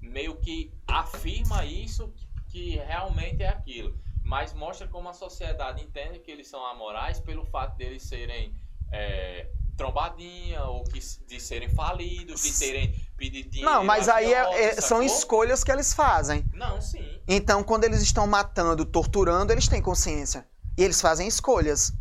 meio 0.00 0.36
que 0.36 0.72
afirma 0.86 1.64
isso 1.64 2.12
que 2.48 2.76
realmente 2.76 3.42
é 3.42 3.48
aquilo, 3.48 3.98
mas 4.24 4.52
mostra 4.52 4.88
como 4.88 5.08
a 5.08 5.12
sociedade 5.12 5.82
entende 5.82 6.18
que 6.18 6.30
eles 6.30 6.48
são 6.48 6.64
amorais 6.66 7.20
pelo 7.20 7.44
fato 7.46 7.76
deles 7.76 8.02
serem 8.02 8.54
é, 8.90 9.50
trombadinha 9.76 10.64
ou 10.64 10.84
que, 10.84 11.00
de 11.26 11.40
serem 11.40 11.68
falidos, 11.68 12.42
de 12.42 12.58
terem 12.58 12.94
pedido 13.16 13.50
dinheiro. 13.50 13.70
Não, 13.70 13.84
mas 13.84 14.08
aí 14.08 14.32
é- 14.32 14.40
agiota, 14.40 14.58
é- 14.58 14.80
são 14.80 15.02
escolhas 15.02 15.64
que 15.64 15.72
eles 15.72 15.94
fazem. 15.94 16.44
Não, 16.52 16.80
sim. 16.80 17.20
Então, 17.26 17.62
quando 17.64 17.84
eles 17.84 18.02
estão 18.02 18.26
matando, 18.26 18.84
torturando, 18.84 19.50
eles 19.52 19.66
têm 19.68 19.80
consciência. 19.80 20.46
E 20.76 20.82
eles 20.82 21.00
fazem 21.00 21.26
escolhas. 21.26 21.92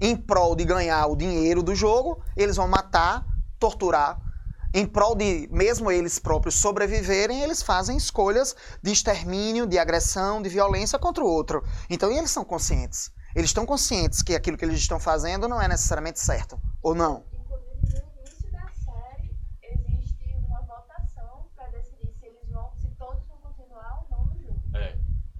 Em 0.00 0.16
prol 0.16 0.54
de 0.54 0.64
ganhar 0.64 1.06
o 1.06 1.16
dinheiro 1.16 1.62
do 1.62 1.74
jogo, 1.74 2.22
eles 2.36 2.56
vão 2.56 2.68
matar, 2.68 3.24
torturar. 3.58 4.20
Em 4.74 4.86
prol 4.86 5.14
de, 5.14 5.48
mesmo 5.50 5.90
eles 5.90 6.18
próprios 6.18 6.56
sobreviverem, 6.56 7.42
eles 7.42 7.62
fazem 7.62 7.96
escolhas 7.96 8.54
de 8.82 8.92
extermínio, 8.92 9.66
de 9.66 9.78
agressão, 9.78 10.42
de 10.42 10.50
violência 10.50 10.98
contra 10.98 11.24
o 11.24 11.26
outro. 11.26 11.62
Então, 11.88 12.10
eles 12.10 12.30
são 12.30 12.44
conscientes. 12.44 13.10
Eles 13.34 13.50
estão 13.50 13.66
conscientes 13.66 14.22
que 14.22 14.34
aquilo 14.34 14.56
que 14.56 14.64
eles 14.64 14.78
estão 14.78 14.98
fazendo 14.98 15.46
não 15.46 15.60
é 15.60 15.68
necessariamente 15.68 16.20
certo. 16.20 16.60
Ou 16.82 16.94
não? 16.94 17.22
Inclusive, 17.32 18.02
no 18.02 18.20
início 18.20 18.50
da 18.50 18.66
série, 18.70 19.30
existe 19.62 20.34
uma 20.46 20.60
votação 20.62 21.46
para 21.54 21.68
decidir 21.68 22.12
se 22.18 22.26
eles 22.26 22.48
vão, 22.50 22.72
se 22.80 22.88
todos 22.98 23.26
vão 23.26 23.36
continuar 23.38 24.02
ou 24.02 24.18
não 24.18 24.26
no 24.26 24.42
jogo. 24.42 24.60
É. 24.74 24.98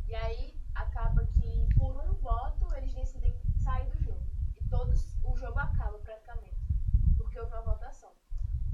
E 0.08 0.14
aí 0.14 0.54
acaba 0.74 1.26
que 1.34 1.66
por 1.78 1.96
um 1.96 2.12
voto 2.20 2.74
eles 2.76 2.94
decidem 2.94 3.34
sair 3.64 3.86
do 3.90 4.04
jogo. 4.04 4.20
E 4.60 4.68
todos 4.68 5.16
o 5.24 5.34
jogo 5.36 5.58
acaba 5.58 5.98
praticamente. 5.98 6.56
Porque 7.16 7.40
houve 7.40 7.52
uma 7.52 7.62
votação. 7.62 8.10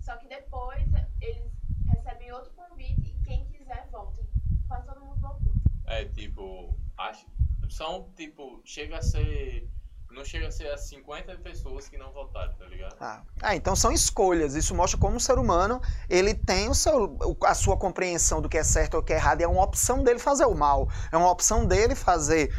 Só 0.00 0.16
que 0.16 0.26
depois 0.26 0.82
eles 1.20 1.52
recebem 1.86 2.32
outro 2.32 2.52
convite 2.54 3.14
e 3.16 3.24
quem 3.24 3.44
quiser 3.46 3.86
volta. 3.92 4.20
Quase 4.66 4.84
todo 4.84 5.00
mundo 5.00 5.20
voltou. 5.20 5.52
É, 5.86 6.06
tipo, 6.06 6.74
acho, 7.08 7.26
são, 7.70 8.10
tipo, 8.16 8.60
chega 8.64 8.98
a 8.98 9.02
ser, 9.02 9.68
não 10.10 10.24
chega 10.24 10.48
a 10.48 10.50
ser 10.50 10.68
as 10.70 10.82
50 10.88 11.36
pessoas 11.38 11.88
que 11.88 11.96
não 11.96 12.12
votaram, 12.12 12.54
tá 12.54 12.66
ligado? 12.66 12.96
Ah, 13.00 13.22
ah, 13.40 13.56
então 13.56 13.74
são 13.74 13.90
escolhas. 13.92 14.54
Isso 14.54 14.74
mostra 14.74 14.98
como 15.00 15.16
o 15.16 15.20
ser 15.20 15.38
humano 15.38 15.80
ele 16.08 16.34
tem 16.34 16.68
o 16.68 16.74
seu, 16.74 17.16
a 17.44 17.54
sua 17.54 17.76
compreensão 17.78 18.42
do 18.42 18.48
que 18.48 18.58
é 18.58 18.62
certo 18.64 18.94
ou 18.94 19.00
o 19.00 19.02
que 19.04 19.12
é 19.12 19.16
errado. 19.16 19.40
E 19.40 19.44
é 19.44 19.48
uma 19.48 19.62
opção 19.64 20.02
dele 20.04 20.18
fazer 20.18 20.44
o 20.44 20.54
mal. 20.54 20.86
É 21.10 21.16
uma 21.16 21.30
opção 21.30 21.64
dele 21.66 21.94
fazer 21.94 22.52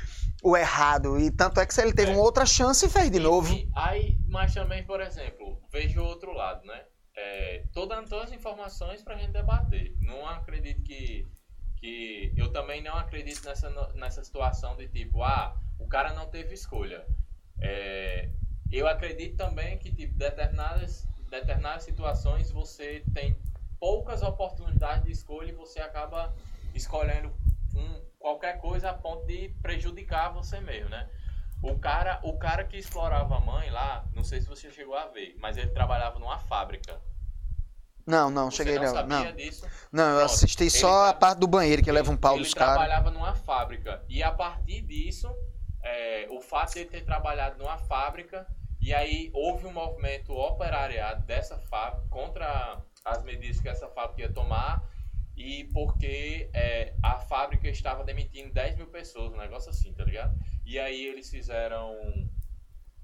o 0.44 0.58
errado. 0.58 1.20
E 1.20 1.30
tanto 1.32 1.60
é 1.60 1.66
que 1.66 1.74
se 1.74 1.82
ele 1.82 1.94
teve 1.94 2.12
É. 2.12 2.16
uma 2.16 2.24
outra 2.24 2.46
chance 2.46 2.86
e 2.86 2.90
fez 2.90 3.10
de 3.12 3.20
novo. 3.20 3.54
Enfim, 3.54 3.70
aí, 3.76 4.18
mas 4.28 4.54
também, 4.54 4.84
por 4.86 5.00
exemplo, 5.00 5.62
vejo 5.72 6.02
o 6.02 6.06
outro 6.06 6.34
lado, 6.34 6.66
né? 6.66 6.84
É, 7.16 7.64
tô 7.72 7.86
dando 7.86 8.10
todas 8.10 8.30
as 8.30 8.36
informações 8.36 9.04
pra 9.04 9.16
gente 9.16 9.32
debater. 9.32 9.96
Não 10.02 10.28
acredito 10.28 10.82
que, 10.82 11.28
que 11.84 12.32
eu 12.38 12.50
também 12.50 12.82
não 12.82 12.96
acredito 12.96 13.44
nessa, 13.44 13.70
nessa 13.94 14.24
situação 14.24 14.74
de 14.78 14.88
tipo, 14.88 15.22
ah, 15.22 15.54
o 15.78 15.86
cara 15.86 16.14
não 16.14 16.28
teve 16.28 16.54
escolha. 16.54 17.06
É, 17.60 18.30
eu 18.72 18.88
acredito 18.88 19.36
também 19.36 19.78
que 19.78 19.94
tipo, 19.94 20.18
determinadas, 20.18 21.06
determinadas 21.30 21.84
situações 21.84 22.50
você 22.50 23.04
tem 23.14 23.38
poucas 23.82 24.24
oportunidades 24.24 25.04
de 25.04 25.12
escolha 25.12 25.50
e 25.50 25.56
você 25.56 25.82
acaba 25.82 26.34
escolhendo 26.74 27.34
um, 27.76 28.02
qualquer 28.18 28.62
coisa 28.62 28.92
a 28.92 28.94
ponto 28.94 29.28
de 29.28 29.50
prejudicar 29.62 30.32
você 30.32 30.62
mesmo, 30.62 30.88
né? 30.88 31.10
O 31.62 31.78
cara, 31.78 32.18
o 32.24 32.38
cara 32.38 32.64
que 32.64 32.78
explorava 32.78 33.36
a 33.36 33.42
mãe 33.42 33.70
lá, 33.70 34.08
não 34.14 34.24
sei 34.24 34.40
se 34.40 34.48
você 34.48 34.72
chegou 34.72 34.96
a 34.96 35.08
ver, 35.08 35.36
mas 35.38 35.58
ele 35.58 35.72
trabalhava 35.72 36.18
numa 36.18 36.40
fábrica. 36.40 37.02
Não, 38.06 38.30
não, 38.30 38.52
Você 38.52 38.58
cheguei 38.58 38.76
não 38.76 38.84
não. 38.84 38.94
sabia 38.94 39.24
Não, 39.24 39.36
disso? 39.36 39.66
não 39.92 40.04
eu 40.10 40.16
Pronto. 40.18 40.26
assisti 40.26 40.64
Ele 40.64 40.70
só 40.70 41.08
a 41.08 41.14
parte 41.14 41.40
do 41.40 41.48
banheiro 41.48 41.82
que 41.84 41.92
leva 41.92 42.12
um 42.12 42.18
pau 42.18 42.36
ele 42.36 42.44
dos 42.44 42.54
caras. 42.54 42.76
trabalhava 42.76 43.12
numa 43.12 43.34
fábrica. 43.36 44.04
E 44.10 44.22
a 44.22 44.32
partir 44.32 44.82
disso, 44.82 45.34
é, 45.82 46.28
o 46.30 46.42
fato 46.42 46.74
de 46.74 46.80
ele 46.80 46.90
ter 46.90 47.06
trabalhado 47.06 47.58
numa 47.58 47.78
fábrica, 47.78 48.46
e 48.82 48.94
aí 48.94 49.30
houve 49.34 49.66
um 49.66 49.72
movimento 49.72 50.34
operariado 50.34 51.26
dessa 51.26 51.58
fábrica 51.58 52.06
contra 52.10 52.82
as 53.06 53.24
medidas 53.24 53.62
que 53.62 53.70
essa 53.70 53.88
fábrica 53.90 54.22
ia 54.24 54.34
tomar, 54.34 54.84
e 55.36 55.64
porque 55.74 56.50
é, 56.54 56.94
a 57.02 57.18
fábrica 57.20 57.68
estava 57.70 58.04
demitindo 58.04 58.54
10 58.54 58.76
mil 58.78 58.88
pessoas, 58.88 59.34
um 59.34 59.38
negócio 59.38 59.70
assim, 59.70 59.94
tá 59.94 60.04
ligado? 60.04 60.38
E 60.66 60.78
aí 60.78 61.06
eles 61.08 61.30
fizeram 61.30 61.96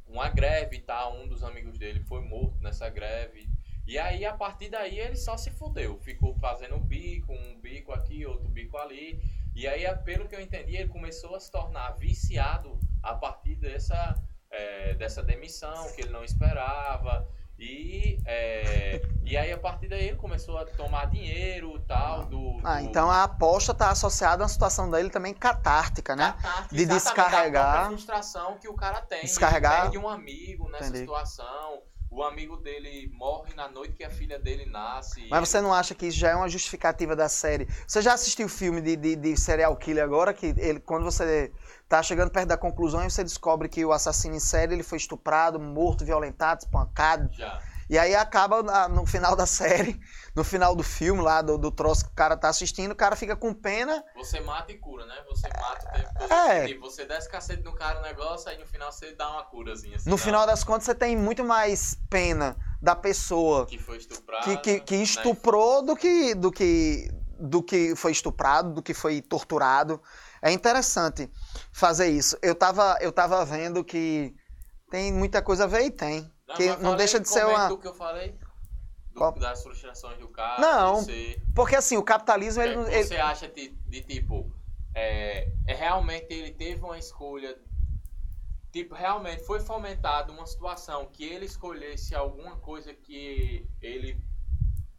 uma 0.05 0.29
greve 0.29 0.77
e 0.77 0.81
tal, 0.81 1.15
um 1.15 1.27
dos 1.27 1.43
amigos 1.43 1.77
dele 1.77 1.99
foi 2.01 2.21
morto 2.21 2.61
nessa 2.61 2.89
greve. 2.89 3.47
E 3.89 3.97
aí, 3.97 4.23
a 4.23 4.33
partir 4.33 4.69
daí, 4.69 4.99
ele 4.99 5.15
só 5.15 5.35
se 5.35 5.49
fudeu. 5.49 5.97
Ficou 5.97 6.35
fazendo 6.35 6.75
um 6.75 6.79
bico, 6.79 7.33
um 7.33 7.59
bico 7.59 7.91
aqui, 7.91 8.23
outro 8.23 8.47
bico 8.47 8.77
ali. 8.77 9.19
E 9.55 9.67
aí, 9.67 9.83
pelo 10.03 10.27
que 10.27 10.35
eu 10.35 10.39
entendi, 10.39 10.75
ele 10.77 10.89
começou 10.89 11.35
a 11.35 11.39
se 11.39 11.49
tornar 11.51 11.89
viciado 11.97 12.79
a 13.01 13.15
partir 13.15 13.55
dessa, 13.55 14.15
é, 14.51 14.93
dessa 14.93 15.23
demissão 15.23 15.91
que 15.93 16.01
ele 16.01 16.11
não 16.11 16.23
esperava. 16.23 17.27
E, 17.57 18.21
é, 18.27 19.01
e 19.23 19.35
aí, 19.35 19.51
a 19.51 19.57
partir 19.57 19.87
daí, 19.87 20.09
ele 20.09 20.17
começou 20.17 20.59
a 20.59 20.65
tomar 20.65 21.05
dinheiro 21.07 21.79
tal. 21.87 22.25
Do, 22.25 22.61
Ah, 22.63 22.79
do- 22.79 22.85
então 22.85 23.09
a 23.09 23.23
aposta 23.23 23.71
está 23.71 23.89
associada 23.89 24.43
a 24.43 24.45
uma 24.45 24.49
situação 24.49 24.89
dele 24.91 25.09
também 25.09 25.33
catártica, 25.33 26.15
né? 26.15 26.33
catástrofe, 26.39 26.75
De 26.75 26.85
descarregar- 26.85 27.71
própria 27.71 27.97
frustração 27.97 28.57
que 28.59 28.67
o 28.69 28.75
cara 28.75 29.01
tem. 29.01 29.21
Descarregar- 29.21 29.81
perde 29.81 29.97
um 29.97 30.07
amigo 30.07 30.69
nessa 30.69 30.85
Entendi. 30.89 30.99
situação. 30.99 31.81
O 32.11 32.23
amigo 32.23 32.57
dele 32.57 33.11
morre 33.13 33.53
na 33.53 33.67
noite 33.67 33.93
que 33.93 34.03
a 34.03 34.09
filha 34.09 34.39
dele 34.39 34.65
nasce. 34.65 35.27
Mas 35.29 35.47
você 35.47 35.61
não 35.61 35.71
acha 35.71 35.93
que 35.93 36.07
isso 36.07 36.17
já 36.17 36.29
é 36.29 36.35
uma 36.35 36.49
justificativa 36.49 37.15
da 37.15 37.29
série? 37.29 37.67
Você 37.87 38.01
já 38.01 38.13
assistiu 38.13 38.47
o 38.47 38.49
filme 38.49 38.81
de, 38.81 38.95
de, 38.95 39.15
de 39.15 39.37
serial 39.37 39.75
killer 39.77 40.03
agora? 40.03 40.33
Que 40.33 40.47
ele, 40.57 40.79
quando 40.79 41.03
você 41.03 41.51
tá 41.87 42.01
chegando 42.01 42.31
perto 42.31 42.47
da 42.47 42.57
conclusão 42.57 43.05
e 43.05 43.11
você 43.11 43.23
descobre 43.23 43.69
que 43.69 43.85
o 43.85 43.91
assassino 43.91 44.35
em 44.35 44.39
série 44.39 44.73
ele 44.73 44.83
foi 44.83 44.97
estuprado, 44.97 45.59
morto, 45.59 46.03
violentado, 46.03 46.61
espancado. 46.61 47.29
Já. 47.31 47.61
E 47.89 47.97
aí 47.97 48.13
acaba 48.13 48.87
no 48.87 49.03
final 49.05 49.35
da 49.35 49.45
série, 49.47 49.99
no 50.35 50.43
final 50.43 50.75
do 50.75 50.83
filme 50.83 51.21
lá, 51.23 51.41
do, 51.41 51.57
do 51.57 51.71
troço 51.71 52.05
que 52.05 52.11
o 52.11 52.15
cara 52.15 52.37
tá 52.37 52.47
assistindo, 52.49 52.91
o 52.91 52.95
cara 52.95 53.15
fica 53.15 53.35
com 53.35 53.51
pena. 53.53 54.03
Você 54.15 54.39
mata 54.41 54.71
e 54.71 54.77
cura, 54.77 55.05
né? 55.07 55.15
Você 55.27 55.47
mata 55.59 55.87
o 55.87 55.91
tempo 55.91 56.09
todo. 56.19 56.31
É. 56.31 56.67
Tipo, 56.67 56.81
você 56.81 57.05
desce 57.05 57.27
cacete 57.29 57.63
no 57.63 57.73
cara 57.73 57.99
o 57.99 58.03
negócio, 58.03 58.47
aí 58.47 58.59
no 58.59 58.67
final 58.67 58.91
você 58.91 59.13
dá 59.15 59.27
uma 59.31 59.43
curazinha. 59.43 59.95
Assim, 59.95 60.07
No 60.07 60.11
não, 60.11 60.17
final 60.23 60.45
das 60.45 60.63
contas, 60.63 60.83
você 60.83 60.93
tem 60.93 61.17
muito 61.17 61.43
mais 61.43 61.95
pena 62.09 62.55
da 62.79 62.95
pessoa 62.95 63.65
Que 63.65 63.79
foi 63.79 63.97
estuprado. 63.97 64.43
que, 64.43 64.57
que, 64.57 64.79
que 64.81 64.97
né? 64.97 65.03
estuprou 65.03 65.83
do 65.83 65.95
que, 65.95 66.35
do, 66.35 66.51
que, 66.51 67.09
do 67.39 67.63
que 67.63 67.95
foi 67.95 68.11
estuprado, 68.11 68.71
do 68.71 68.83
que 68.83 68.93
foi 68.93 69.19
torturado. 69.19 69.99
É 70.43 70.51
interessante 70.51 71.29
fazer 71.71 72.07
isso. 72.07 72.37
Eu 72.41 72.53
tava, 72.53 72.97
eu 73.01 73.11
tava 73.11 73.43
vendo 73.43 73.83
que 73.83 74.33
tem 74.91 75.11
muita 75.11 75.41
coisa 75.41 75.63
a 75.63 75.67
ver 75.67 75.85
e 75.85 75.91
tem. 75.91 76.31
Não, 76.49 76.55
que 76.77 76.83
não 76.83 76.95
deixa 76.95 77.19
de 77.19 77.29
ser 77.29 77.45
uma- 77.45 77.67
do 77.67 77.77
que 77.77 77.87
eu 77.87 77.93
falei. 77.93 78.31
Do- 78.31 79.15
Qual? 79.15 79.31
das 79.33 79.61
frustrações 79.63 80.17
do 80.19 80.27
cara. 80.29 80.61
Não, 80.61 81.03
ser- 81.03 81.41
Porque 81.55 81.75
assim, 81.75 81.97
o 81.97 82.03
capitalismo, 82.03 82.61
ele, 82.61 82.73
É, 82.73 82.75
não- 82.75 82.83
você 82.85 83.13
ele- 83.15 83.17
acha 83.17 83.47
de, 83.47 83.69
de 83.69 84.01
tipo, 84.03 84.51
é, 84.93 85.51
é 85.67 85.73
realmente 85.73 86.31
ele 86.33 86.51
teve 86.51 86.81
uma 86.83 86.97
escolha 86.97 87.57
tipo, 88.71 88.93
realmente 88.93 89.43
foi 89.45 89.59
fomentada 89.59 90.31
uma 90.31 90.45
situação 90.45 91.07
que 91.07 91.23
ele 91.23 91.45
escolhesse 91.45 92.13
alguma 92.13 92.55
coisa 92.57 92.93
que 92.93 93.67
ele 93.81 94.21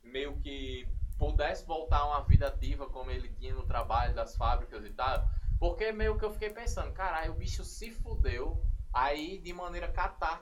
meio 0.03 0.37
que 0.41 0.89
pudesse 1.17 1.65
voltar 1.65 1.99
a 1.99 2.07
uma 2.07 2.23
vida 2.25 2.49
ativa 2.49 2.87
como 2.89 3.11
ele 3.13 3.29
tinha 3.39 3.55
no 3.55 3.63
trabalho 3.63 4.13
das 4.15 4.35
fábricas 4.37 4.85
e 4.85 4.91
tal. 4.91 5.25
Porque 5.59 5.93
meio 5.93 6.19
que 6.19 6.25
eu 6.25 6.33
fiquei 6.33 6.51
pensando, 6.51 6.93
caralho, 6.93 7.33
o 7.33 7.37
bicho 7.37 7.63
se 7.65 7.91
fudeu. 7.93 8.61
Aí, 8.93 9.39
de 9.39 9.53
maneira 9.53 9.93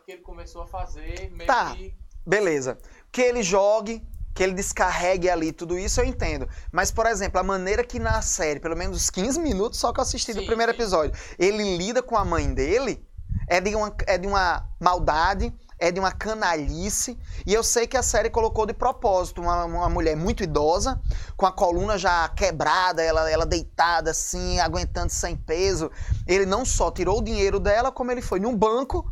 que 0.05 0.13
ele 0.13 0.23
começou 0.23 0.63
a 0.63 0.67
fazer 0.67 1.31
meio 1.31 1.47
Tá. 1.47 1.75
que. 1.75 1.95
Beleza. 2.27 2.79
Que 3.13 3.23
ele 3.23 3.43
jogue, 3.43 4.07
que 4.35 4.43
ele 4.43 4.53
descarregue 4.55 5.29
ali, 5.29 5.53
tudo 5.53 5.79
isso 5.79 6.01
eu 6.01 6.05
entendo. 6.05 6.49
Mas, 6.71 6.91
por 6.91 7.07
exemplo, 7.07 7.41
a 7.41 7.43
maneira 7.43 7.85
que 7.85 7.99
na 7.99 8.23
série, 8.23 8.61
pelo 8.61 8.77
menos 8.77 8.97
os 8.97 9.11
15 9.11 9.41
minutos 9.41 9.79
só 9.79 9.93
que 9.93 10.01
eu 10.01 10.03
assisti 10.03 10.33
do 10.33 10.41
Sim, 10.41 10.47
primeiro 10.47 10.73
sim. 10.73 10.79
episódio, 10.79 11.19
ele 11.39 11.77
lida 11.77 12.03
com 12.03 12.17
a 12.17 12.25
mãe 12.25 12.53
dele, 12.53 13.05
é 13.49 13.61
de, 13.61 13.75
uma, 13.75 13.95
é 14.07 14.17
de 14.17 14.27
uma 14.27 14.69
maldade, 14.81 15.53
é 15.79 15.91
de 15.93 16.01
uma 16.01 16.13
canalice. 16.13 17.19
E 17.47 17.55
eu 17.55 17.63
sei 17.63 17.87
que 17.87 17.97
a 17.97 18.03
série 18.03 18.31
colocou 18.31 18.67
de 18.67 18.73
propósito 18.73 19.41
uma, 19.41 19.65
uma 19.65 19.89
mulher 19.89 20.17
muito 20.17 20.43
idosa, 20.43 21.01
com 21.37 21.47
a 21.47 21.53
coluna 21.53 21.97
já 21.99 22.29
quebrada, 22.31 23.03
ela, 23.03 23.31
ela 23.31 23.47
deitada 23.47 24.11
assim, 24.11 24.59
aguentando 24.61 25.11
sem 25.13 25.37
peso. 25.37 25.91
Ele 26.27 26.45
não 26.47 26.65
só 26.65 26.91
tirou 26.91 27.19
o 27.19 27.25
dinheiro 27.25 27.61
dela, 27.61 27.93
como 27.93 28.11
ele 28.11 28.23
foi 28.23 28.41
num 28.41 28.57
banco 28.57 29.11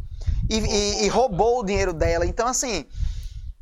e, 0.51 0.59
e- 0.59 1.05
e 1.05 1.09
roubou 1.09 1.61
o 1.61 1.65
dinheiro 1.65 1.93
dela. 1.93 2.27
Então, 2.27 2.47
assim, 2.49 2.85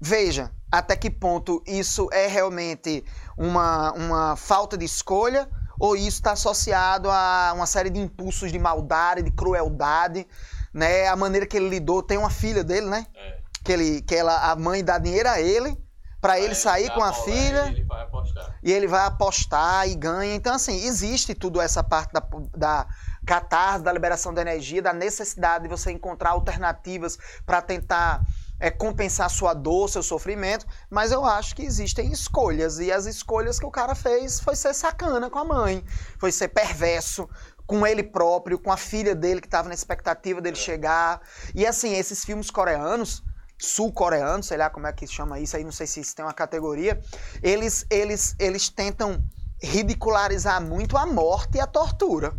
veja 0.00 0.50
até 0.70 0.96
que 0.96 1.08
ponto 1.10 1.62
isso 1.66 2.08
é 2.12 2.26
realmente 2.26 3.04
uma, 3.38 3.92
uma 3.92 4.36
falta 4.36 4.76
de 4.76 4.84
escolha 4.84 5.48
ou 5.78 5.96
isso 5.96 6.08
está 6.18 6.32
associado 6.32 7.08
a 7.10 7.52
uma 7.54 7.66
série 7.66 7.90
de 7.90 7.98
impulsos 8.00 8.50
de 8.52 8.58
maldade, 8.58 9.22
de 9.22 9.30
crueldade, 9.30 10.26
né? 10.74 11.06
A 11.06 11.14
maneira 11.16 11.46
que 11.46 11.56
ele 11.56 11.68
lidou, 11.68 12.02
tem 12.02 12.18
uma 12.18 12.30
filha 12.30 12.64
dele, 12.64 12.86
né? 12.86 13.06
É, 13.14 13.38
Que, 13.64 13.72
ele, 13.72 14.02
que 14.02 14.14
ela, 14.14 14.50
a 14.50 14.56
mãe 14.56 14.84
dá 14.84 14.98
dinheiro 14.98 15.28
a 15.28 15.40
ele 15.40 15.82
para 16.20 16.40
ele 16.40 16.54
sair 16.54 16.90
com 16.90 17.02
a 17.02 17.12
bola, 17.12 17.24
filha 17.24 17.66
Ele 17.66 17.84
vai 17.84 18.02
apostar. 18.02 18.58
e 18.62 18.72
ele 18.72 18.86
vai 18.86 19.04
apostar 19.04 19.88
e 19.88 19.94
ganha. 19.94 20.34
Então, 20.34 20.54
assim, 20.54 20.74
existe 20.86 21.34
tudo 21.34 21.60
essa 21.60 21.84
parte 21.84 22.14
da, 22.14 22.22
da 22.56 22.86
catarse, 23.26 23.84
da 23.84 23.92
liberação 23.92 24.32
da 24.32 24.40
energia, 24.40 24.80
da 24.80 24.94
necessidade 24.94 25.64
de 25.64 25.68
você 25.68 25.92
encontrar 25.92 26.30
alternativas 26.30 27.18
para 27.44 27.60
tentar 27.60 28.22
é, 28.58 28.70
compensar 28.70 29.28
sua 29.28 29.52
dor, 29.52 29.90
seu 29.90 30.02
sofrimento. 30.02 30.64
Mas 30.88 31.12
eu 31.12 31.26
acho 31.26 31.54
que 31.54 31.62
existem 31.62 32.10
escolhas. 32.10 32.78
E 32.78 32.90
as 32.90 33.04
escolhas 33.04 33.58
que 33.58 33.66
o 33.66 33.70
cara 33.70 33.94
fez 33.94 34.40
foi 34.40 34.56
ser 34.56 34.72
sacana 34.72 35.28
com 35.28 35.38
a 35.38 35.44
mãe, 35.44 35.84
foi 36.18 36.32
ser 36.32 36.48
perverso. 36.48 37.28
Com 37.66 37.86
ele 37.86 38.02
próprio, 38.02 38.58
com 38.58 38.70
a 38.70 38.76
filha 38.76 39.14
dele 39.14 39.40
que 39.40 39.46
estava 39.46 39.68
na 39.68 39.74
expectativa 39.74 40.40
dele 40.40 40.56
É. 40.56 40.60
chegar. 40.60 41.20
E 41.54 41.66
assim, 41.66 41.94
esses 41.94 42.24
filmes 42.24 42.50
coreanos, 42.50 43.22
sul-coreanos, 43.58 44.46
sei 44.46 44.58
lá 44.58 44.68
como 44.68 44.86
é 44.86 44.92
que 44.92 45.06
chama 45.06 45.40
isso 45.40 45.56
aí, 45.56 45.64
não 45.64 45.72
sei 45.72 45.86
se 45.86 46.00
isso 46.00 46.14
tem 46.14 46.24
uma 46.24 46.34
categoria, 46.34 47.00
eles, 47.42 47.86
eles, 47.88 48.34
eles 48.38 48.68
tentam 48.68 49.22
ridicularizar 49.62 50.60
muito 50.60 50.96
a 50.96 51.06
morte 51.06 51.56
e 51.56 51.60
a 51.60 51.66
tortura. 51.66 52.34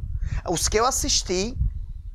Os 0.48 0.68
que 0.68 0.80
eu 0.80 0.86
assisti, 0.86 1.58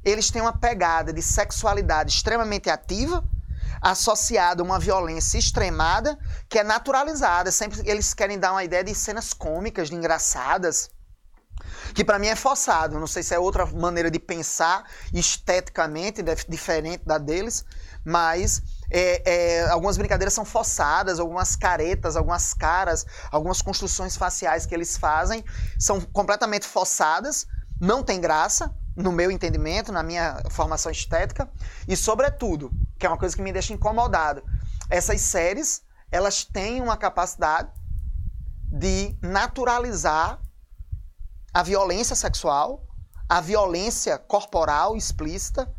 eles 0.04 0.30
têm 0.30 0.42
uma 0.42 0.56
pegada 0.56 1.12
de 1.12 1.22
sexualidade 1.22 2.12
extremamente 2.12 2.70
ativa, 2.70 3.24
associada 3.82 4.62
a 4.62 4.64
uma 4.64 4.78
violência 4.78 5.38
extremada, 5.38 6.18
que 6.48 6.58
é 6.58 6.64
naturalizada. 6.64 7.50
Sempre 7.50 7.80
eles 7.84 8.14
querem 8.14 8.38
dar 8.38 8.52
uma 8.52 8.62
ideia 8.62 8.84
de 8.84 8.94
cenas 8.94 9.32
cômicas, 9.32 9.88
de 9.88 9.96
engraçadas, 9.96 10.90
que 11.94 12.04
pra 12.04 12.18
mim 12.18 12.28
é 12.28 12.36
forçado. 12.36 12.98
Não 12.98 13.06
sei 13.06 13.22
se 13.22 13.34
é 13.34 13.38
outra 13.38 13.66
maneira 13.66 14.10
de 14.10 14.18
pensar 14.18 14.84
esteticamente 15.12 16.22
dif- 16.22 16.46
diferente 16.48 17.04
da 17.04 17.18
deles, 17.18 17.64
mas 18.04 18.62
é, 18.90 19.22
é, 19.24 19.68
algumas 19.68 19.96
brincadeiras 19.96 20.34
são 20.34 20.44
forçadas, 20.44 21.20
algumas 21.20 21.54
caretas, 21.56 22.16
algumas 22.16 22.54
caras, 22.54 23.06
algumas 23.30 23.62
construções 23.62 24.16
faciais 24.16 24.66
que 24.66 24.74
eles 24.74 24.96
fazem 24.96 25.44
são 25.78 26.00
completamente 26.00 26.66
forçadas, 26.66 27.46
não 27.80 28.02
tem 28.02 28.20
graça, 28.20 28.74
no 28.96 29.12
meu 29.12 29.30
entendimento, 29.30 29.92
na 29.92 30.02
minha 30.02 30.42
formação 30.50 30.90
estética, 30.90 31.48
e 31.86 31.96
sobretudo, 31.96 32.70
que 32.98 33.06
é 33.06 33.08
uma 33.08 33.16
coisa 33.16 33.34
que 33.34 33.42
me 33.42 33.52
deixa 33.52 33.72
incomodado, 33.72 34.42
essas 34.90 35.20
séries, 35.20 35.82
elas 36.10 36.44
têm 36.44 36.82
uma 36.82 36.96
capacidade 36.96 37.70
de 38.70 39.16
naturalizar 39.22 40.40
a 41.52 41.62
violência 41.62 42.14
sexual, 42.16 42.82
a 43.28 43.40
violência 43.40 44.18
corporal 44.18 44.96
explícita 44.96 45.72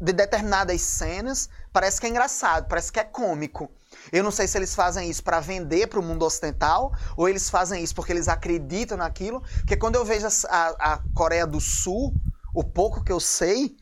de 0.00 0.12
determinadas 0.12 0.80
cenas, 0.80 1.48
parece 1.72 2.00
que 2.00 2.06
é 2.06 2.10
engraçado, 2.10 2.66
parece 2.68 2.90
que 2.90 2.98
é 2.98 3.04
cômico. 3.04 3.70
Eu 4.10 4.24
não 4.24 4.30
sei 4.30 4.46
se 4.48 4.56
eles 4.56 4.74
fazem 4.74 5.10
isso 5.10 5.22
para 5.22 5.40
vender 5.40 5.88
para 5.88 6.00
o 6.00 6.02
mundo 6.02 6.24
ocidental 6.24 6.92
ou 7.16 7.28
eles 7.28 7.50
fazem 7.50 7.82
isso 7.82 7.94
porque 7.94 8.12
eles 8.12 8.28
acreditam 8.28 8.96
naquilo. 8.96 9.42
Porque 9.58 9.76
quando 9.76 9.96
eu 9.96 10.04
vejo 10.04 10.26
a, 10.48 10.92
a- 10.94 11.02
Coreia 11.14 11.46
do 11.46 11.60
Sul, 11.60 12.14
o 12.54 12.64
pouco 12.64 13.04
que 13.04 13.12
eu 13.12 13.20
sei, 13.20 13.76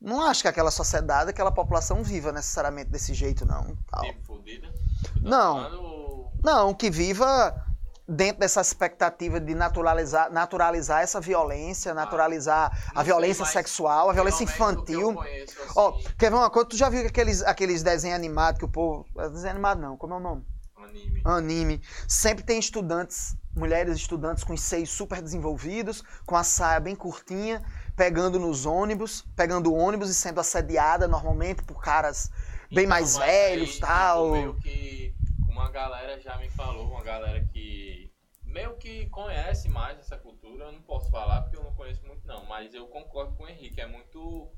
não 0.00 0.22
acho 0.22 0.40
que 0.42 0.48
aquela 0.48 0.70
sociedade, 0.70 1.28
aquela 1.30 1.52
população 1.52 2.02
viva 2.02 2.32
necessariamente 2.32 2.88
desse 2.90 3.12
jeito, 3.12 3.44
não. 3.44 3.76
Tal. 3.90 4.02
Tipo, 4.04 4.24
fudida. 4.24 4.72
Não. 5.20 5.62
Falando- 5.62 6.30
Não, 6.42 6.72
que 6.74 6.90
viva 6.90 7.54
dentro 8.10 8.40
dessa 8.40 8.60
expectativa 8.60 9.38
de 9.40 9.54
naturalizar, 9.54 10.32
naturalizar 10.32 11.00
essa 11.02 11.20
violência, 11.20 11.94
naturalizar 11.94 12.70
a 12.88 12.90
Ah, 12.90 12.94
sei, 12.96 13.04
violência 13.04 13.42
mas 13.44 13.52
sexual, 13.52 14.10
a 14.10 14.12
violência 14.12 14.44
infantil. 14.44 15.14
conheço, 15.14 15.62
assim, 15.62 15.72
Ó, 15.76 15.92
quer 16.18 16.30
ver 16.30 16.36
uma 16.36 16.50
coisa? 16.50 16.68
Tu 16.68 16.76
já 16.76 16.88
viu 16.88 17.06
aqueles, 17.06 17.42
aqueles 17.42 17.82
desenhos 17.82 18.16
animados 18.16 18.58
que 18.58 18.64
o 18.64 18.68
povo. 18.68 19.06
Desenho 19.14 19.52
animado 19.52 19.80
não, 19.80 19.96
como 19.96 20.14
é 20.14 20.16
o 20.16 20.20
nome? 20.20 20.44
anime. 20.76 21.22
Anime. 21.24 21.80
Sempre 22.08 22.42
tem 22.44 22.58
estudantes, 22.58 23.36
mulheres 23.54 23.94
estudantes 23.96 24.42
com 24.42 24.54
os 24.54 24.60
seios 24.62 24.90
super 24.90 25.22
desenvolvidos, 25.22 26.02
com 26.26 26.36
a 26.36 26.42
saia 26.42 26.80
bem 26.80 26.96
curtinha, 26.96 27.62
pegando 27.96 28.38
nos 28.40 28.66
ônibus, 28.66 29.24
pegando 29.36 29.72
ônibus 29.72 30.10
e 30.10 30.14
sendo 30.14 30.40
assediada 30.40 31.06
normalmente 31.06 31.62
por 31.62 31.80
caras 31.80 32.28
bem 32.70 32.84
Então, 32.84 32.88
mais 32.88 33.16
velhos 33.16 33.74
aí, 33.74 33.80
tal. 33.80 34.24
tipo, 34.24 34.32
meio 34.32 34.54
que 34.54 35.14
uma 35.48 35.70
galera 35.70 36.18
já 36.20 36.36
me 36.38 36.48
falou, 36.50 36.88
uma 36.90 37.02
galera 37.02 37.44
que 37.52 37.89
meio 38.50 38.76
que 38.76 39.06
conhece 39.06 39.68
mais 39.68 39.98
essa 39.98 40.16
cultura, 40.16 40.64
eu 40.64 40.72
não 40.72 40.82
posso 40.82 41.10
falar 41.10 41.42
porque 41.42 41.56
eu 41.56 41.64
não 41.64 41.74
conheço 41.74 42.04
muito 42.06 42.26
não, 42.26 42.44
mas 42.46 42.74
eu 42.74 42.86
concordo 42.88 43.34
com 43.36 43.44
o 43.44 43.48
Henrique, 43.48 43.80
é 43.80 43.86
muito 43.86 44.52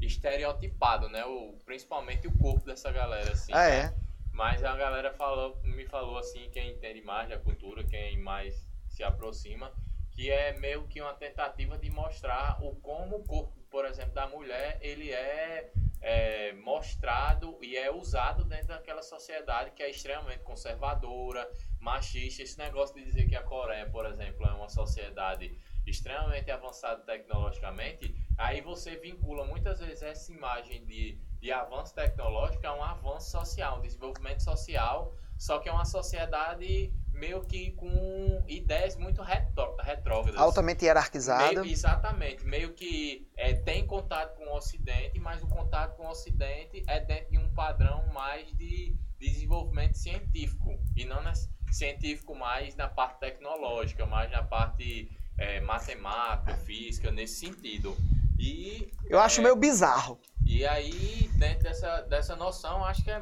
estereotipado, 0.00 1.08
né? 1.08 1.24
O, 1.24 1.58
principalmente 1.64 2.26
o 2.26 2.38
corpo 2.38 2.64
dessa 2.66 2.90
galera, 2.90 3.32
assim. 3.32 3.52
Ah, 3.52 3.68
né? 3.68 3.80
é. 3.80 3.94
Mas 4.32 4.62
a 4.62 4.76
galera 4.76 5.12
falou, 5.14 5.58
me 5.62 5.86
falou 5.86 6.18
assim, 6.18 6.50
quem 6.50 6.72
entende 6.72 7.00
mais 7.02 7.28
da 7.28 7.38
cultura, 7.38 7.82
quem 7.84 8.18
mais 8.18 8.68
se 8.88 9.02
aproxima, 9.02 9.72
que 10.10 10.30
é 10.30 10.58
meio 10.58 10.86
que 10.86 11.00
uma 11.00 11.14
tentativa 11.14 11.78
de 11.78 11.90
mostrar 11.90 12.62
o 12.62 12.76
como 12.76 13.16
o 13.16 13.24
corpo, 13.24 13.55
por 13.70 13.84
exemplo, 13.84 14.14
da 14.14 14.26
mulher, 14.26 14.78
ele 14.80 15.12
é, 15.12 15.72
é, 16.00 16.52
mostrado 16.54 17.58
e 17.62 17.76
é 17.76 17.90
usado 17.90 18.44
dentro 18.44 18.68
daquela 18.68 19.02
sociedade 19.02 19.72
que 19.72 19.82
é 19.82 19.90
extremamente 19.90 20.40
conservadora, 20.40 21.48
machista. 21.80 22.42
Esse 22.42 22.58
negócio 22.58 22.94
de 22.94 23.04
dizer 23.04 23.28
que 23.28 23.36
a 23.36 23.42
Coreia, 23.42 23.88
por 23.88 24.06
exemplo, 24.06 24.46
é 24.46 24.52
uma 24.52 24.68
sociedade 24.68 25.56
extremamente 25.86 26.50
avançada 26.50 27.02
tecnologicamente, 27.02 28.14
aí 28.36 28.60
você 28.60 28.96
vincula 28.96 29.44
muitas 29.44 29.78
vezes 29.78 30.02
essa 30.02 30.32
imagem 30.32 30.84
de, 30.84 31.12
de 31.38 31.52
avanço 31.52 31.94
tecnológico 31.94 32.66
a 32.66 32.74
um 32.74 32.82
avanço 32.82 33.30
social, 33.30 33.78
um 33.78 33.82
desenvolvimento 33.82 34.42
social, 34.42 35.14
só 35.38 35.58
que 35.58 35.68
é 35.68 35.72
uma 35.72 35.84
sociedade 35.84 36.92
meio 37.16 37.40
que 37.42 37.72
com 37.72 38.44
ideias 38.46 38.96
muito 38.96 39.22
retro, 39.22 39.74
retrógradas. 39.80 40.40
Altamente 40.40 40.84
hierarquizada. 40.84 41.48
Meio- 41.62 41.64
exatamente, 41.72 42.44
meio 42.44 42.72
que 42.74 43.26
é, 43.36 43.54
tem 43.54 43.86
contato 43.86 44.36
com 44.36 44.44
o 44.46 44.56
Ocidente, 44.56 45.18
mas 45.18 45.42
o 45.42 45.46
contato 45.46 45.96
com 45.96 46.04
o 46.06 46.10
Ocidente 46.10 46.84
é 46.86 47.00
dentro 47.00 47.30
de 47.30 47.38
um 47.38 47.50
padrão 47.52 48.06
mais 48.12 48.46
de 48.56 48.94
desenvolvimento 49.18 49.96
científico 49.96 50.78
e 50.94 51.04
não 51.04 51.22
nas- 51.22 51.50
científico 51.72 52.34
mais 52.34 52.76
na 52.76 52.88
parte 52.88 53.18
tecnológica, 53.20 54.06
mais 54.06 54.30
na 54.30 54.42
parte 54.42 55.10
é, 55.38 55.60
matemática, 55.60 56.54
física, 56.58 57.10
nesse 57.10 57.36
sentido. 57.46 57.96
E, 58.38 58.90
Eu 59.08 59.18
acho 59.18 59.40
é, 59.40 59.42
meio 59.42 59.56
bizarro. 59.56 60.20
e 60.44 60.66
aí, 60.66 61.30
dentro 61.38 61.64
dessa, 61.64 62.02
dessa 62.02 62.36
noção, 62.36 62.84
acho 62.84 63.02
que 63.02 63.10
é, 63.10 63.20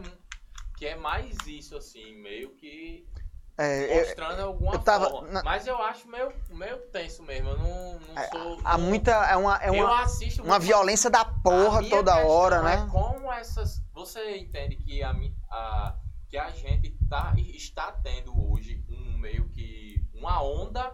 que 0.76 0.86
é 0.86 0.96
mais 0.96 1.36
isso, 1.46 1.76
assim, 1.76 2.14
meio 2.20 2.50
que 2.56 3.06
É, 3.56 4.00
eu- 4.00 4.04
mostrando 4.06 4.40
alguma 4.42 4.74
eu 4.74 4.78
tava 4.80 5.10
forma. 5.10 5.28
na- 5.28 5.42
Mas 5.44 5.66
eu 5.66 5.80
acho 5.80 6.08
meio, 6.08 6.32
meio 6.50 6.76
tenso 6.90 7.22
mesmo, 7.22 7.50
eu 7.50 7.58
não, 7.58 8.00
não 8.00 8.18
É, 8.18 8.28
sou... 8.28 8.58
há 8.64 8.76
não- 8.76 8.86
muita. 8.86 9.10
É 9.12 9.36
uma, 9.36 9.62
é 9.62 9.68
eu 9.68 9.74
uma, 9.74 10.02
assisto 10.02 10.42
uma 10.42 10.58
violência 10.58 11.08
da 11.08 11.24
porra 11.24 11.88
toda 11.88 12.16
hora, 12.26 12.56
é 12.56 12.62
né? 12.62 12.88
como 12.90 13.32
essas. 13.32 13.80
Você 13.94 14.38
entende 14.38 14.74
que 14.76 15.02
a, 15.04 15.14
a, 15.50 15.94
que 16.28 16.36
a 16.36 16.50
gente 16.50 16.96
tá, 17.08 17.32
está 17.36 17.92
tendo 17.92 18.32
hoje 18.50 18.82
um 18.88 19.16
meio 19.18 19.48
que 19.50 20.04
uma 20.12 20.42
onda 20.42 20.92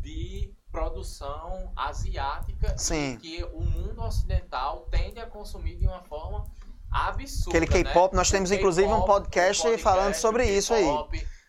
de 0.00 0.52
produção 0.70 1.72
asiática 1.74 2.76
Sim. 2.76 3.16
que 3.16 3.42
o 3.44 3.62
mundo 3.62 4.02
ocidental 4.02 4.80
tende 4.90 5.18
a 5.20 5.26
consumir 5.26 5.76
de 5.76 5.86
uma 5.86 6.02
forma 6.02 6.44
absurda. 6.90 7.50
Aquele 7.58 7.66
K-pop, 7.84 8.12
né? 8.12 8.18
nós 8.18 8.30
temos 8.30 8.50
inclusive 8.52 8.92
um 8.92 9.02
podcast 9.02 9.66
o 9.66 9.78
falando 9.78 10.14
sobre 10.14 10.44
isso 10.46 10.74
aí. 10.74 10.84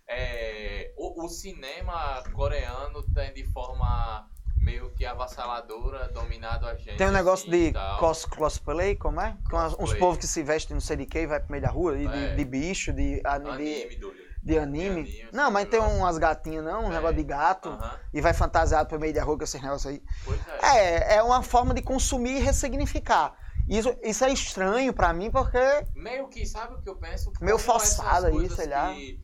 É, 0.08 0.92
o, 0.98 1.26
o 1.26 1.30
cinema 1.30 2.24
coreano 2.34 3.02
tem 3.14 3.34
de 3.34 3.44
forma 3.52 4.28
meio 4.60 4.92
que 4.94 5.06
avassaladora 5.06 6.08
dominado 6.10 6.66
a 6.68 6.76
gente. 6.76 6.98
Tem 6.98 7.08
um 7.08 7.12
negócio 7.12 7.48
assim, 7.50 7.72
de 7.72 7.74
cos, 8.00 8.26
cosplay, 8.26 8.96
como 8.96 9.22
é? 9.22 9.36
Com 9.50 9.58
as- 9.58 9.74
uns 9.74 9.78
Cosplay. 9.78 10.00
povos 10.00 10.18
que 10.18 10.28
se 10.28 10.42
vestem 10.44 10.74
não 10.76 10.82
sei 10.82 10.98
de 10.98 11.06
quê 11.06 11.22
e 11.22 11.28
vai 11.28 11.40
pro 11.40 11.52
meio 11.52 11.62
da 11.64 11.70
rua, 11.70 11.98
e 11.98 12.08
de, 12.08 12.18
É. 12.26 12.36
de 12.36 12.46
bicho, 12.46 12.92
de, 12.94 13.22
de, 13.22 13.28
anime, 13.28 13.96
Dúlio. 13.98 14.26
de 14.44 14.58
anime. 14.60 15.04
De 15.04 15.22
anime, 15.22 15.30
Não, 15.32 15.44
esse 15.46 15.52
mas 15.54 15.70
tem 15.70 15.80
umas 15.80 16.18
gatinhas 16.18 16.64
não, 16.66 16.86
um 16.86 16.92
É. 16.92 16.96
negócio 16.96 17.16
de 17.16 17.24
gato, 17.24 17.70
Aham, 17.70 18.00
e 18.14 18.22
vai 18.22 18.34
fantasiado 18.34 18.88
pro 18.90 19.00
meio 19.00 19.14
da 19.14 19.24
rua 19.24 19.38
com 19.38 19.44
esses 19.44 19.62
negócios 19.62 19.92
aí. 19.92 20.02
Pois 20.24 20.40
é. 20.48 20.78
É, 21.14 21.16
é 21.18 21.24
uma 21.24 21.42
forma 21.44 21.74
de 21.74 21.82
consumir 21.82 22.38
e 22.38 22.40
ressignificar. 22.40 23.36
Isso, 23.68 23.96
isso 24.04 24.24
é 24.24 24.32
estranho 24.32 24.94
pra 24.94 25.12
mim 25.12 25.32
porque 25.32 25.58
Meio 25.96 26.28
que, 26.28 26.46
sabe 26.46 26.76
o 26.76 26.82
que 26.82 26.88
eu 26.90 26.96
penso? 26.96 27.32
Meio 27.42 27.58
forçado 27.58 28.28
aí, 28.28 28.48
sei 28.50 28.68
lá. 28.68 28.94
que 28.94 29.20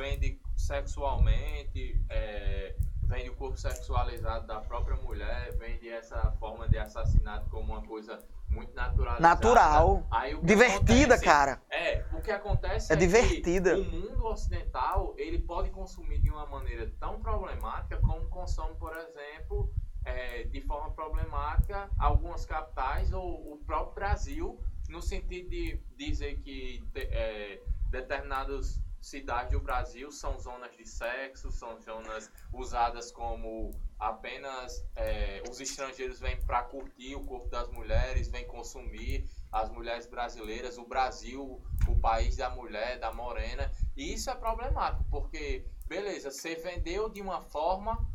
vende 0.00 0.40
sexualmente, 0.56 2.00
é, 2.08 2.74
vende 3.02 3.28
o 3.30 3.34
corpo 3.36 3.58
sexualizado 3.58 4.46
da 4.46 4.60
própria 4.60 4.96
mulher, 4.96 5.52
vende 5.58 5.88
essa 5.90 6.32
forma 6.40 6.66
de 6.68 6.78
assassinato 6.78 7.48
como 7.50 7.72
uma 7.74 7.82
coisa 7.82 8.18
muito 8.48 8.74
naturalizada. 8.74 9.20
natural, 9.28 10.06
Aí, 10.10 10.34
que 10.36 10.46
divertida, 10.46 11.14
acontece- 11.14 11.24
cara. 11.24 11.62
É, 11.70 12.04
o 12.14 12.20
que 12.22 12.30
acontece 12.30 12.92
É 12.92 12.96
é, 12.96 12.98
divertida. 12.98 13.74
que 13.74 13.80
o 13.82 13.92
mundo 13.92 14.24
ocidental, 14.26 15.14
ele 15.18 15.38
pode 15.38 15.70
consumir 15.70 16.18
de 16.20 16.30
uma 16.30 16.46
maneira 16.46 16.90
tão 16.98 17.20
problemática 17.20 17.98
como 17.98 18.26
consome, 18.28 18.74
por 18.76 18.96
exemplo, 18.96 19.70
é, 20.04 20.44
de 20.44 20.60
forma 20.62 20.90
problemática 20.92 21.90
algumas 21.98 22.46
capitais 22.46 23.12
ou 23.12 23.52
o 23.52 23.58
próprio 23.66 23.94
Brasil, 23.94 24.58
no 24.88 25.00
sentido 25.02 25.50
de 25.50 25.78
dizer 25.96 26.38
que 26.40 26.82
é, 26.96 27.60
determinadas 27.90 28.80
cidades 29.00 29.52
do 29.52 29.60
Brasil 29.60 30.10
são 30.12 30.38
zonas 30.38 30.76
de 30.76 30.86
sexo, 30.86 31.50
são 31.50 31.80
zonas 31.80 32.30
usadas 32.52 33.10
como 33.10 33.70
apenas 33.98 34.84
é, 34.96 35.42
os 35.50 35.60
estrangeiros 35.60 36.20
vêm 36.20 36.40
para 36.42 36.62
curtir 36.62 37.14
o 37.14 37.24
corpo 37.24 37.48
das 37.48 37.68
mulheres, 37.70 38.28
vêm 38.28 38.46
consumir 38.46 39.28
as 39.52 39.70
mulheres 39.70 40.06
brasileiras, 40.06 40.78
o 40.78 40.84
Brasil, 40.86 41.60
o 41.88 41.98
país 41.98 42.36
da 42.36 42.50
mulher, 42.50 42.98
da 42.98 43.12
morena. 43.12 43.70
E 43.96 44.12
isso 44.14 44.30
é 44.30 44.34
problemático, 44.34 45.04
porque, 45.10 45.64
beleza, 45.86 46.30
você 46.30 46.54
vendeu 46.54 47.08
de 47.08 47.20
uma 47.20 47.40
forma, 47.40 48.06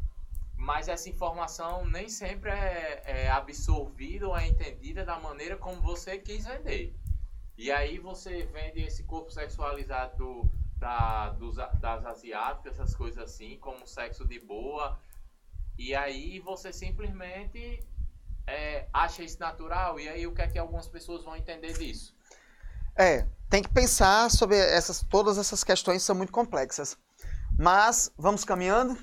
mas 0.58 0.88
essa 0.88 1.10
informação 1.10 1.86
nem 1.86 2.08
sempre 2.08 2.50
é, 2.50 3.04
é 3.06 3.30
absorvida 3.30 4.28
ou 4.28 4.38
é 4.38 4.48
entendida 4.48 5.04
da 5.04 5.20
maneira 5.20 5.58
como 5.58 5.82
você 5.82 6.18
quis 6.18 6.46
vender. 6.46 6.96
E 7.58 7.72
aí 7.72 8.00
você 8.00 8.44
vende 8.46 8.82
esse 8.82 9.04
corpo 9.04 9.32
sexualizado 9.32 10.18
do- 10.18 10.65
da, 10.78 11.30
dos, 11.30 11.56
das 11.56 12.06
asiáticas, 12.06 12.74
essas 12.74 12.96
coisas 12.96 13.24
assim, 13.24 13.58
como 13.60 13.88
sexo 13.88 14.28
de 14.28 14.40
boa. 14.40 15.00
E 15.78 15.96
aí 15.96 16.40
você 16.40 16.72
simplesmente 16.72 17.86
é, 18.48 18.88
acha 18.94 19.24
isso 19.24 19.40
natural. 19.40 20.00
E 20.00 20.08
aí 20.08 20.28
o 20.28 20.34
que 20.34 20.42
é 20.42 20.48
que 20.48 20.60
algumas 20.60 20.88
pessoas 20.88 21.24
vão 21.24 21.36
entender 21.36 21.74
disso? 21.78 22.16
É, 22.98 23.28
tem 23.50 23.62
que 23.62 23.70
pensar 23.70 24.32
sobre 24.32 24.58
essas 24.58 25.04
todas 25.04 25.38
essas 25.38 25.64
questões 25.64 26.04
são 26.04 26.16
muito 26.16 26.32
complexas. 26.32 26.98
Mas 27.58 28.12
vamos 28.18 28.44
caminhando. 28.44 28.98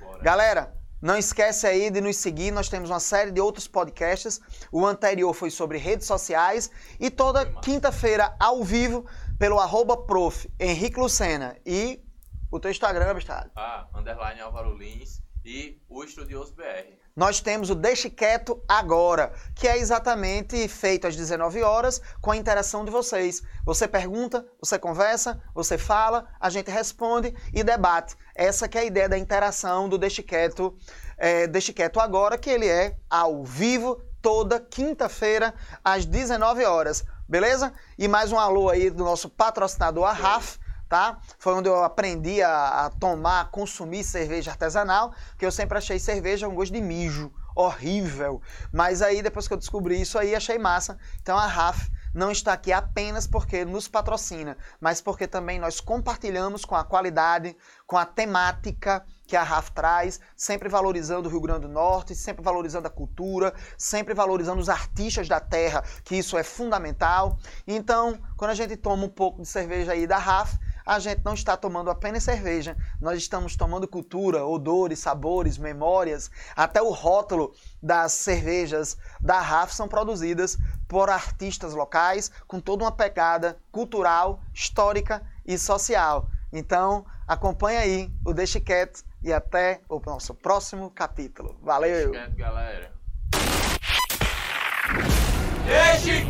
Bora. 0.00 0.22
Galera, 0.22 0.78
não 1.00 1.16
esquece 1.16 1.64
aí 1.66 1.90
de 1.90 2.00
nos 2.00 2.16
seguir, 2.16 2.50
nós 2.50 2.68
temos 2.68 2.90
uma 2.90 2.98
série 2.98 3.30
de 3.30 3.40
outros 3.40 3.68
podcasts. 3.68 4.40
O 4.70 4.84
anterior 4.84 5.32
foi 5.32 5.50
sobre 5.50 5.78
redes 5.78 6.06
sociais 6.06 6.70
e 6.98 7.08
toda 7.08 7.46
quinta-feira 7.46 8.34
ao 8.38 8.64
vivo 8.64 9.06
pelo 9.38 9.58
arroba 9.58 9.96
prof. 9.96 10.50
Henrique 10.58 10.98
Lucena 10.98 11.56
e 11.64 12.02
o 12.50 12.58
teu 12.58 12.70
Instagram, 12.70 13.14
Bestado. 13.14 13.50
Ah, 13.54 13.86
underline 13.94 14.40
Álvaro 14.40 14.76
Lins 14.76 15.22
e 15.44 15.80
o 15.88 16.02
Estudioso 16.02 16.54
BR. 16.54 16.98
Nós 17.14 17.40
temos 17.40 17.68
o 17.68 17.74
Deixe 17.74 18.08
Quieto 18.08 18.62
Agora, 18.68 19.32
que 19.54 19.66
é 19.66 19.76
exatamente 19.76 20.68
feito 20.68 21.06
às 21.06 21.16
19 21.16 21.62
horas 21.62 22.00
com 22.20 22.30
a 22.30 22.36
interação 22.36 22.84
de 22.84 22.92
vocês. 22.92 23.42
Você 23.64 23.88
pergunta, 23.88 24.46
você 24.60 24.78
conversa, 24.78 25.42
você 25.52 25.76
fala, 25.76 26.28
a 26.38 26.48
gente 26.48 26.70
responde 26.70 27.34
e 27.52 27.64
debate. 27.64 28.14
Essa 28.36 28.68
que 28.68 28.78
é 28.78 28.82
a 28.82 28.84
ideia 28.84 29.08
da 29.08 29.18
interação 29.18 29.88
do 29.88 29.98
Deixe 29.98 30.22
Quieto, 30.22 30.76
é, 31.16 31.48
Deixe 31.48 31.72
Quieto 31.72 31.98
Agora, 31.98 32.38
que 32.38 32.50
ele 32.50 32.68
é 32.68 32.96
ao 33.10 33.42
vivo 33.42 34.00
toda 34.22 34.60
quinta-feira 34.60 35.54
às 35.82 36.04
19 36.04 36.64
horas. 36.64 37.04
Beleza? 37.28 37.74
E 37.98 38.08
mais 38.08 38.32
um 38.32 38.38
alô 38.38 38.70
aí 38.70 38.88
do 38.88 39.04
nosso 39.04 39.28
patrocinador, 39.28 40.06
a 40.06 40.12
RAF, 40.12 40.58
tá? 40.88 41.18
Foi 41.38 41.52
onde 41.52 41.68
eu 41.68 41.84
aprendi 41.84 42.40
a, 42.40 42.86
a 42.86 42.90
tomar, 42.90 43.50
consumir 43.50 44.02
cerveja 44.02 44.50
artesanal, 44.50 45.12
que 45.36 45.44
eu 45.44 45.52
sempre 45.52 45.76
achei 45.76 45.98
cerveja 45.98 46.48
um 46.48 46.54
gosto 46.54 46.72
de 46.72 46.80
mijo, 46.80 47.30
horrível. 47.54 48.40
Mas 48.72 49.02
aí 49.02 49.20
depois 49.20 49.46
que 49.46 49.52
eu 49.52 49.58
descobri 49.58 50.00
isso 50.00 50.18
aí, 50.18 50.34
achei 50.34 50.56
massa. 50.56 50.98
Então 51.20 51.36
a 51.36 51.46
RAF 51.46 51.90
não 52.14 52.30
está 52.30 52.52
aqui 52.52 52.72
apenas 52.72 53.26
porque 53.26 53.64
nos 53.64 53.88
patrocina, 53.88 54.56
mas 54.80 55.00
porque 55.00 55.26
também 55.26 55.58
nós 55.58 55.80
compartilhamos 55.80 56.64
com 56.64 56.74
a 56.74 56.84
qualidade, 56.84 57.56
com 57.86 57.96
a 57.96 58.06
temática 58.06 59.04
que 59.26 59.36
a 59.36 59.42
RAF 59.42 59.70
traz, 59.72 60.18
sempre 60.34 60.68
valorizando 60.68 61.28
o 61.28 61.30
Rio 61.30 61.40
Grande 61.40 61.62
do 61.62 61.68
Norte, 61.68 62.14
sempre 62.14 62.42
valorizando 62.42 62.88
a 62.88 62.90
cultura, 62.90 63.52
sempre 63.76 64.14
valorizando 64.14 64.60
os 64.60 64.70
artistas 64.70 65.28
da 65.28 65.38
terra, 65.38 65.84
que 66.02 66.16
isso 66.16 66.38
é 66.38 66.42
fundamental. 66.42 67.38
Então, 67.66 68.18
quando 68.36 68.52
a 68.52 68.54
gente 68.54 68.74
toma 68.76 69.04
um 69.04 69.08
pouco 69.08 69.42
de 69.42 69.48
cerveja 69.48 69.92
aí 69.92 70.06
da 70.06 70.16
RAF, 70.16 70.58
a 70.88 70.98
gente 70.98 71.20
não 71.22 71.34
está 71.34 71.54
tomando 71.54 71.90
apenas 71.90 72.22
cerveja, 72.22 72.74
nós 72.98 73.18
estamos 73.18 73.54
tomando 73.54 73.86
cultura, 73.86 74.46
odores, 74.46 74.98
sabores, 74.98 75.58
memórias, 75.58 76.30
até 76.56 76.80
o 76.80 76.90
rótulo 76.90 77.54
das 77.82 78.12
cervejas 78.12 78.96
da 79.20 79.38
RAF 79.38 79.74
são 79.74 79.86
produzidas 79.86 80.56
por 80.88 81.10
artistas 81.10 81.74
locais 81.74 82.30
com 82.46 82.58
toda 82.58 82.84
uma 82.84 82.90
pegada 82.90 83.58
cultural, 83.70 84.40
histórica 84.54 85.20
e 85.44 85.58
social. 85.58 86.30
Então, 86.50 87.04
acompanhe 87.26 87.76
aí 87.76 88.12
o 88.24 88.32
Deixe 88.32 88.58
Quieto 88.58 89.04
e 89.22 89.30
até 89.30 89.82
o 89.90 90.00
nosso 90.00 90.32
próximo 90.32 90.90
capítulo. 90.90 91.58
Valeu! 91.62 92.12
Deixa 92.12 92.26
quieto, 92.26 92.36
galera. 92.38 92.92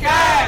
Quieto! 0.00 0.28